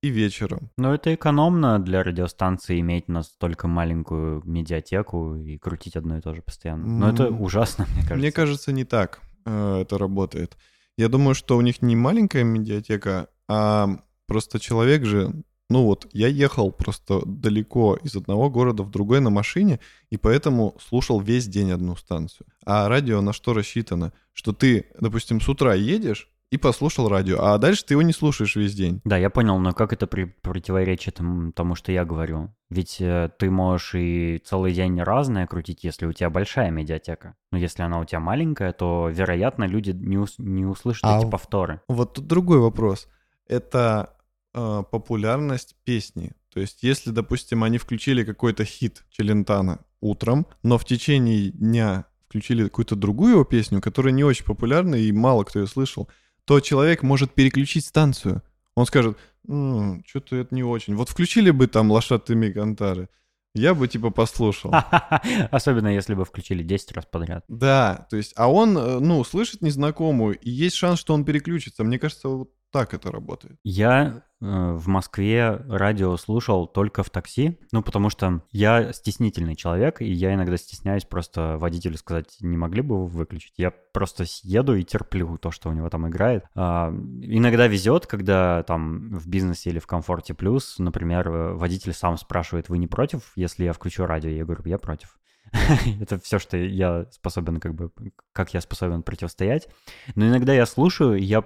и 0.01 0.09
вечером. 0.09 0.71
Ну, 0.77 0.93
это 0.93 1.13
экономно 1.13 1.79
для 1.79 2.03
радиостанции 2.03 2.79
иметь 2.79 3.07
настолько 3.09 3.67
маленькую 3.67 4.41
медиатеку 4.45 5.35
и 5.35 5.57
крутить 5.57 5.95
одно 5.95 6.17
и 6.17 6.21
то 6.21 6.33
же 6.33 6.41
постоянно. 6.41 6.85
Но 6.85 7.09
это 7.09 7.29
ужасно, 7.29 7.85
мне 7.93 8.01
кажется. 8.01 8.15
Мне 8.15 8.31
кажется, 8.31 8.71
не 8.71 8.85
так 8.85 9.21
э, 9.45 9.81
это 9.81 9.97
работает. 9.97 10.57
Я 10.97 11.09
думаю, 11.09 11.35
что 11.35 11.57
у 11.57 11.61
них 11.61 11.81
не 11.81 11.95
маленькая 11.95 12.43
медиатека, 12.43 13.27
а 13.47 13.89
просто 14.27 14.59
человек 14.59 15.05
же... 15.05 15.33
Ну 15.69 15.83
вот, 15.85 16.07
я 16.13 16.27
ехал 16.27 16.71
просто 16.71 17.21
далеко 17.25 17.95
из 18.01 18.15
одного 18.15 18.49
города 18.49 18.83
в 18.83 18.89
другой 18.89 19.19
на 19.21 19.29
машине, 19.29 19.79
и 20.09 20.17
поэтому 20.17 20.75
слушал 20.79 21.19
весь 21.21 21.47
день 21.47 21.71
одну 21.71 21.95
станцию. 21.95 22.47
А 22.65 22.89
радио 22.89 23.21
на 23.21 23.33
что 23.33 23.53
рассчитано? 23.53 24.11
Что 24.33 24.51
ты, 24.51 24.87
допустим, 24.99 25.39
с 25.39 25.47
утра 25.47 25.75
едешь 25.75 26.29
и 26.51 26.57
послушал 26.57 27.07
радио, 27.07 27.37
а 27.43 27.57
дальше 27.59 27.85
ты 27.85 27.93
его 27.93 28.01
не 28.01 28.13
слушаешь 28.13 28.55
весь 28.55 28.73
день. 28.73 29.01
Да, 29.03 29.15
я 29.17 29.29
понял, 29.29 29.59
но 29.59 29.71
как 29.73 29.93
это 29.93 30.07
при- 30.07 30.23
противоречит 30.41 31.15
тому, 31.15 31.51
тому, 31.51 31.75
что 31.75 31.91
я 31.91 32.03
говорю? 32.03 32.49
Ведь 32.71 32.97
э, 32.99 33.29
ты 33.37 33.51
можешь 33.51 33.93
и 33.93 34.41
целый 34.43 34.73
день 34.73 34.99
разное 34.99 35.45
крутить, 35.45 35.83
если 35.83 36.07
у 36.07 36.13
тебя 36.13 36.31
большая 36.31 36.71
медиатека. 36.71 37.35
Но 37.51 37.59
если 37.59 37.83
она 37.83 37.99
у 37.99 38.05
тебя 38.05 38.19
маленькая, 38.19 38.73
то, 38.73 39.09
вероятно, 39.09 39.65
люди 39.65 39.91
не, 39.91 40.17
ус- 40.17 40.39
не 40.39 40.65
услышат 40.65 41.03
А 41.03 41.19
эти 41.19 41.29
повторы. 41.29 41.81
Вот 41.87 42.15
тут 42.15 42.25
другой 42.25 42.57
вопрос. 42.57 43.07
Это 43.47 44.15
э, 44.53 44.83
популярность 44.91 45.75
песни. 45.83 46.31
То 46.53 46.59
есть, 46.59 46.83
если, 46.83 47.11
допустим, 47.11 47.63
они 47.63 47.77
включили 47.77 48.23
какой-то 48.23 48.65
хит 48.65 49.03
Челентана 49.09 49.79
утром, 50.01 50.47
но 50.63 50.77
в 50.77 50.85
течение 50.85 51.49
дня 51.49 52.05
включили 52.27 52.63
какую-то 52.63 52.95
другую 52.95 53.33
его 53.33 53.43
песню, 53.43 53.81
которая 53.81 54.13
не 54.13 54.23
очень 54.23 54.45
популярна 54.45 54.95
и 54.95 55.11
мало 55.11 55.43
кто 55.43 55.59
ее 55.59 55.67
слышал, 55.67 56.09
то 56.45 56.59
человек 56.59 57.03
может 57.03 57.33
переключить 57.33 57.85
станцию. 57.85 58.43
Он 58.75 58.85
скажет, 58.85 59.17
что-то 59.45 60.35
это 60.35 60.53
не 60.53 60.63
очень. 60.63 60.95
Вот 60.95 61.09
включили 61.09 61.51
бы 61.51 61.67
там 61.67 61.91
лошадыми 61.91 62.51
кантары. 62.51 63.09
Я 63.55 63.73
бы 63.73 63.87
типа 63.87 64.11
послушал. 64.11 64.71
Особенно 65.51 65.87
если 65.87 66.13
бы 66.13 66.23
включили 66.23 66.61
10 66.61 66.91
раз 66.91 67.05
подряд. 67.05 67.45
Да, 67.47 68.07
то 68.09 68.17
есть, 68.17 68.33
а 68.35 68.51
он, 68.51 68.77
э, 68.77 68.99
ну, 68.99 69.23
слышит 69.23 69.61
незнакомую, 69.61 70.37
и 70.37 70.51
есть 70.51 70.75
шанс, 70.75 70.99
что 70.99 71.15
он 71.15 71.25
переключится. 71.25 71.83
Мне 71.83 71.97
кажется, 71.97 72.29
вот 72.29 72.51
так 72.71 72.93
это 72.93 73.11
работает. 73.11 73.57
Я 73.63 74.23
э, 74.41 74.45
в 74.45 74.87
Москве 74.87 75.61
радио 75.67 76.15
слушал 76.17 76.67
только 76.67 77.03
в 77.03 77.09
такси, 77.09 77.59
ну, 77.71 77.81
потому 77.81 78.09
что 78.09 78.43
я 78.51 78.93
стеснительный 78.93 79.55
человек, 79.55 80.01
и 80.01 80.11
я 80.11 80.33
иногда 80.33 80.57
стесняюсь 80.57 81.05
просто 81.05 81.57
водителю 81.57 81.97
сказать, 81.97 82.37
не 82.41 82.57
могли 82.57 82.81
бы 82.81 83.05
вы 83.05 83.07
выключить? 83.07 83.53
Я 83.57 83.71
просто 83.71 84.25
еду 84.43 84.75
и 84.75 84.83
терплю 84.83 85.37
то, 85.37 85.51
что 85.51 85.69
у 85.69 85.73
него 85.73 85.89
там 85.89 86.07
играет. 86.07 86.45
А, 86.55 86.89
иногда 87.21 87.67
везет, 87.67 88.05
когда 88.05 88.63
там 88.63 89.09
в 89.17 89.27
бизнесе 89.27 89.71
или 89.71 89.79
в 89.79 89.87
комфорте 89.87 90.33
плюс, 90.33 90.77
например, 90.77 91.27
э, 91.27 91.53
водитель 91.53 91.93
сам 91.93 92.17
спрашивает, 92.17 92.69
вы 92.69 92.77
не 92.77 92.87
против, 92.87 93.31
если 93.35 93.63
я 93.63 93.73
включу 93.73 94.05
радио? 94.05 94.29
Я 94.29 94.45
говорю, 94.45 94.63
я 94.65 94.77
против. 94.77 95.19
Это 96.01 96.19
все, 96.19 96.39
что 96.39 96.57
я 96.57 97.05
способен, 97.11 97.59
как 97.59 97.73
бы, 97.73 97.91
как 98.33 98.53
я 98.53 98.61
способен 98.61 99.03
противостоять. 99.03 99.67
Но 100.15 100.27
иногда 100.27 100.53
я 100.53 100.65
слушаю, 100.65 101.15
я 101.15 101.43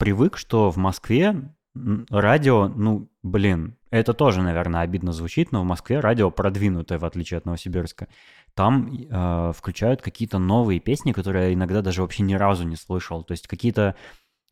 привык, 0.00 0.38
что 0.38 0.70
в 0.70 0.78
Москве 0.78 1.52
радио, 1.74 2.68
ну, 2.68 3.08
блин, 3.22 3.76
это 3.90 4.14
тоже, 4.14 4.42
наверное, 4.42 4.80
обидно 4.80 5.12
звучит, 5.12 5.52
но 5.52 5.62
в 5.62 5.66
Москве 5.66 6.00
радио 6.00 6.30
продвинутое, 6.30 6.98
в 6.98 7.04
отличие 7.04 7.38
от 7.38 7.44
Новосибирска. 7.44 8.08
Там 8.54 8.90
э, 8.92 9.52
включают 9.54 10.00
какие-то 10.00 10.38
новые 10.38 10.80
песни, 10.80 11.12
которые 11.12 11.48
я 11.48 11.54
иногда 11.54 11.82
даже 11.82 12.00
вообще 12.02 12.22
ни 12.22 12.34
разу 12.34 12.64
не 12.64 12.76
слышал. 12.76 13.22
То 13.22 13.32
есть 13.32 13.46
какие-то 13.46 13.94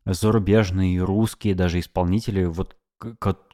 зарубежные, 0.05 1.03
русские 1.03 1.55
даже 1.55 1.81
исполнители, 1.81 2.45
вот 2.45 2.77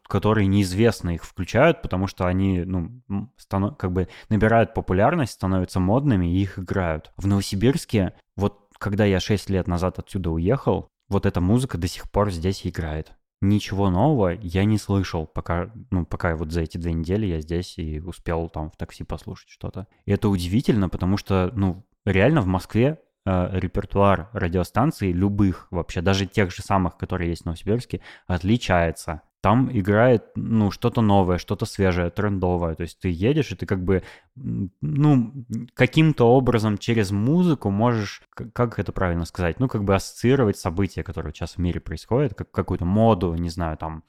которые 0.09 0.47
неизвестно 0.49 1.11
их 1.11 1.25
включают, 1.25 1.81
потому 1.81 2.07
что 2.09 2.27
они, 2.27 2.65
ну, 2.65 3.03
станов, 3.37 3.77
как 3.77 3.93
бы 3.93 4.09
набирают 4.29 4.75
популярность, 4.75 5.33
становятся 5.33 5.81
модными 5.81 6.27
и 6.27 6.43
их 6.43 6.59
играют. 6.59 7.13
В 7.17 7.27
Новосибирске, 7.27 8.15
вот 8.37 8.69
когда 8.79 9.05
я 9.05 9.21
6 9.21 9.49
лет 9.51 9.69
назад 9.69 9.99
отсюда 9.99 10.31
уехал, 10.31 10.89
вот 11.09 11.27
эта 11.27 11.41
музыка 11.41 11.79
до 11.79 11.89
сих 11.89 12.11
пор 12.11 12.31
здесь 12.31 12.67
играет. 12.67 13.13
Ничего 13.41 13.91
нового 13.91 14.39
я 14.41 14.65
не 14.65 14.79
слышал, 14.79 15.27
пока, 15.27 15.71
ну, 15.91 16.07
пока 16.07 16.35
вот 16.35 16.51
за 16.51 16.63
эти 16.63 16.79
две 16.79 16.93
недели 16.93 17.27
я 17.27 17.41
здесь 17.41 17.77
и 17.79 18.01
успел 18.01 18.49
там 18.49 18.71
в 18.71 18.77
такси 18.77 19.05
послушать 19.05 19.49
что-то. 19.51 19.87
И 20.07 20.13
это 20.13 20.29
удивительно, 20.29 20.89
потому 20.89 21.17
что, 21.17 21.53
ну, 21.55 21.85
реально 22.07 22.41
в 22.41 22.47
Москве 22.47 23.01
э, 23.27 23.59
репертуар 23.59 24.31
радиостанций 24.33 25.13
любых 25.13 25.69
вообще, 25.71 26.01
даже 26.01 26.27
тех 26.27 26.55
же 26.55 26.63
самых, 26.63 26.97
которые 26.97 27.31
есть 27.31 27.43
в 27.43 27.47
Новосибирске, 27.47 28.01
отличается 28.27 29.23
там 29.45 29.69
играет, 29.71 30.25
ну, 30.37 30.71
что-то 30.71 31.03
новое, 31.03 31.37
что-то 31.37 31.67
свежее, 31.67 32.09
трендовое. 32.09 32.75
То 32.77 32.85
есть 32.85 32.99
ты 32.99 33.11
едешь, 33.11 33.53
и 33.53 33.55
ты 33.55 33.67
как 33.67 33.85
бы, 33.85 34.03
ну, 34.35 35.35
каким-то 35.75 36.25
образом 36.35 36.79
через 36.79 37.11
музыку 37.11 37.69
можешь, 37.69 38.23
как 38.55 38.79
это 38.79 38.91
правильно 38.93 39.27
сказать, 39.27 39.61
ну, 39.61 39.69
как 39.69 39.85
бы 39.85 39.95
ассоциировать 39.95 40.57
события, 40.57 41.03
которые 41.03 41.35
сейчас 41.35 41.57
в 41.57 41.59
мире 41.59 41.79
происходят, 41.79 42.33
как 42.33 42.51
какую-то 42.53 42.87
моду, 42.87 43.35
не 43.35 43.51
знаю, 43.51 43.77
там, 43.77 44.03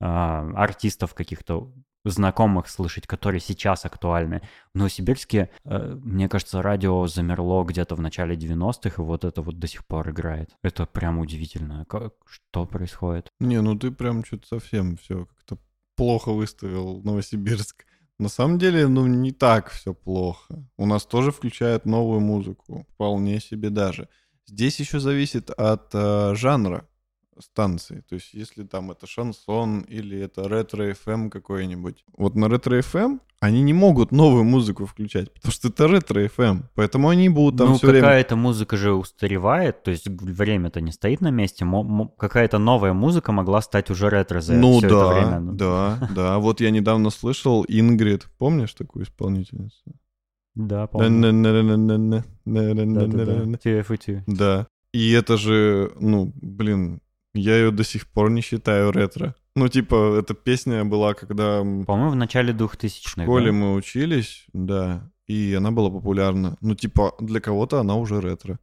а, 0.00 0.48
артистов 0.54 1.12
каких-то 1.12 1.70
знакомых 2.10 2.68
слышать, 2.68 3.06
которые 3.06 3.40
сейчас 3.40 3.84
актуальны. 3.84 4.42
В 4.74 4.78
Новосибирске, 4.78 5.50
э, 5.64 5.98
мне 6.02 6.28
кажется, 6.28 6.62
радио 6.62 7.06
замерло 7.06 7.64
где-то 7.64 7.94
в 7.94 8.00
начале 8.00 8.36
90-х, 8.36 9.02
и 9.02 9.04
вот 9.04 9.24
это 9.24 9.42
вот 9.42 9.58
до 9.58 9.66
сих 9.66 9.86
пор 9.86 10.10
играет. 10.10 10.50
Это 10.62 10.86
прям 10.86 11.18
удивительно. 11.18 11.84
Как, 11.88 12.14
что 12.26 12.66
происходит? 12.66 13.28
Не, 13.40 13.60
ну 13.60 13.78
ты 13.78 13.90
прям 13.90 14.24
что-то 14.24 14.46
совсем 14.46 14.96
все 14.96 15.26
как-то 15.26 15.58
плохо 15.96 16.32
выставил 16.32 17.00
Новосибирск. 17.02 17.84
На 18.18 18.28
самом 18.28 18.58
деле, 18.58 18.86
ну, 18.86 19.06
не 19.06 19.32
так 19.32 19.70
все 19.70 19.94
плохо. 19.94 20.62
У 20.76 20.84
нас 20.84 21.06
тоже 21.06 21.30
включают 21.30 21.86
новую 21.86 22.20
музыку, 22.20 22.86
вполне 22.92 23.40
себе 23.40 23.70
даже. 23.70 24.08
Здесь 24.46 24.78
еще 24.78 25.00
зависит 25.00 25.48
от 25.50 25.90
э, 25.94 26.34
жанра 26.34 26.86
станции. 27.40 28.04
То 28.08 28.14
есть, 28.16 28.34
если 28.34 28.64
там 28.64 28.90
это 28.90 29.06
шансон 29.06 29.80
или 29.82 30.18
это 30.18 30.48
ретро-ФМ 30.48 31.30
какой-нибудь. 31.30 32.04
Вот 32.16 32.34
на 32.34 32.48
ретро-ФМ 32.48 33.18
они 33.40 33.62
не 33.62 33.72
могут 33.72 34.12
новую 34.12 34.44
музыку 34.44 34.84
включать, 34.84 35.32
потому 35.32 35.52
что 35.52 35.68
это 35.68 35.86
ретро-ФМ. 35.86 36.62
Поэтому 36.74 37.08
они 37.08 37.30
будут 37.30 37.58
там 37.58 37.70
ну, 37.70 37.74
все 37.76 37.86
время... 37.86 38.02
какая-то 38.02 38.36
музыка 38.36 38.76
же 38.76 38.92
устаревает, 38.92 39.82
то 39.82 39.90
есть 39.90 40.08
время-то 40.08 40.80
не 40.80 40.92
стоит 40.92 41.22
на 41.22 41.30
месте. 41.30 41.66
Какая-то 42.18 42.58
новая 42.58 42.92
музыка 42.92 43.32
могла 43.32 43.62
стать 43.62 43.90
уже 43.90 44.10
ретро 44.10 44.40
за 44.40 44.52
ну, 44.52 44.78
все 44.78 44.88
да, 44.88 44.96
это 44.96 45.06
время. 45.08 45.40
Ну 45.40 45.52
да, 45.54 46.08
да. 46.14 46.38
Вот 46.38 46.60
я 46.60 46.70
недавно 46.70 47.10
слышал 47.10 47.64
Ингрид. 47.66 48.28
Помнишь 48.38 48.74
такую 48.74 49.04
исполнительницу? 49.04 49.80
Да, 50.54 50.86
помню. 50.86 51.08
Да. 54.26 54.66
И 54.92 55.12
это 55.12 55.36
же, 55.36 55.92
ну, 56.00 56.32
блин, 56.34 57.00
я 57.34 57.56
ее 57.56 57.70
до 57.70 57.84
сих 57.84 58.06
пор 58.06 58.30
не 58.30 58.40
считаю 58.40 58.92
ретро. 58.92 59.34
Ну, 59.56 59.68
типа, 59.68 60.18
эта 60.18 60.34
песня 60.34 60.84
была, 60.84 61.14
когда... 61.14 61.60
По-моему, 61.60 62.10
в 62.10 62.16
начале 62.16 62.52
2000-х. 62.52 63.22
В 63.22 63.22
школе 63.22 63.46
да? 63.46 63.52
мы 63.52 63.74
учились, 63.74 64.46
да, 64.52 65.10
и 65.26 65.54
она 65.54 65.70
была 65.70 65.90
популярна. 65.90 66.56
Ну, 66.60 66.74
типа, 66.74 67.14
для 67.20 67.40
кого-то 67.40 67.80
она 67.80 67.96
уже 67.96 68.20
ретро. 68.20 68.58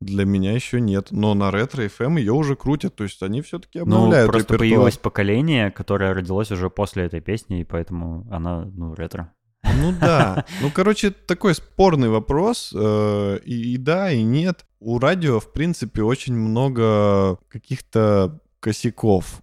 Для 0.00 0.24
меня 0.24 0.52
еще 0.52 0.80
нет. 0.80 1.08
Но 1.10 1.34
на 1.34 1.50
ретро 1.50 1.82
FM 1.82 2.18
ее 2.18 2.32
уже 2.32 2.54
крутят. 2.54 2.94
То 2.94 3.04
есть 3.04 3.22
они 3.22 3.42
все-таки 3.42 3.80
ну, 3.80 3.84
обновляют 3.84 4.28
Ну, 4.28 4.32
просто 4.32 4.54
репертуар. 4.54 4.58
появилось 4.58 4.96
поколение, 4.96 5.70
которое 5.70 6.14
родилось 6.14 6.52
уже 6.52 6.70
после 6.70 7.04
этой 7.04 7.20
песни, 7.20 7.60
и 7.60 7.64
поэтому 7.64 8.26
она, 8.30 8.64
ну, 8.64 8.94
ретро. 8.94 9.34
Ну 9.64 9.92
да. 10.00 10.44
Ну, 10.62 10.70
короче, 10.72 11.10
такой 11.10 11.54
спорный 11.54 12.08
вопрос. 12.08 12.72
Э, 12.74 13.38
и, 13.44 13.74
и 13.74 13.76
да, 13.76 14.12
и 14.12 14.22
нет. 14.22 14.64
У 14.80 14.98
радио, 14.98 15.40
в 15.40 15.52
принципе, 15.52 16.02
очень 16.02 16.34
много 16.34 17.36
каких-то 17.48 18.40
косяков. 18.60 19.42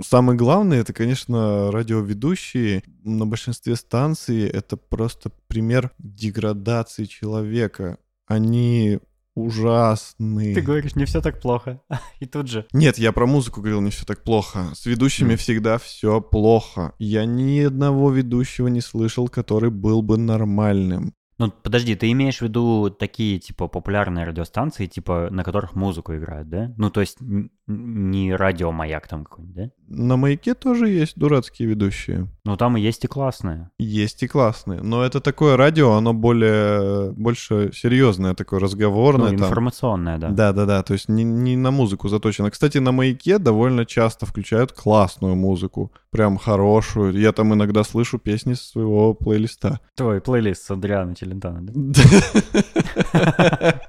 Самое 0.00 0.38
главное, 0.38 0.80
это, 0.80 0.92
конечно, 0.92 1.70
радиоведущие. 1.70 2.82
На 3.04 3.26
большинстве 3.26 3.76
станций 3.76 4.46
это 4.46 4.76
просто 4.76 5.30
пример 5.48 5.92
деградации 5.98 7.04
человека. 7.04 7.98
Они 8.26 8.98
ужасный. 9.34 10.54
Ты 10.54 10.62
говоришь, 10.62 10.94
не 10.94 11.04
все 11.04 11.20
так 11.20 11.40
плохо. 11.40 11.80
И 12.20 12.26
тут 12.26 12.48
же. 12.48 12.66
Нет, 12.72 12.98
я 12.98 13.12
про 13.12 13.26
музыку 13.26 13.60
говорил, 13.60 13.80
не 13.80 13.90
все 13.90 14.04
так 14.04 14.24
плохо. 14.24 14.70
С 14.74 14.86
ведущими 14.86 15.34
mm. 15.34 15.36
всегда 15.36 15.78
все 15.78 16.20
плохо. 16.20 16.94
Я 16.98 17.24
ни 17.24 17.60
одного 17.60 18.10
ведущего 18.10 18.68
не 18.68 18.80
слышал, 18.80 19.28
который 19.28 19.70
был 19.70 20.02
бы 20.02 20.16
нормальным. 20.16 21.14
Ну, 21.42 21.50
подожди, 21.50 21.96
ты 21.96 22.08
имеешь 22.12 22.38
в 22.38 22.42
виду 22.42 22.88
такие, 22.88 23.40
типа, 23.40 23.66
популярные 23.66 24.24
радиостанции, 24.24 24.86
типа, 24.86 25.26
на 25.32 25.42
которых 25.42 25.74
музыку 25.74 26.14
играют, 26.14 26.48
да? 26.48 26.72
Ну, 26.76 26.88
то 26.88 27.00
есть 27.00 27.18
не 27.66 28.32
радиомаяк 28.32 29.08
там 29.08 29.24
какой-нибудь, 29.24 29.56
да? 29.56 29.70
На 29.94 30.16
маяке 30.16 30.54
тоже 30.54 30.88
есть 30.88 31.18
дурацкие 31.18 31.68
ведущие. 31.68 32.26
Ну, 32.44 32.56
там 32.56 32.78
и 32.78 32.80
есть 32.80 33.04
и 33.04 33.08
классные. 33.08 33.68
Есть 33.78 34.22
и 34.22 34.26
классные. 34.26 34.80
Но 34.80 35.04
это 35.04 35.20
такое 35.20 35.58
радио, 35.58 35.92
оно 35.92 36.14
более, 36.14 37.12
больше 37.12 37.70
серьезное, 37.74 38.32
такое 38.32 38.58
разговорное. 38.58 39.32
Ну, 39.32 39.34
информационное, 39.34 40.18
там. 40.18 40.34
да. 40.34 40.52
Да-да-да, 40.52 40.82
то 40.82 40.94
есть 40.94 41.10
не, 41.10 41.24
не 41.24 41.56
на 41.56 41.70
музыку 41.70 42.08
заточено. 42.08 42.50
Кстати, 42.50 42.78
на 42.78 42.92
маяке 42.92 43.36
довольно 43.36 43.84
часто 43.84 44.24
включают 44.24 44.72
классную 44.72 45.36
музыку, 45.36 45.92
прям 46.10 46.38
хорошую. 46.38 47.12
Я 47.12 47.32
там 47.32 47.52
иногда 47.52 47.84
слышу 47.84 48.18
песни 48.18 48.54
своего 48.54 49.12
плейлиста. 49.12 49.80
Твой 49.94 50.22
плейлист 50.22 50.64
с 50.64 50.70
Адриана 50.70 51.14
Челентана, 51.14 51.60
да? 51.62 51.72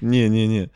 Не-не-не. 0.00 0.70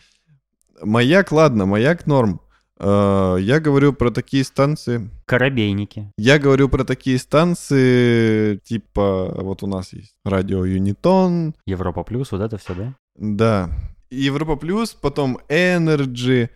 Маяк, 0.83 1.33
ладно, 1.33 1.65
маяк 1.65 2.07
норм. 2.07 2.43
Э, 2.83 3.37
я 3.41 3.61
говорю 3.61 3.93
про 3.93 4.11
такие 4.11 4.45
станции... 4.45 5.11
Коробейники. 5.25 6.13
Я 6.19 6.39
говорю 6.39 6.69
про 6.69 6.85
такие 6.85 7.19
станции, 7.19 8.57
типа, 8.65 9.33
вот 9.39 9.63
у 9.63 9.67
нас 9.67 9.93
есть 9.93 10.15
радио 10.25 10.65
Юнитон. 10.65 11.55
Европа 11.65 12.03
Плюс, 12.03 12.33
вот 12.33 12.41
это 12.41 12.59
все, 12.59 12.75
да? 12.75 12.95
Да. 13.17 13.71
Европа 14.11 14.57
Плюс, 14.57 14.93
потом 14.93 15.39
Energy, 15.49 16.51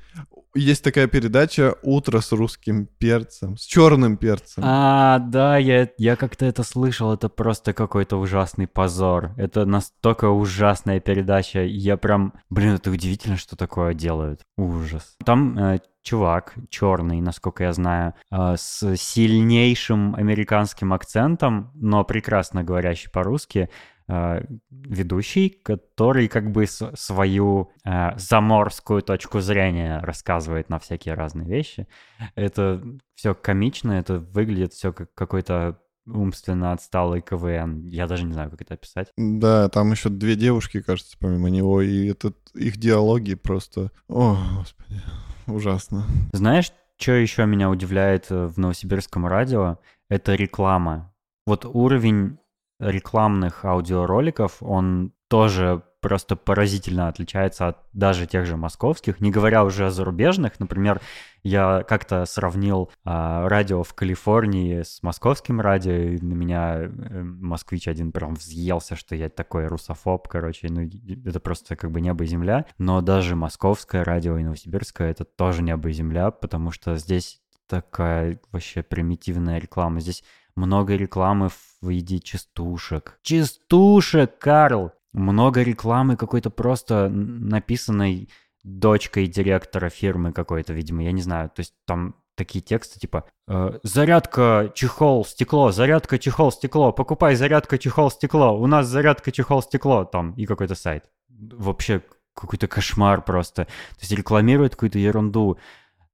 есть 0.57 0.83
такая 0.83 1.07
передача 1.07 1.77
«Утро 1.83 2.20
с 2.20 2.33
русским 2.33 2.87
перцем», 2.99 3.57
с 3.57 3.64
черным 3.64 4.16
перцем. 4.16 4.62
А, 4.66 5.18
да, 5.18 5.59
я, 5.59 5.89
я 5.99 6.16
как-то 6.16 6.47
это 6.47 6.62
слышал, 6.62 7.12
это 7.12 7.29
просто 7.29 7.72
какой-то 7.72 8.16
ужасный 8.16 8.66
позор. 8.66 9.33
Это 9.37 9.64
настолько 9.66 10.31
ужасная 10.31 11.01
передача, 11.01 11.62
я 11.62 11.97
прям... 11.97 12.33
Блин, 12.51 12.74
это 12.74 12.91
удивительно, 12.91 13.37
что 13.37 13.57
такое 13.57 13.95
делают. 13.95 14.41
Ужас. 14.57 15.16
Там 15.24 15.59
э, 15.59 15.81
чувак 16.07 16.55
черный, 16.71 17.21
насколько 17.21 17.65
я 17.65 17.73
знаю, 17.73 18.15
э, 18.31 18.55
с 18.57 18.97
сильнейшим 18.97 20.15
американским 20.15 20.93
акцентом, 20.93 21.73
но 21.75 22.05
прекрасно 22.05 22.63
говорящий 22.63 23.11
по-русски, 23.11 23.69
э, 24.09 24.43
ведущий, 24.71 25.49
который 25.65 26.29
как 26.29 26.53
бы 26.53 26.67
свою 26.67 27.73
э, 27.85 28.17
заморскую 28.17 29.03
точку 29.03 29.41
зрения 29.41 29.99
рассказывает 29.99 30.69
на 30.71 30.79
всякие 30.79 31.15
разные 31.15 31.49
вещи. 31.49 31.89
Это 32.37 32.81
все 33.17 33.35
комично, 33.35 33.93
это 33.93 34.21
выглядит 34.21 34.75
все 34.75 34.93
как 34.93 35.13
какой-то 35.13 35.81
умственно 36.07 36.71
отсталый 36.71 37.21
КВН. 37.21 37.85
Я 37.85 38.07
даже 38.07 38.23
не 38.23 38.33
знаю, 38.33 38.51
как 38.51 38.63
это 38.63 38.75
описать. 38.75 39.09
Да, 39.17 39.69
там 39.71 39.91
еще 39.91 40.09
две 40.09 40.37
девушки, 40.37 40.81
кажется, 40.81 41.17
помимо 41.19 41.51
него, 41.51 41.83
и 41.83 42.07
этот 42.07 42.37
их 42.55 42.77
диалоги 42.77 43.35
просто... 43.35 43.91
О, 44.07 44.39
господи, 44.57 45.03
ужасно. 45.47 46.05
Знаешь, 46.32 46.72
что 46.99 47.12
еще 47.12 47.47
меня 47.47 47.70
удивляет 47.70 48.26
э, 48.30 48.47
в 48.47 48.59
новосибирском 48.59 49.26
радио? 49.26 49.78
Это 50.09 50.34
реклама. 50.34 51.12
Вот 51.47 51.64
уровень 51.64 52.38
рекламных 52.78 53.64
аудиороликов, 53.64 54.62
он 54.62 55.12
тоже 55.28 55.82
просто 56.01 56.36
поразительно 56.36 57.09
отличается 57.09 57.68
от 57.68 57.78
даже 57.92 58.26
тех 58.26 58.47
же 58.47 58.57
московских, 58.57 59.20
не 59.20 59.30
говоря 59.30 59.64
уже 59.64 59.86
о 59.86 59.90
зарубежных. 59.90 60.61
Например, 60.61 61.01
я 61.42 61.82
как-то 61.82 62.24
сравнил 62.26 62.90
а, 63.05 63.49
радио 63.49 63.82
в 63.82 63.94
Калифорнии 63.94 64.82
с 64.82 65.03
московским 65.03 65.61
радио, 65.61 65.92
и 65.92 66.18
на 66.18 66.34
меня 66.34 66.76
э, 66.78 66.88
москвич 67.22 67.88
один 67.88 68.12
прям 68.12 68.34
взъелся, 68.34 68.97
что 68.97 69.14
я 69.14 69.28
такой 69.28 69.66
русофоб, 69.66 70.28
короче, 70.28 70.68
ну 70.70 70.88
это 71.24 71.40
просто 71.40 71.76
как 71.76 71.90
бы 71.90 72.01
небо 72.01 72.24
и 72.24 72.26
земля. 72.26 72.66
Но 72.78 73.01
даже 73.01 73.36
московское 73.36 74.05
радио 74.05 74.38
и 74.38 74.44
новосибирское— 74.44 75.11
это 75.12 75.24
тоже 75.24 75.62
небо 75.62 75.88
и 75.88 75.92
земля, 75.92 76.30
потому 76.30 76.70
что 76.70 76.97
здесь 76.97 77.40
такая 77.66 78.40
вообще 78.53 78.82
примитивная 78.82 79.59
реклама. 79.59 80.01
Здесь 80.01 80.22
много 80.57 80.97
рекламы 80.97 81.51
в 81.51 81.88
виде 81.88 82.18
частушек. 82.18 83.18
Частушек, 83.22 84.38
Карл! 84.38 84.92
Много 85.17 85.62
рекламы 85.62 86.17
какой-то 86.17 86.51
просто 86.51 87.09
написанной 87.09 88.29
дочкой 88.62 89.27
директора 89.27 89.89
фирмы 89.89 90.33
какой-то, 90.33 90.73
видимо, 90.73 91.03
я 91.03 91.12
не 91.12 91.23
знаю. 91.23 91.49
То 91.49 91.61
есть 91.61 91.75
там 91.87 92.17
такие 92.35 92.62
тексты 92.62 93.01
типа 93.01 93.25
э, 93.49 93.79
«Зарядка, 93.83 94.71
чехол, 94.75 95.25
стекло, 95.25 95.73
зарядка, 95.73 96.19
чехол, 96.19 96.53
стекло, 96.53 96.93
покупай 96.93 97.35
зарядка, 97.35 97.79
чехол, 97.79 98.11
стекло, 98.11 98.61
у 98.61 98.67
нас 98.67 98.87
зарядка, 98.87 99.33
чехол, 99.33 99.62
стекло», 99.62 100.05
там, 100.05 100.33
и 100.33 100.45
какой-то 100.45 100.75
сайт. 100.75 101.05
Вообще 101.29 102.03
какой-то 102.35 102.69
кошмар 102.69 103.23
просто. 103.23 103.64
То 103.64 104.01
есть 104.01 104.12
рекламирует 104.12 104.73
какую-то 104.73 104.99
ерунду, 104.99 105.59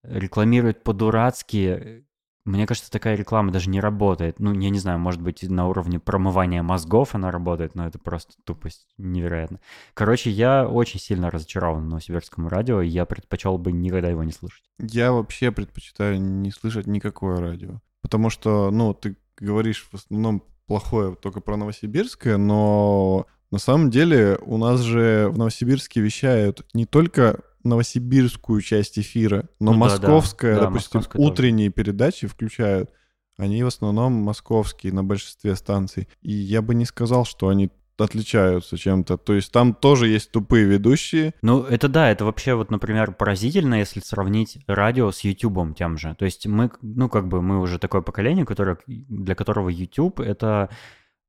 рекламирует 0.04 0.84
по-дурацки, 0.84 2.04
мне 2.44 2.66
кажется, 2.66 2.90
такая 2.90 3.14
реклама 3.14 3.52
даже 3.52 3.70
не 3.70 3.80
работает. 3.80 4.40
Ну, 4.40 4.52
я 4.52 4.70
не 4.70 4.78
знаю, 4.78 4.98
может 4.98 5.20
быть, 5.20 5.42
на 5.42 5.68
уровне 5.68 6.00
промывания 6.00 6.62
мозгов 6.62 7.14
она 7.14 7.30
работает, 7.30 7.74
но 7.74 7.86
это 7.86 7.98
просто 7.98 8.34
тупость 8.44 8.88
невероятно. 8.98 9.60
Короче, 9.94 10.30
я 10.30 10.66
очень 10.66 10.98
сильно 10.98 11.30
разочарован 11.30 11.88
Новосибирскому 11.88 12.48
радио, 12.48 12.80
и 12.82 12.88
я 12.88 13.04
предпочел 13.04 13.58
бы 13.58 13.70
никогда 13.70 14.08
его 14.08 14.24
не 14.24 14.32
слушать. 14.32 14.64
Я 14.80 15.12
вообще 15.12 15.52
предпочитаю 15.52 16.20
не 16.20 16.50
слышать 16.50 16.86
никакое 16.86 17.36
радио. 17.36 17.80
Потому 18.00 18.28
что, 18.28 18.70
ну, 18.72 18.92
ты 18.92 19.16
говоришь 19.38 19.88
в 19.90 19.94
основном 19.94 20.42
плохое 20.66 21.14
только 21.14 21.40
про 21.40 21.56
Новосибирское, 21.56 22.38
но 22.38 23.26
на 23.52 23.58
самом 23.58 23.90
деле 23.90 24.38
у 24.42 24.56
нас 24.56 24.80
же 24.80 25.28
в 25.28 25.38
Новосибирске 25.38 26.00
вещают 26.00 26.66
не 26.74 26.86
только 26.86 27.42
новосибирскую 27.64 28.60
часть 28.60 28.98
эфира, 28.98 29.48
но 29.60 29.72
ну, 29.72 29.78
московская, 29.78 30.54
да, 30.54 30.60
да. 30.60 30.66
допустим, 30.66 31.00
московская 31.00 31.22
утренние 31.22 31.70
тоже. 31.70 31.84
передачи 31.84 32.26
включают. 32.26 32.90
Они 33.38 33.62
в 33.62 33.66
основном 33.66 34.12
московские 34.12 34.92
на 34.92 35.02
большинстве 35.02 35.56
станций. 35.56 36.08
И 36.20 36.32
я 36.32 36.62
бы 36.62 36.74
не 36.74 36.84
сказал, 36.84 37.24
что 37.24 37.48
они 37.48 37.70
отличаются 37.98 38.76
чем-то. 38.76 39.16
То 39.16 39.34
есть 39.34 39.52
там 39.52 39.74
тоже 39.74 40.08
есть 40.08 40.30
тупые 40.30 40.64
ведущие. 40.64 41.34
Ну, 41.42 41.62
это 41.62 41.88
да, 41.88 42.10
это 42.10 42.24
вообще 42.24 42.54
вот, 42.54 42.70
например, 42.70 43.12
поразительно, 43.12 43.76
если 43.76 44.00
сравнить 44.00 44.58
радио 44.66 45.10
с 45.10 45.20
Ютубом 45.20 45.74
тем 45.74 45.98
же. 45.98 46.14
То 46.18 46.24
есть 46.24 46.46
мы, 46.46 46.70
ну, 46.82 47.08
как 47.08 47.28
бы 47.28 47.42
мы 47.42 47.60
уже 47.60 47.78
такое 47.78 48.02
поколение, 48.02 48.44
которое, 48.44 48.78
для 48.86 49.34
которого 49.34 49.68
YouTube— 49.68 50.20
это 50.20 50.70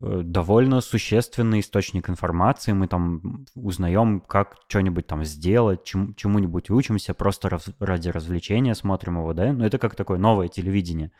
довольно 0.04 0.82
существенный 0.82 1.62
источник 1.62 2.10
информации. 2.10 2.74
Мы 2.74 2.88
там 2.88 3.46
узнаем, 3.56 4.20
как 4.20 4.58
что-нибудь 4.68 5.08
там 5.08 5.24
сделать, 5.24 5.84
чему- 5.84 6.14
чему-нибудь 6.14 6.70
учимся, 6.70 7.14
просто 7.14 7.50
раз- 7.50 7.70
ради 7.80 8.10
развлечения 8.10 8.76
смотрим 8.76 9.18
его, 9.18 9.34
да? 9.34 9.54
Ну, 9.54 9.64
это 9.64 9.78
как 9.78 9.96
такое 9.96 10.18
новое 10.18 10.50
телевидение. 10.50 11.12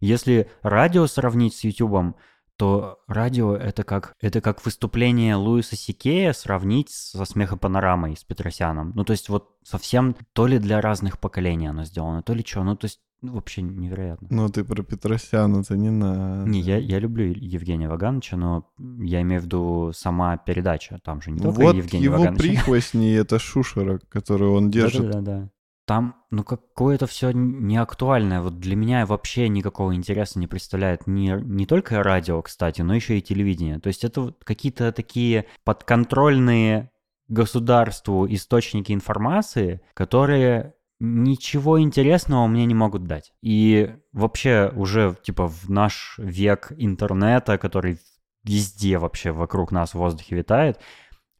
Если 0.00 0.50
радио 0.62 1.06
сравнить 1.06 1.54
с 1.54 1.64
Ютубом, 1.64 2.16
то 2.56 3.00
радио 3.08 3.56
это 3.56 3.82
как, 3.82 4.14
это 4.20 4.40
как 4.40 4.64
выступление 4.64 5.34
Луиса 5.34 5.76
Сикея 5.76 6.32
сравнить 6.32 6.90
со 6.90 7.24
смехопанорамой 7.24 8.16
с 8.16 8.22
Петросяном. 8.22 8.92
Ну, 8.94 9.04
то 9.04 9.12
есть 9.12 9.28
вот 9.28 9.56
совсем 9.64 10.16
то 10.32 10.46
ли 10.46 10.58
для 10.58 10.80
разных 10.80 11.18
поколений 11.18 11.66
оно 11.66 11.84
сделано, 11.84 12.22
то 12.22 12.32
ли 12.32 12.44
что. 12.44 12.62
Ну, 12.62 12.76
то 12.76 12.84
есть 12.84 13.00
ну, 13.24 13.32
вообще 13.32 13.62
невероятно. 13.62 14.28
Ну, 14.30 14.48
ты 14.50 14.64
про 14.64 14.82
Петросяна-то 14.82 15.76
не 15.76 15.90
надо. 15.90 16.48
Не, 16.48 16.60
я, 16.60 16.76
я 16.76 16.98
люблю 16.98 17.24
Евгения 17.24 17.88
Вагановича, 17.88 18.36
но 18.36 18.68
я 18.78 19.22
имею 19.22 19.40
в 19.40 19.44
виду 19.44 19.92
сама 19.94 20.36
передача. 20.36 20.98
Там 21.02 21.22
же 21.22 21.30
не 21.30 21.40
только 21.40 21.62
вот 21.62 21.74
Евгений 21.74 22.04
его 22.04 22.18
Ваганович. 22.18 22.42
прихвостни— 22.42 23.12
это 23.14 23.38
Шушера, 23.38 23.98
которую 24.10 24.52
он 24.52 24.70
держит. 24.70 25.10
Да-да-да. 25.10 25.50
Там, 25.86 26.16
ну, 26.30 26.44
какое-то 26.44 27.06
все 27.06 27.30
неактуальное. 27.32 28.42
Вот 28.42 28.58
для 28.58 28.76
меня 28.76 29.06
вообще 29.06 29.48
никакого 29.48 29.94
интереса 29.94 30.38
не 30.38 30.46
представляет 30.46 31.06
не, 31.06 31.38
не 31.42 31.64
только 31.64 32.02
радио, 32.02 32.42
кстати, 32.42 32.82
но 32.82 32.94
еще 32.94 33.18
и 33.18 33.22
телевидение. 33.22 33.78
То 33.80 33.88
есть 33.88 34.04
это 34.04 34.20
вот 34.20 34.44
какие-то 34.44 34.92
такие 34.92 35.46
подконтрольные 35.64 36.90
государству 37.28 38.26
источники 38.28 38.92
информации, 38.92 39.80
которые 39.94 40.74
ничего 41.04 41.80
интересного 41.80 42.46
мне 42.46 42.66
не 42.66 42.74
могут 42.74 43.04
дать. 43.04 43.32
И 43.42 43.94
вообще 44.12 44.72
уже 44.74 45.16
типа 45.22 45.48
в 45.48 45.68
наш 45.68 46.14
век 46.18 46.72
интернета, 46.76 47.58
который 47.58 47.98
везде 48.44 48.98
вообще 48.98 49.32
вокруг 49.32 49.72
нас 49.72 49.90
в 49.90 49.98
воздухе 49.98 50.36
витает, 50.36 50.80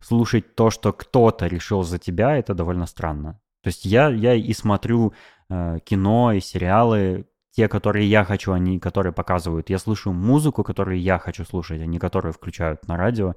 слушать 0.00 0.54
то, 0.54 0.70
что 0.70 0.92
кто-то 0.92 1.46
решил 1.46 1.82
за 1.82 1.98
тебя, 1.98 2.36
это 2.36 2.54
довольно 2.54 2.86
странно. 2.86 3.40
То 3.62 3.68
есть 3.68 3.84
я, 3.84 4.08
я 4.08 4.34
и 4.34 4.52
смотрю 4.52 5.14
э, 5.48 5.78
кино 5.84 6.32
и 6.32 6.40
сериалы, 6.40 7.26
те, 7.52 7.68
которые 7.68 8.08
я 8.08 8.24
хочу, 8.24 8.52
они, 8.52 8.78
которые 8.78 9.12
показывают. 9.12 9.70
Я 9.70 9.78
слышу 9.78 10.12
музыку, 10.12 10.64
которую 10.64 11.00
я 11.00 11.18
хочу 11.18 11.44
слушать, 11.44 11.80
а 11.80 11.86
не 11.86 11.98
которую 11.98 12.32
включают 12.32 12.86
на 12.88 12.96
радио. 12.96 13.36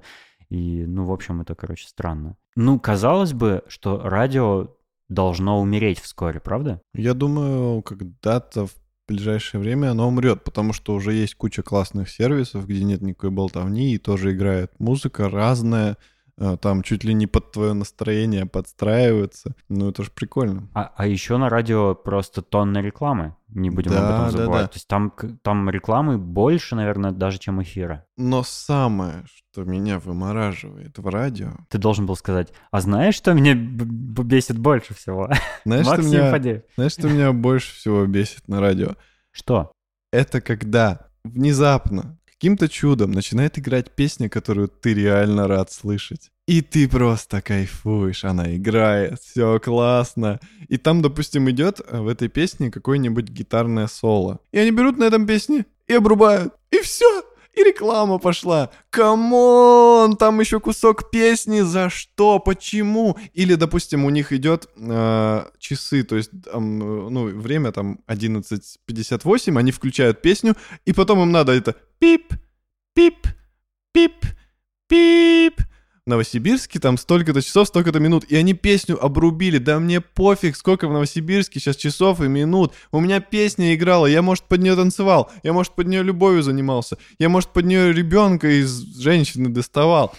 И, 0.50 0.84
ну, 0.86 1.04
в 1.04 1.12
общем, 1.12 1.40
это, 1.40 1.54
короче, 1.54 1.86
странно. 1.86 2.36
Ну, 2.56 2.80
казалось 2.80 3.32
бы, 3.32 3.62
что 3.68 4.00
радио 4.02 4.74
должно 5.08 5.60
умереть 5.60 6.00
вскоре, 6.00 6.40
правда? 6.40 6.80
Я 6.94 7.14
думаю, 7.14 7.82
когда-то 7.82 8.66
в 8.66 8.74
ближайшее 9.06 9.60
время 9.60 9.90
оно 9.90 10.06
умрет, 10.06 10.44
потому 10.44 10.72
что 10.72 10.94
уже 10.94 11.14
есть 11.14 11.34
куча 11.34 11.62
классных 11.62 12.10
сервисов, 12.10 12.66
где 12.66 12.84
нет 12.84 13.00
никакой 13.00 13.30
болтовни, 13.30 13.94
и 13.94 13.98
тоже 13.98 14.32
играет 14.32 14.72
музыка 14.78 15.28
разная, 15.28 15.96
там 16.60 16.82
чуть 16.82 17.04
ли 17.04 17.14
не 17.14 17.26
под 17.26 17.52
твое 17.52 17.72
настроение 17.72 18.46
подстраивается. 18.46 19.54
Ну, 19.68 19.90
это 19.90 20.04
же 20.04 20.10
прикольно. 20.10 20.68
А, 20.74 20.92
а 20.96 21.06
еще 21.06 21.36
на 21.36 21.48
радио 21.48 21.94
просто 21.94 22.42
тонны 22.42 22.78
рекламы. 22.78 23.34
Не 23.48 23.70
будем 23.70 23.92
да, 23.92 24.08
об 24.08 24.14
этом 24.14 24.30
забывать. 24.30 24.60
Да, 24.60 24.62
да. 24.62 24.68
То 24.68 24.76
есть 24.76 24.88
там, 24.88 25.12
там 25.42 25.70
рекламы 25.70 26.18
больше, 26.18 26.76
наверное, 26.76 27.12
даже, 27.12 27.38
чем 27.38 27.62
эфира. 27.62 28.04
Но 28.16 28.42
самое, 28.42 29.24
что 29.26 29.64
меня 29.64 29.98
вымораживает 29.98 30.98
в 30.98 31.08
радио... 31.08 31.52
Ты 31.70 31.78
должен 31.78 32.06
был 32.06 32.14
сказать, 32.14 32.52
а 32.70 32.80
знаешь, 32.80 33.14
что 33.14 33.32
меня 33.32 33.54
бесит 33.54 34.58
больше 34.58 34.94
всего? 34.94 35.30
Знаешь, 35.64 35.86
что 35.86 36.02
меня, 36.02 36.62
знаешь, 36.76 36.92
что 36.92 37.08
меня 37.08 37.32
больше 37.32 37.74
всего 37.74 38.06
бесит 38.06 38.46
на 38.48 38.60
радио? 38.60 38.94
Что? 39.30 39.72
Это 40.12 40.40
когда 40.40 41.08
внезапно, 41.24 42.17
каким-то 42.38 42.68
чудом 42.68 43.10
начинает 43.10 43.58
играть 43.58 43.90
песня, 43.90 44.28
которую 44.28 44.68
ты 44.68 44.94
реально 44.94 45.48
рад 45.48 45.72
слышать. 45.72 46.30
И 46.46 46.62
ты 46.62 46.88
просто 46.88 47.42
кайфуешь, 47.42 48.24
она 48.24 48.56
играет, 48.56 49.20
все 49.20 49.58
классно. 49.58 50.38
И 50.68 50.78
там, 50.78 51.02
допустим, 51.02 51.50
идет 51.50 51.80
э, 51.80 52.00
в 52.00 52.06
этой 52.06 52.28
песне 52.28 52.70
какое-нибудь 52.70 53.28
гитарное 53.28 53.88
соло. 53.88 54.38
И 54.52 54.58
они 54.58 54.70
берут 54.70 54.98
на 54.98 55.04
этом 55.04 55.26
песне 55.26 55.66
и 55.88 55.94
обрубают. 55.94 56.54
И 56.70 56.78
все, 56.78 57.24
и 57.58 57.64
реклама 57.64 58.18
пошла. 58.18 58.70
Come 58.90 59.62
on, 59.62 60.16
там 60.16 60.40
еще 60.40 60.60
кусок 60.60 61.10
песни, 61.10 61.60
за 61.60 61.90
что, 61.90 62.38
почему? 62.38 63.16
Или, 63.34 63.54
допустим, 63.54 64.04
у 64.04 64.10
них 64.10 64.32
идет 64.32 64.68
э, 64.76 65.44
часы, 65.58 66.02
то 66.02 66.16
есть, 66.16 66.30
там, 66.44 66.78
ну, 66.78 67.24
время 67.24 67.72
там 67.72 68.00
11.58, 68.06 69.58
они 69.58 69.72
включают 69.72 70.22
песню, 70.22 70.54
и 70.84 70.92
потом 70.92 71.22
им 71.22 71.32
надо 71.32 71.52
это 71.52 71.74
пип, 71.98 72.32
пип, 72.94 73.26
пип, 73.92 74.24
пип, 74.88 75.60
Новосибирске 76.08 76.80
там 76.80 76.98
столько-то 76.98 77.42
часов, 77.42 77.68
столько-то 77.68 78.00
минут, 78.00 78.24
и 78.24 78.36
они 78.36 78.54
песню 78.54 79.02
обрубили. 79.02 79.58
Да 79.58 79.78
мне 79.78 80.00
пофиг, 80.00 80.56
сколько 80.56 80.88
в 80.88 80.92
Новосибирске 80.92 81.60
сейчас 81.60 81.76
часов 81.76 82.20
и 82.20 82.28
минут. 82.28 82.72
У 82.90 83.00
меня 83.00 83.20
песня 83.20 83.74
играла, 83.74 84.06
я, 84.06 84.22
может, 84.22 84.44
под 84.44 84.60
нее 84.60 84.74
танцевал, 84.74 85.30
я, 85.42 85.52
может, 85.52 85.74
под 85.74 85.86
нее 85.86 86.02
любовью 86.02 86.42
занимался, 86.42 86.98
я, 87.18 87.28
может, 87.28 87.50
под 87.50 87.66
нее 87.66 87.92
ребенка 87.92 88.48
из 88.48 88.98
женщины 88.98 89.48
доставал. 89.48 90.14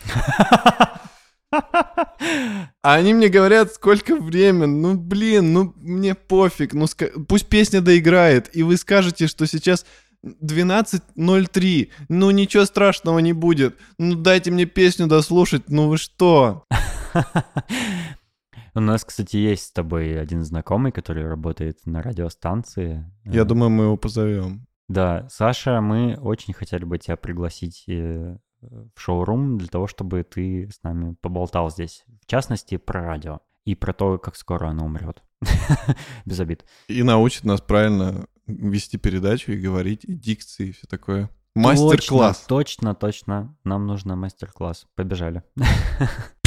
А 1.52 2.94
они 2.94 3.14
мне 3.14 3.28
говорят, 3.28 3.74
сколько 3.74 4.16
времени. 4.16 4.66
Ну, 4.66 4.96
блин, 4.96 5.54
ну, 5.54 5.74
мне 5.78 6.14
пофиг. 6.16 6.74
Ну, 6.74 6.86
пусть 7.28 7.48
песня 7.48 7.82
доиграет. 7.82 8.56
И 8.56 8.64
вы 8.64 8.78
скажете, 8.78 9.28
что 9.28 9.48
сейчас 9.48 9.86
12.03. 10.26 11.90
Ну, 12.10 12.32
ничего 12.32 12.66
страшного 12.66 13.20
не 13.20 13.34
будет. 13.34 13.78
Ну, 13.98 14.16
дайте 14.16 14.52
мне 14.52 14.66
песню 14.66 15.08
дослушать. 15.08 15.70
Ну, 15.70 15.88
вы 15.88 15.98
что? 15.98 16.66
У 18.76 18.80
нас, 18.82 19.04
кстати, 19.04 19.38
есть 19.38 19.66
с 19.66 19.72
тобой 19.72 20.20
один 20.20 20.44
знакомый, 20.44 20.92
который 20.92 21.28
работает 21.28 21.80
на 21.86 22.02
радиостанции. 22.02 23.12
Я 23.26 23.44
думаю, 23.46 23.70
мы 23.70 23.86
его 23.86 23.98
позовем. 23.98 24.68
Да, 24.88 25.28
Саша, 25.30 25.82
мы 25.82 26.18
очень 26.22 26.54
хотели 26.54 26.84
бы 26.84 26.98
тебя 26.98 27.16
пригласить 27.16 27.84
э, 27.88 28.38
в 28.62 29.00
шоурум 29.00 29.58
для 29.58 29.68
того, 29.68 29.88
чтобы 29.88 30.24
ты 30.24 30.70
с 30.72 30.82
нами 30.84 31.16
поболтал 31.22 31.70
здесь. 31.70 32.06
В 32.24 32.26
частности, 32.26 32.78
про 32.78 33.04
радио 33.04 33.40
и 33.66 33.76
про 33.76 33.94
то, 33.94 34.18
как 34.18 34.36
скоро 34.36 34.68
оно 34.68 34.86
умрет. 34.86 35.22
Без 36.26 36.40
обид. 36.40 36.66
И 36.88 37.04
научит 37.04 37.44
нас 37.44 37.62
правильно 37.62 38.26
вести 38.50 38.98
передачу 38.98 39.52
и 39.52 39.58
говорить, 39.58 40.04
и 40.04 40.14
дикции, 40.14 40.70
и 40.70 40.72
все 40.72 40.88
такое. 40.88 41.30
Мастер-класс. 41.56 42.46
Точно, 42.48 42.96
точно, 42.96 42.96
точно. 42.96 43.56
Нам 43.64 43.88
нужно 43.88 44.16
мастер-класс. 44.16 44.86
Побежали. 44.96 45.44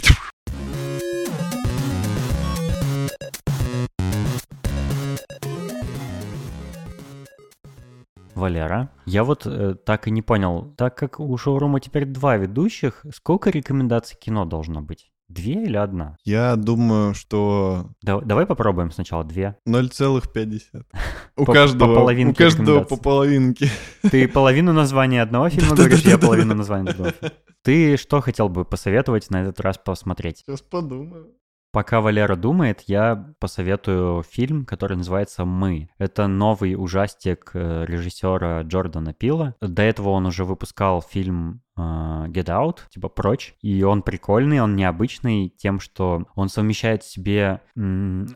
Валера, 8.35 8.91
я 9.07 9.23
вот 9.23 9.47
э, 9.47 9.77
так 9.87 10.09
и 10.09 10.11
не 10.11 10.21
понял, 10.21 10.75
так 10.77 10.97
как 10.97 11.21
у 11.21 11.37
шоурума 11.37 11.79
теперь 11.79 12.07
два 12.07 12.37
ведущих, 12.37 13.07
сколько 13.15 13.51
рекомендаций 13.51 14.19
кино 14.19 14.45
должно 14.45 14.83
быть? 14.83 15.12
Две 15.33 15.65
или 15.65 15.77
одна? 15.77 16.17
Я 16.25 16.57
думаю, 16.57 17.15
что 17.15 17.87
Да- 18.03 18.21
давай 18.21 18.45
попробуем 18.45 18.91
сначала 18.91 19.25
две. 19.25 19.57
0,50. 19.67 20.85
У 21.37 21.45
По- 21.47 21.53
каждого, 21.55 21.95
по 21.95 22.01
половинке 22.01 22.33
у 22.33 22.47
каждого 22.47 22.85
по 22.85 22.97
половинке. 22.97 23.71
Ты 24.03 24.29
половину 24.29 24.73
названия 24.75 25.23
одного 25.23 25.49
фильма 25.51 25.75
говоришь, 25.75 26.03
я 26.03 26.19
половину 26.19 26.55
названия 26.55 26.93
другого. 26.93 27.15
Ты 27.63 27.97
что 27.97 28.21
хотел 28.21 28.49
бы 28.51 28.65
посоветовать 28.67 29.31
на 29.31 29.43
этот 29.43 29.61
раз 29.61 29.79
посмотреть? 29.79 30.43
Сейчас 30.47 30.61
подумаю. 30.61 31.29
Пока 31.73 32.03
Валера 32.03 32.37
думает, 32.37 32.83
я 32.83 33.35
посоветую 33.41 34.23
фильм, 34.23 34.67
который 34.67 34.99
называется 34.99 35.47
«Мы». 35.47 35.89
Это 35.97 36.27
новый 36.27 36.75
ужастик 36.75 37.53
э, 37.55 37.87
режиссера 37.87 38.61
Джордана 38.61 39.15
Пила. 39.15 39.55
До 39.63 39.81
этого 39.81 40.11
он 40.11 40.27
уже 40.27 40.45
выпускал 40.45 41.01
фильм 41.01 41.63
э, 41.79 41.81
Get 41.81 42.49
Out, 42.49 42.81
типа 42.91 43.09
«Прочь», 43.09 43.55
и 43.63 43.83
он 43.85 44.03
прикольный, 44.03 44.61
он 44.61 44.77
необычный 44.77 45.49
тем, 45.49 45.81
что 45.81 46.27
он 46.35 46.51
совмещает 46.51 47.05
в 47.05 47.11
себе 47.11 47.63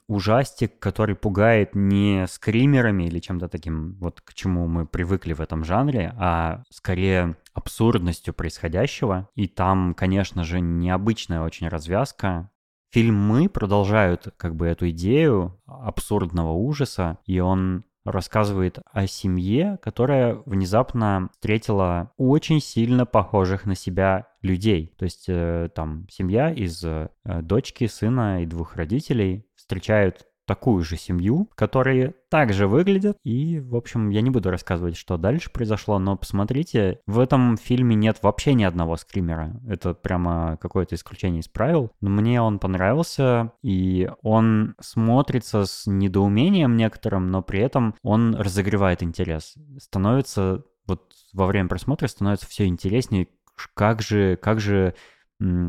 ужастик, 0.08 0.78
который 0.78 1.14
пугает 1.14 1.74
не 1.74 2.26
скримерами 2.28 3.04
или 3.04 3.18
чем-то 3.18 3.48
таким, 3.48 3.98
вот 4.00 4.22
к 4.22 4.32
чему 4.32 4.66
мы 4.66 4.86
привыкли 4.86 5.34
в 5.34 5.40
этом 5.42 5.62
жанре, 5.62 6.14
а 6.16 6.62
скорее 6.70 7.36
абсурдностью 7.52 8.32
происходящего. 8.32 9.28
И 9.34 9.46
там, 9.46 9.92
конечно 9.92 10.42
же, 10.42 10.60
необычная 10.60 11.42
очень 11.42 11.68
развязка, 11.68 12.50
Фильмы 12.96 13.50
продолжают 13.50 14.32
как 14.38 14.56
бы 14.56 14.68
эту 14.68 14.88
идею 14.88 15.60
абсурдного 15.66 16.52
ужаса, 16.52 17.18
и 17.26 17.40
он 17.40 17.84
рассказывает 18.06 18.78
о 18.90 19.06
семье, 19.06 19.78
которая 19.82 20.36
внезапно 20.46 21.28
встретила 21.34 22.12
очень 22.16 22.58
сильно 22.58 23.04
похожих 23.04 23.66
на 23.66 23.74
себя 23.74 24.28
людей. 24.40 24.94
То 24.96 25.04
есть 25.04 25.26
э, 25.28 25.68
там 25.74 26.06
семья 26.08 26.50
из 26.50 26.82
э, 26.84 27.10
дочки, 27.42 27.86
сына 27.86 28.42
и 28.42 28.46
двух 28.46 28.76
родителей 28.76 29.46
встречают 29.56 30.24
такую 30.46 30.84
же 30.84 30.96
семью, 30.96 31.48
которые 31.54 32.14
также 32.30 32.66
выглядят. 32.66 33.18
И, 33.24 33.60
в 33.60 33.76
общем, 33.76 34.10
я 34.10 34.20
не 34.22 34.30
буду 34.30 34.50
рассказывать, 34.50 34.96
что 34.96 35.16
дальше 35.16 35.50
произошло, 35.50 35.98
но 35.98 36.16
посмотрите, 36.16 37.00
в 37.06 37.18
этом 37.18 37.56
фильме 37.56 37.94
нет 37.96 38.18
вообще 38.22 38.54
ни 38.54 38.64
одного 38.64 38.96
скримера. 38.96 39.60
Это 39.68 39.94
прямо 39.94 40.56
какое-то 40.60 40.94
исключение 40.94 41.40
из 41.40 41.48
правил. 41.48 41.90
Но 42.00 42.10
мне 42.10 42.40
он 42.40 42.58
понравился, 42.58 43.52
и 43.62 44.08
он 44.22 44.74
смотрится 44.80 45.66
с 45.66 45.86
недоумением 45.86 46.76
некоторым, 46.76 47.30
но 47.30 47.42
при 47.42 47.60
этом 47.60 47.94
он 48.02 48.34
разогревает 48.34 49.02
интерес. 49.02 49.54
Становится, 49.78 50.62
вот 50.86 51.12
во 51.32 51.46
время 51.46 51.68
просмотра 51.68 52.06
становится 52.06 52.46
все 52.46 52.66
интереснее, 52.66 53.28
как 53.74 54.02
же, 54.02 54.36
как 54.36 54.60
же 54.60 54.94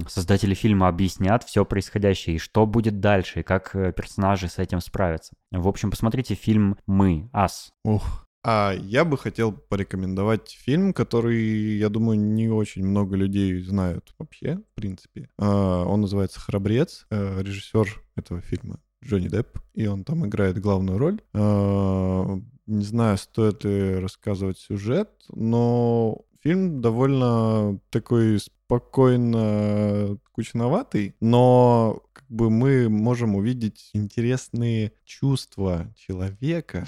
создатели 0.07 0.53
фильма 0.53 0.87
объяснят 0.87 1.43
все 1.43 1.65
происходящее, 1.65 2.37
и 2.37 2.39
что 2.39 2.65
будет 2.65 2.99
дальше, 2.99 3.41
и 3.41 3.43
как 3.43 3.75
э, 3.75 3.91
персонажи 3.91 4.47
с 4.47 4.59
этим 4.59 4.79
справятся. 4.79 5.33
В 5.51 5.67
общем, 5.67 5.91
посмотрите 5.91 6.35
фильм 6.35 6.77
«Мы», 6.85 7.29
«Ас». 7.33 7.71
Ух. 7.83 8.25
А 8.45 8.73
я 8.73 9.03
бы 9.03 9.17
хотел 9.17 9.51
порекомендовать 9.51 10.51
фильм, 10.51 10.93
который, 10.93 11.77
я 11.77 11.89
думаю, 11.89 12.17
не 12.17 12.47
очень 12.47 12.85
много 12.85 13.17
людей 13.17 13.59
знают 13.61 14.13
вообще, 14.17 14.59
в 14.71 14.75
принципе. 14.75 15.27
А, 15.37 15.83
Он 15.83 16.01
называется 16.01 16.39
«Храбрец». 16.39 17.05
Э, 17.09 17.41
Режиссер 17.41 18.01
этого 18.15 18.39
фильма 18.41 18.79
Джонни 19.03 19.27
Депп, 19.27 19.59
и 19.73 19.87
он 19.87 20.03
там 20.03 20.25
играет 20.25 20.59
главную 20.59 20.97
роль. 20.97 21.19
А, 21.33 22.39
Не 22.67 22.83
знаю, 22.85 23.17
стоит 23.17 23.63
ли 23.63 23.95
рассказывать 23.95 24.59
сюжет, 24.59 25.09
но 25.29 26.21
фильм 26.41 26.81
довольно 26.81 27.79
такой 27.89 28.39
спокойно 28.39 30.17
скучноватый, 30.27 31.15
но 31.19 32.01
как 32.13 32.25
бы 32.29 32.49
мы 32.49 32.89
можем 32.89 33.35
увидеть 33.35 33.89
интересные 33.93 34.91
чувства 35.05 35.93
человека. 35.95 36.85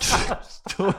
Что? 0.00 0.94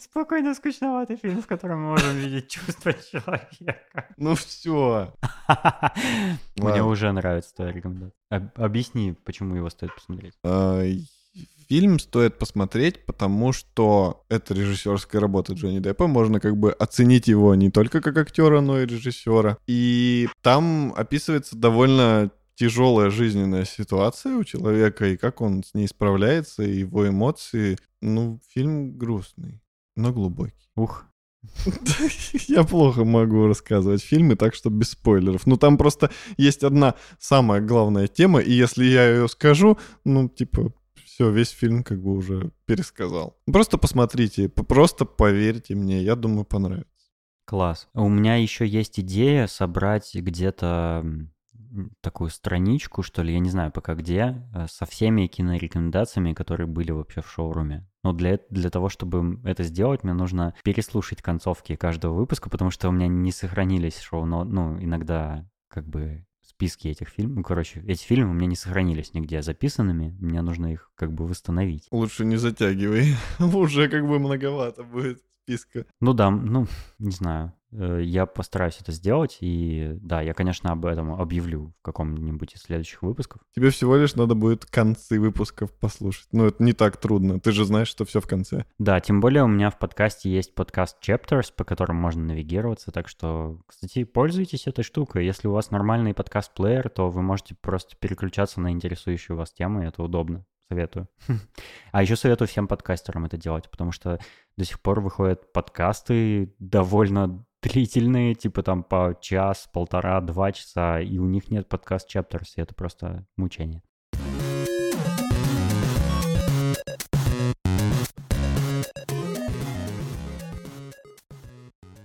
Спокойно 0.00 0.54
скучноватый 0.54 1.16
фильм, 1.16 1.40
в 1.42 1.46
котором 1.46 1.82
мы 1.82 1.88
можем 1.90 2.16
видеть 2.16 2.48
чувства 2.50 2.92
человека. 2.92 4.08
Ну 4.16 4.34
все. 4.34 5.14
Мне 6.56 6.82
уже 6.82 7.12
нравится 7.12 7.54
твоя 7.54 7.72
рекомендация. 7.72 8.12
Об- 8.30 8.60
Объясни, 8.60 9.12
почему 9.24 9.54
его 9.54 9.70
стоит 9.70 9.94
посмотреть. 9.94 10.34
Фильм 11.68 11.98
стоит 11.98 12.38
посмотреть, 12.38 13.04
потому 13.06 13.52
что 13.52 14.24
это 14.28 14.54
режиссерская 14.54 15.20
работа 15.20 15.52
Джонни 15.54 15.80
Деппа. 15.80 16.06
Можно 16.06 16.38
как 16.38 16.56
бы 16.56 16.70
оценить 16.70 17.26
его 17.26 17.54
не 17.56 17.70
только 17.70 18.00
как 18.00 18.16
актера, 18.18 18.60
но 18.60 18.80
и 18.80 18.86
режиссера. 18.86 19.58
И 19.66 20.28
там 20.42 20.94
описывается 20.96 21.56
довольно 21.56 22.30
тяжелая 22.54 23.10
жизненная 23.10 23.64
ситуация 23.64 24.36
у 24.36 24.44
человека, 24.44 25.06
и 25.06 25.16
как 25.16 25.40
он 25.40 25.64
с 25.64 25.74
ней 25.74 25.88
справляется, 25.88 26.62
и 26.62 26.78
его 26.78 27.08
эмоции. 27.08 27.78
Ну, 28.00 28.40
фильм 28.54 28.96
грустный, 28.96 29.60
но 29.96 30.12
глубокий. 30.12 30.70
Ух, 30.76 31.06
Я 32.48 32.64
плохо 32.64 33.04
могу 33.04 33.46
рассказывать 33.46 34.02
фильмы, 34.02 34.36
так 34.36 34.54
что 34.54 34.70
без 34.70 34.90
спойлеров. 34.90 35.46
Ну, 35.46 35.56
там 35.56 35.76
просто 35.78 36.10
есть 36.36 36.64
одна 36.64 36.94
самая 37.18 37.60
главная 37.60 38.06
тема, 38.06 38.40
и 38.40 38.52
если 38.52 38.84
я 38.84 39.08
ее 39.08 39.28
скажу, 39.28 39.78
ну, 40.04 40.28
типа, 40.28 40.72
все, 41.16 41.30
весь 41.30 41.48
фильм 41.48 41.82
как 41.82 42.02
бы 42.02 42.12
уже 42.14 42.50
пересказал. 42.66 43.38
Просто 43.46 43.78
посмотрите, 43.78 44.50
просто 44.50 45.06
поверьте 45.06 45.74
мне, 45.74 46.02
я 46.02 46.14
думаю, 46.14 46.44
понравится. 46.44 46.90
класс. 47.46 47.88
У 47.94 48.06
меня 48.10 48.36
еще 48.36 48.66
есть 48.66 49.00
идея 49.00 49.46
собрать 49.46 50.14
где-то 50.14 51.06
такую 52.02 52.28
страничку, 52.28 53.02
что 53.02 53.22
ли, 53.22 53.32
я 53.32 53.38
не 53.38 53.48
знаю 53.48 53.72
пока 53.72 53.94
где, 53.94 54.46
э, 54.54 54.66
со 54.68 54.84
всеми 54.84 55.26
кинорекомендациями, 55.26 56.34
которые 56.34 56.66
были 56.66 56.90
вообще 56.90 57.22
в 57.22 57.30
шоуруме. 57.30 57.88
Но 58.04 58.12
для, 58.12 58.38
для 58.50 58.68
того, 58.68 58.90
чтобы 58.90 59.40
это 59.42 59.62
сделать, 59.62 60.04
мне 60.04 60.12
нужно 60.12 60.54
переслушать 60.64 61.22
концовки 61.22 61.76
каждого 61.76 62.14
выпуска, 62.14 62.50
потому 62.50 62.70
что 62.70 62.88
у 62.88 62.92
меня 62.92 63.08
не 63.08 63.32
сохранились 63.32 64.00
шоу, 64.00 64.26
но, 64.26 64.44
ну, 64.44 64.78
иногда 64.82 65.48
как 65.68 65.86
бы 65.86 66.26
списки 66.48 66.88
этих 66.88 67.08
фильмов, 67.08 67.36
ну, 67.36 67.42
короче, 67.42 67.82
эти 67.86 68.04
фильмы 68.04 68.30
у 68.30 68.34
меня 68.34 68.46
не 68.46 68.56
сохранились 68.56 69.14
нигде 69.14 69.42
записанными, 69.42 70.16
мне 70.20 70.42
нужно 70.42 70.72
их 70.72 70.90
как 70.94 71.12
бы 71.12 71.26
восстановить. 71.26 71.86
Лучше 71.90 72.24
не 72.24 72.36
затягивай, 72.36 73.14
уже 73.38 73.88
как 73.88 74.06
бы 74.06 74.18
многовато 74.18 74.84
будет 74.84 75.22
списка. 75.42 75.86
Ну 76.00 76.12
да, 76.12 76.30
ну, 76.30 76.66
не 76.98 77.12
знаю. 77.12 77.52
Э, 77.72 78.00
Я 78.02 78.26
постараюсь 78.26 78.78
это 78.80 78.92
сделать, 78.92 79.38
и 79.40 79.96
да, 80.00 80.20
я, 80.20 80.34
конечно, 80.34 80.70
об 80.72 80.86
этом 80.86 81.20
объявлю 81.20 81.72
в 81.78 81.82
каком-нибудь 81.82 82.54
из 82.54 82.62
следующих 82.62 83.02
выпусков. 83.02 83.42
Тебе 83.54 83.70
всего 83.70 83.96
лишь 83.96 84.14
надо 84.14 84.34
будет 84.34 84.66
концы 84.66 85.18
выпусков 85.20 85.72
послушать. 85.72 86.28
Ну, 86.32 86.46
это 86.46 86.62
не 86.62 86.72
так 86.72 86.96
трудно, 86.96 87.40
ты 87.40 87.52
же 87.52 87.64
знаешь, 87.64 87.88
что 87.88 88.04
все 88.04 88.20
в 88.20 88.26
конце. 88.26 88.64
Да, 88.78 89.00
тем 89.00 89.20
более 89.20 89.42
у 89.44 89.48
меня 89.48 89.70
в 89.70 89.78
подкасте 89.78 90.30
есть 90.30 90.54
подкаст 90.54 90.96
Chapters, 91.02 91.52
по 91.54 91.64
которым 91.64 91.96
можно 91.96 92.22
навигироваться, 92.22 92.92
так 92.92 93.08
что, 93.08 93.60
кстати, 93.66 94.04
пользуйтесь 94.04 94.66
этой 94.66 94.84
штукой. 94.84 95.26
Если 95.26 95.48
у 95.48 95.52
вас 95.52 95.70
нормальный 95.70 96.14
подкаст-плеер, 96.14 96.88
то 96.88 97.10
вы 97.10 97.22
можете 97.22 97.54
просто 97.60 97.96
переключаться 97.96 98.60
на 98.60 98.70
интересующую 98.70 99.36
вас 99.36 99.52
тему, 99.52 99.82
и 99.82 99.86
это 99.86 100.02
удобно. 100.02 100.44
Советую. 100.68 101.08
А 101.92 102.02
еще 102.02 102.16
советую 102.16 102.48
всем 102.48 102.68
подкастерам 102.68 103.24
это 103.24 103.38
делать, 103.38 103.70
потому 103.70 103.92
что 103.92 104.18
до 104.56 104.64
сих 104.64 104.80
пор 104.80 105.00
выходят 105.00 105.52
подкасты 105.52 106.54
довольно 106.58 107.45
длительные, 107.66 108.34
типа 108.34 108.62
там 108.62 108.82
по 108.82 109.16
час, 109.20 109.68
полтора, 109.72 110.20
два 110.20 110.52
часа, 110.52 111.00
и 111.00 111.18
у 111.18 111.26
них 111.26 111.50
нет 111.50 111.68
подкаст 111.68 112.14
chapters, 112.14 112.48
и 112.56 112.60
это 112.60 112.74
просто 112.74 113.26
мучение. 113.36 113.82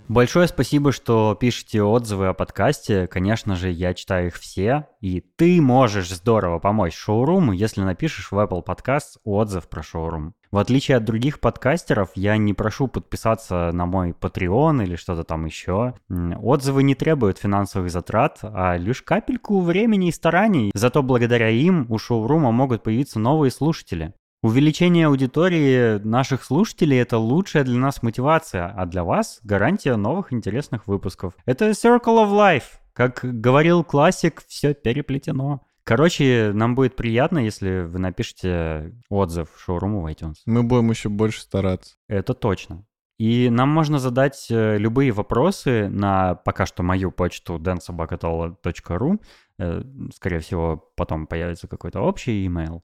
Большое 0.08 0.46
спасибо, 0.46 0.92
что 0.92 1.34
пишете 1.40 1.82
отзывы 1.82 2.26
о 2.26 2.34
подкасте. 2.34 3.06
Конечно 3.06 3.56
же, 3.56 3.70
я 3.70 3.94
читаю 3.94 4.26
их 4.26 4.36
все. 4.36 4.86
И 5.00 5.22
ты 5.22 5.62
можешь 5.62 6.10
здорово 6.10 6.58
помочь 6.58 6.94
шоуруму, 6.94 7.52
если 7.52 7.80
напишешь 7.80 8.30
в 8.30 8.34
Apple 8.34 8.62
Podcast 8.62 9.18
отзыв 9.24 9.70
про 9.70 9.82
шоурум. 9.82 10.34
В 10.52 10.58
отличие 10.58 10.98
от 10.98 11.04
других 11.04 11.40
подкастеров, 11.40 12.10
я 12.14 12.36
не 12.36 12.52
прошу 12.52 12.86
подписаться 12.86 13.72
на 13.72 13.86
мой 13.86 14.10
Patreon 14.10 14.84
или 14.84 14.96
что-то 14.96 15.24
там 15.24 15.46
еще. 15.46 15.94
Отзывы 16.10 16.82
не 16.82 16.94
требуют 16.94 17.38
финансовых 17.38 17.90
затрат, 17.90 18.40
а 18.42 18.76
лишь 18.76 19.00
капельку 19.00 19.62
времени 19.62 20.08
и 20.08 20.12
стараний. 20.12 20.70
Зато 20.74 21.02
благодаря 21.02 21.48
им 21.48 21.86
у 21.88 21.96
шоурума 21.96 22.52
могут 22.52 22.82
появиться 22.82 23.18
новые 23.18 23.50
слушатели. 23.50 24.12
Увеличение 24.42 25.06
аудитории 25.06 25.98
наших 26.06 26.44
слушателей– 26.44 26.98
это 27.00 27.16
лучшая 27.16 27.64
для 27.64 27.78
нас 27.78 28.02
мотивация, 28.02 28.66
а 28.76 28.84
для 28.84 29.04
вас– 29.04 29.40
гарантия 29.44 29.96
новых 29.96 30.34
интересных 30.34 30.86
выпусков. 30.86 31.32
Это 31.46 31.70
Circle 31.70 32.26
of 32.26 32.30
Life. 32.30 32.80
Как 32.92 33.20
говорил 33.22 33.84
классик, 33.84 34.42
все 34.46 34.74
переплетено. 34.74 35.62
Короче, 35.84 36.52
нам 36.54 36.74
будет 36.74 36.94
приятно, 36.94 37.38
если 37.38 37.82
вы 37.82 37.98
напишите 37.98 38.94
отзыв 39.08 39.48
шоуруму 39.58 40.00
в 40.02 40.06
iTunes. 40.06 40.36
Мы 40.46 40.62
будем 40.62 40.90
еще 40.90 41.08
больше 41.08 41.40
стараться. 41.40 41.96
Это 42.08 42.34
точно. 42.34 42.86
И 43.18 43.50
нам 43.50 43.68
можно 43.68 43.98
задать 43.98 44.46
э, 44.50 44.78
любые 44.78 45.12
вопросы 45.12 45.88
на 45.88 46.34
пока 46.34 46.66
что 46.66 46.82
мою 46.82 47.12
почту 47.12 47.56
dansobakatola.ru. 47.58 49.20
Э, 49.58 49.82
скорее 50.14 50.40
всего, 50.40 50.92
потом 50.96 51.26
появится 51.26 51.68
какой-то 51.68 52.00
общий 52.00 52.46
email 52.46 52.82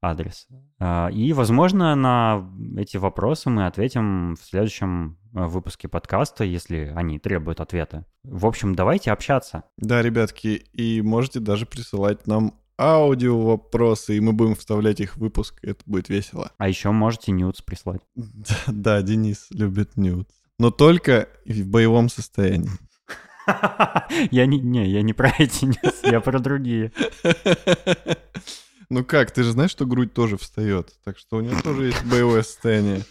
адрес. 0.00 0.46
А, 0.78 1.08
и, 1.08 1.32
возможно, 1.32 1.94
на 1.94 2.50
эти 2.76 2.96
вопросы 2.96 3.50
мы 3.50 3.66
ответим 3.66 4.36
в 4.36 4.44
следующем 4.44 5.18
э, 5.34 5.44
выпуске 5.46 5.88
подкаста, 5.88 6.44
если 6.44 6.92
они 6.94 7.18
требуют 7.18 7.60
ответа. 7.60 8.06
В 8.22 8.46
общем, 8.46 8.74
давайте 8.74 9.10
общаться. 9.10 9.64
Да, 9.76 10.02
ребятки, 10.02 10.64
и 10.72 11.02
можете 11.02 11.40
даже 11.40 11.66
присылать 11.66 12.26
нам 12.26 12.54
аудио 12.78 13.40
вопросы, 13.40 14.16
и 14.16 14.20
мы 14.20 14.32
будем 14.32 14.54
вставлять 14.54 15.00
их 15.00 15.16
в 15.16 15.20
выпуск, 15.20 15.58
это 15.62 15.82
будет 15.84 16.08
весело. 16.08 16.52
А 16.58 16.68
еще 16.68 16.90
можете 16.90 17.32
нюц 17.32 17.60
прислать. 17.60 18.02
Да, 18.66 19.02
Денис 19.02 19.48
любит 19.50 19.96
нюц. 19.96 20.26
Но 20.58 20.70
только 20.70 21.28
в 21.44 21.66
боевом 21.66 22.08
состоянии. 22.08 22.70
Я 24.30 24.46
не, 24.46 24.60
не, 24.60 24.90
я 24.90 25.00
не 25.00 25.14
про 25.14 25.32
эти 25.38 25.64
нюц, 25.64 26.02
я 26.02 26.20
про 26.20 26.38
другие. 26.38 26.92
Ну 28.90 29.04
как, 29.04 29.30
ты 29.30 29.42
же 29.42 29.52
знаешь, 29.52 29.70
что 29.70 29.84
грудь 29.84 30.14
тоже 30.14 30.38
встает, 30.38 30.94
так 31.04 31.18
что 31.18 31.36
у 31.36 31.40
него 31.40 31.60
тоже 31.60 31.86
есть 31.86 32.04
боевое 32.06 32.42
состояние. 32.42 33.04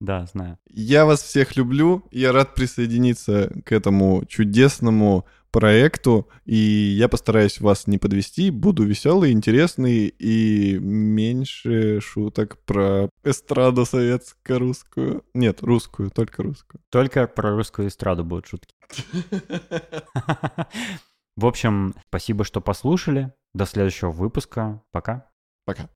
Да, 0.00 0.24
знаю. 0.26 0.58
Я 0.70 1.04
вас 1.04 1.22
всех 1.22 1.56
люблю, 1.56 2.04
я 2.10 2.32
рад 2.32 2.54
присоединиться 2.54 3.52
к 3.66 3.72
этому 3.72 4.24
чудесному 4.26 5.26
проекту, 5.50 6.28
и 6.46 6.56
я 6.56 7.08
постараюсь 7.08 7.60
вас 7.60 7.86
не 7.86 7.98
подвести, 7.98 8.50
буду 8.50 8.84
веселый, 8.84 9.32
интересный 9.32 10.06
и 10.06 10.78
меньше 10.78 12.00
шуток 12.00 12.58
про 12.64 13.10
эстраду 13.24 13.84
советско-русскую. 13.84 15.24
Нет, 15.34 15.62
русскую, 15.62 16.10
только 16.10 16.44
русскую. 16.44 16.80
Только 16.88 17.26
про 17.26 17.50
русскую 17.50 17.88
эстраду 17.88 18.24
будут 18.24 18.46
шутки. 18.46 18.74
В 21.40 21.46
общем, 21.46 21.94
спасибо, 22.08 22.44
что 22.44 22.60
послушали. 22.60 23.32
До 23.54 23.64
следующего 23.64 24.10
выпуска. 24.10 24.82
Пока. 24.92 25.26
Пока. 25.64 25.88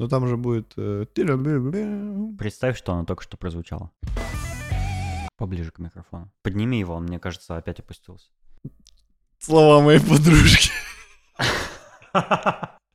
Ну 0.00 0.08
там 0.08 0.26
же 0.26 0.36
будет... 0.36 0.72
Э, 0.76 1.06
Представь, 2.36 2.76
что 2.76 2.94
оно 2.94 3.04
только 3.04 3.22
что 3.22 3.36
прозвучало. 3.36 3.92
Поближе 5.36 5.70
к 5.70 5.78
микрофону. 5.78 6.32
Подними 6.42 6.80
его, 6.80 6.94
он, 6.96 7.04
мне 7.04 7.20
кажется, 7.20 7.56
опять 7.56 7.78
опустился. 7.78 8.26
Слова 9.38 9.80
моей 9.80 10.00
подружки. 10.00 10.72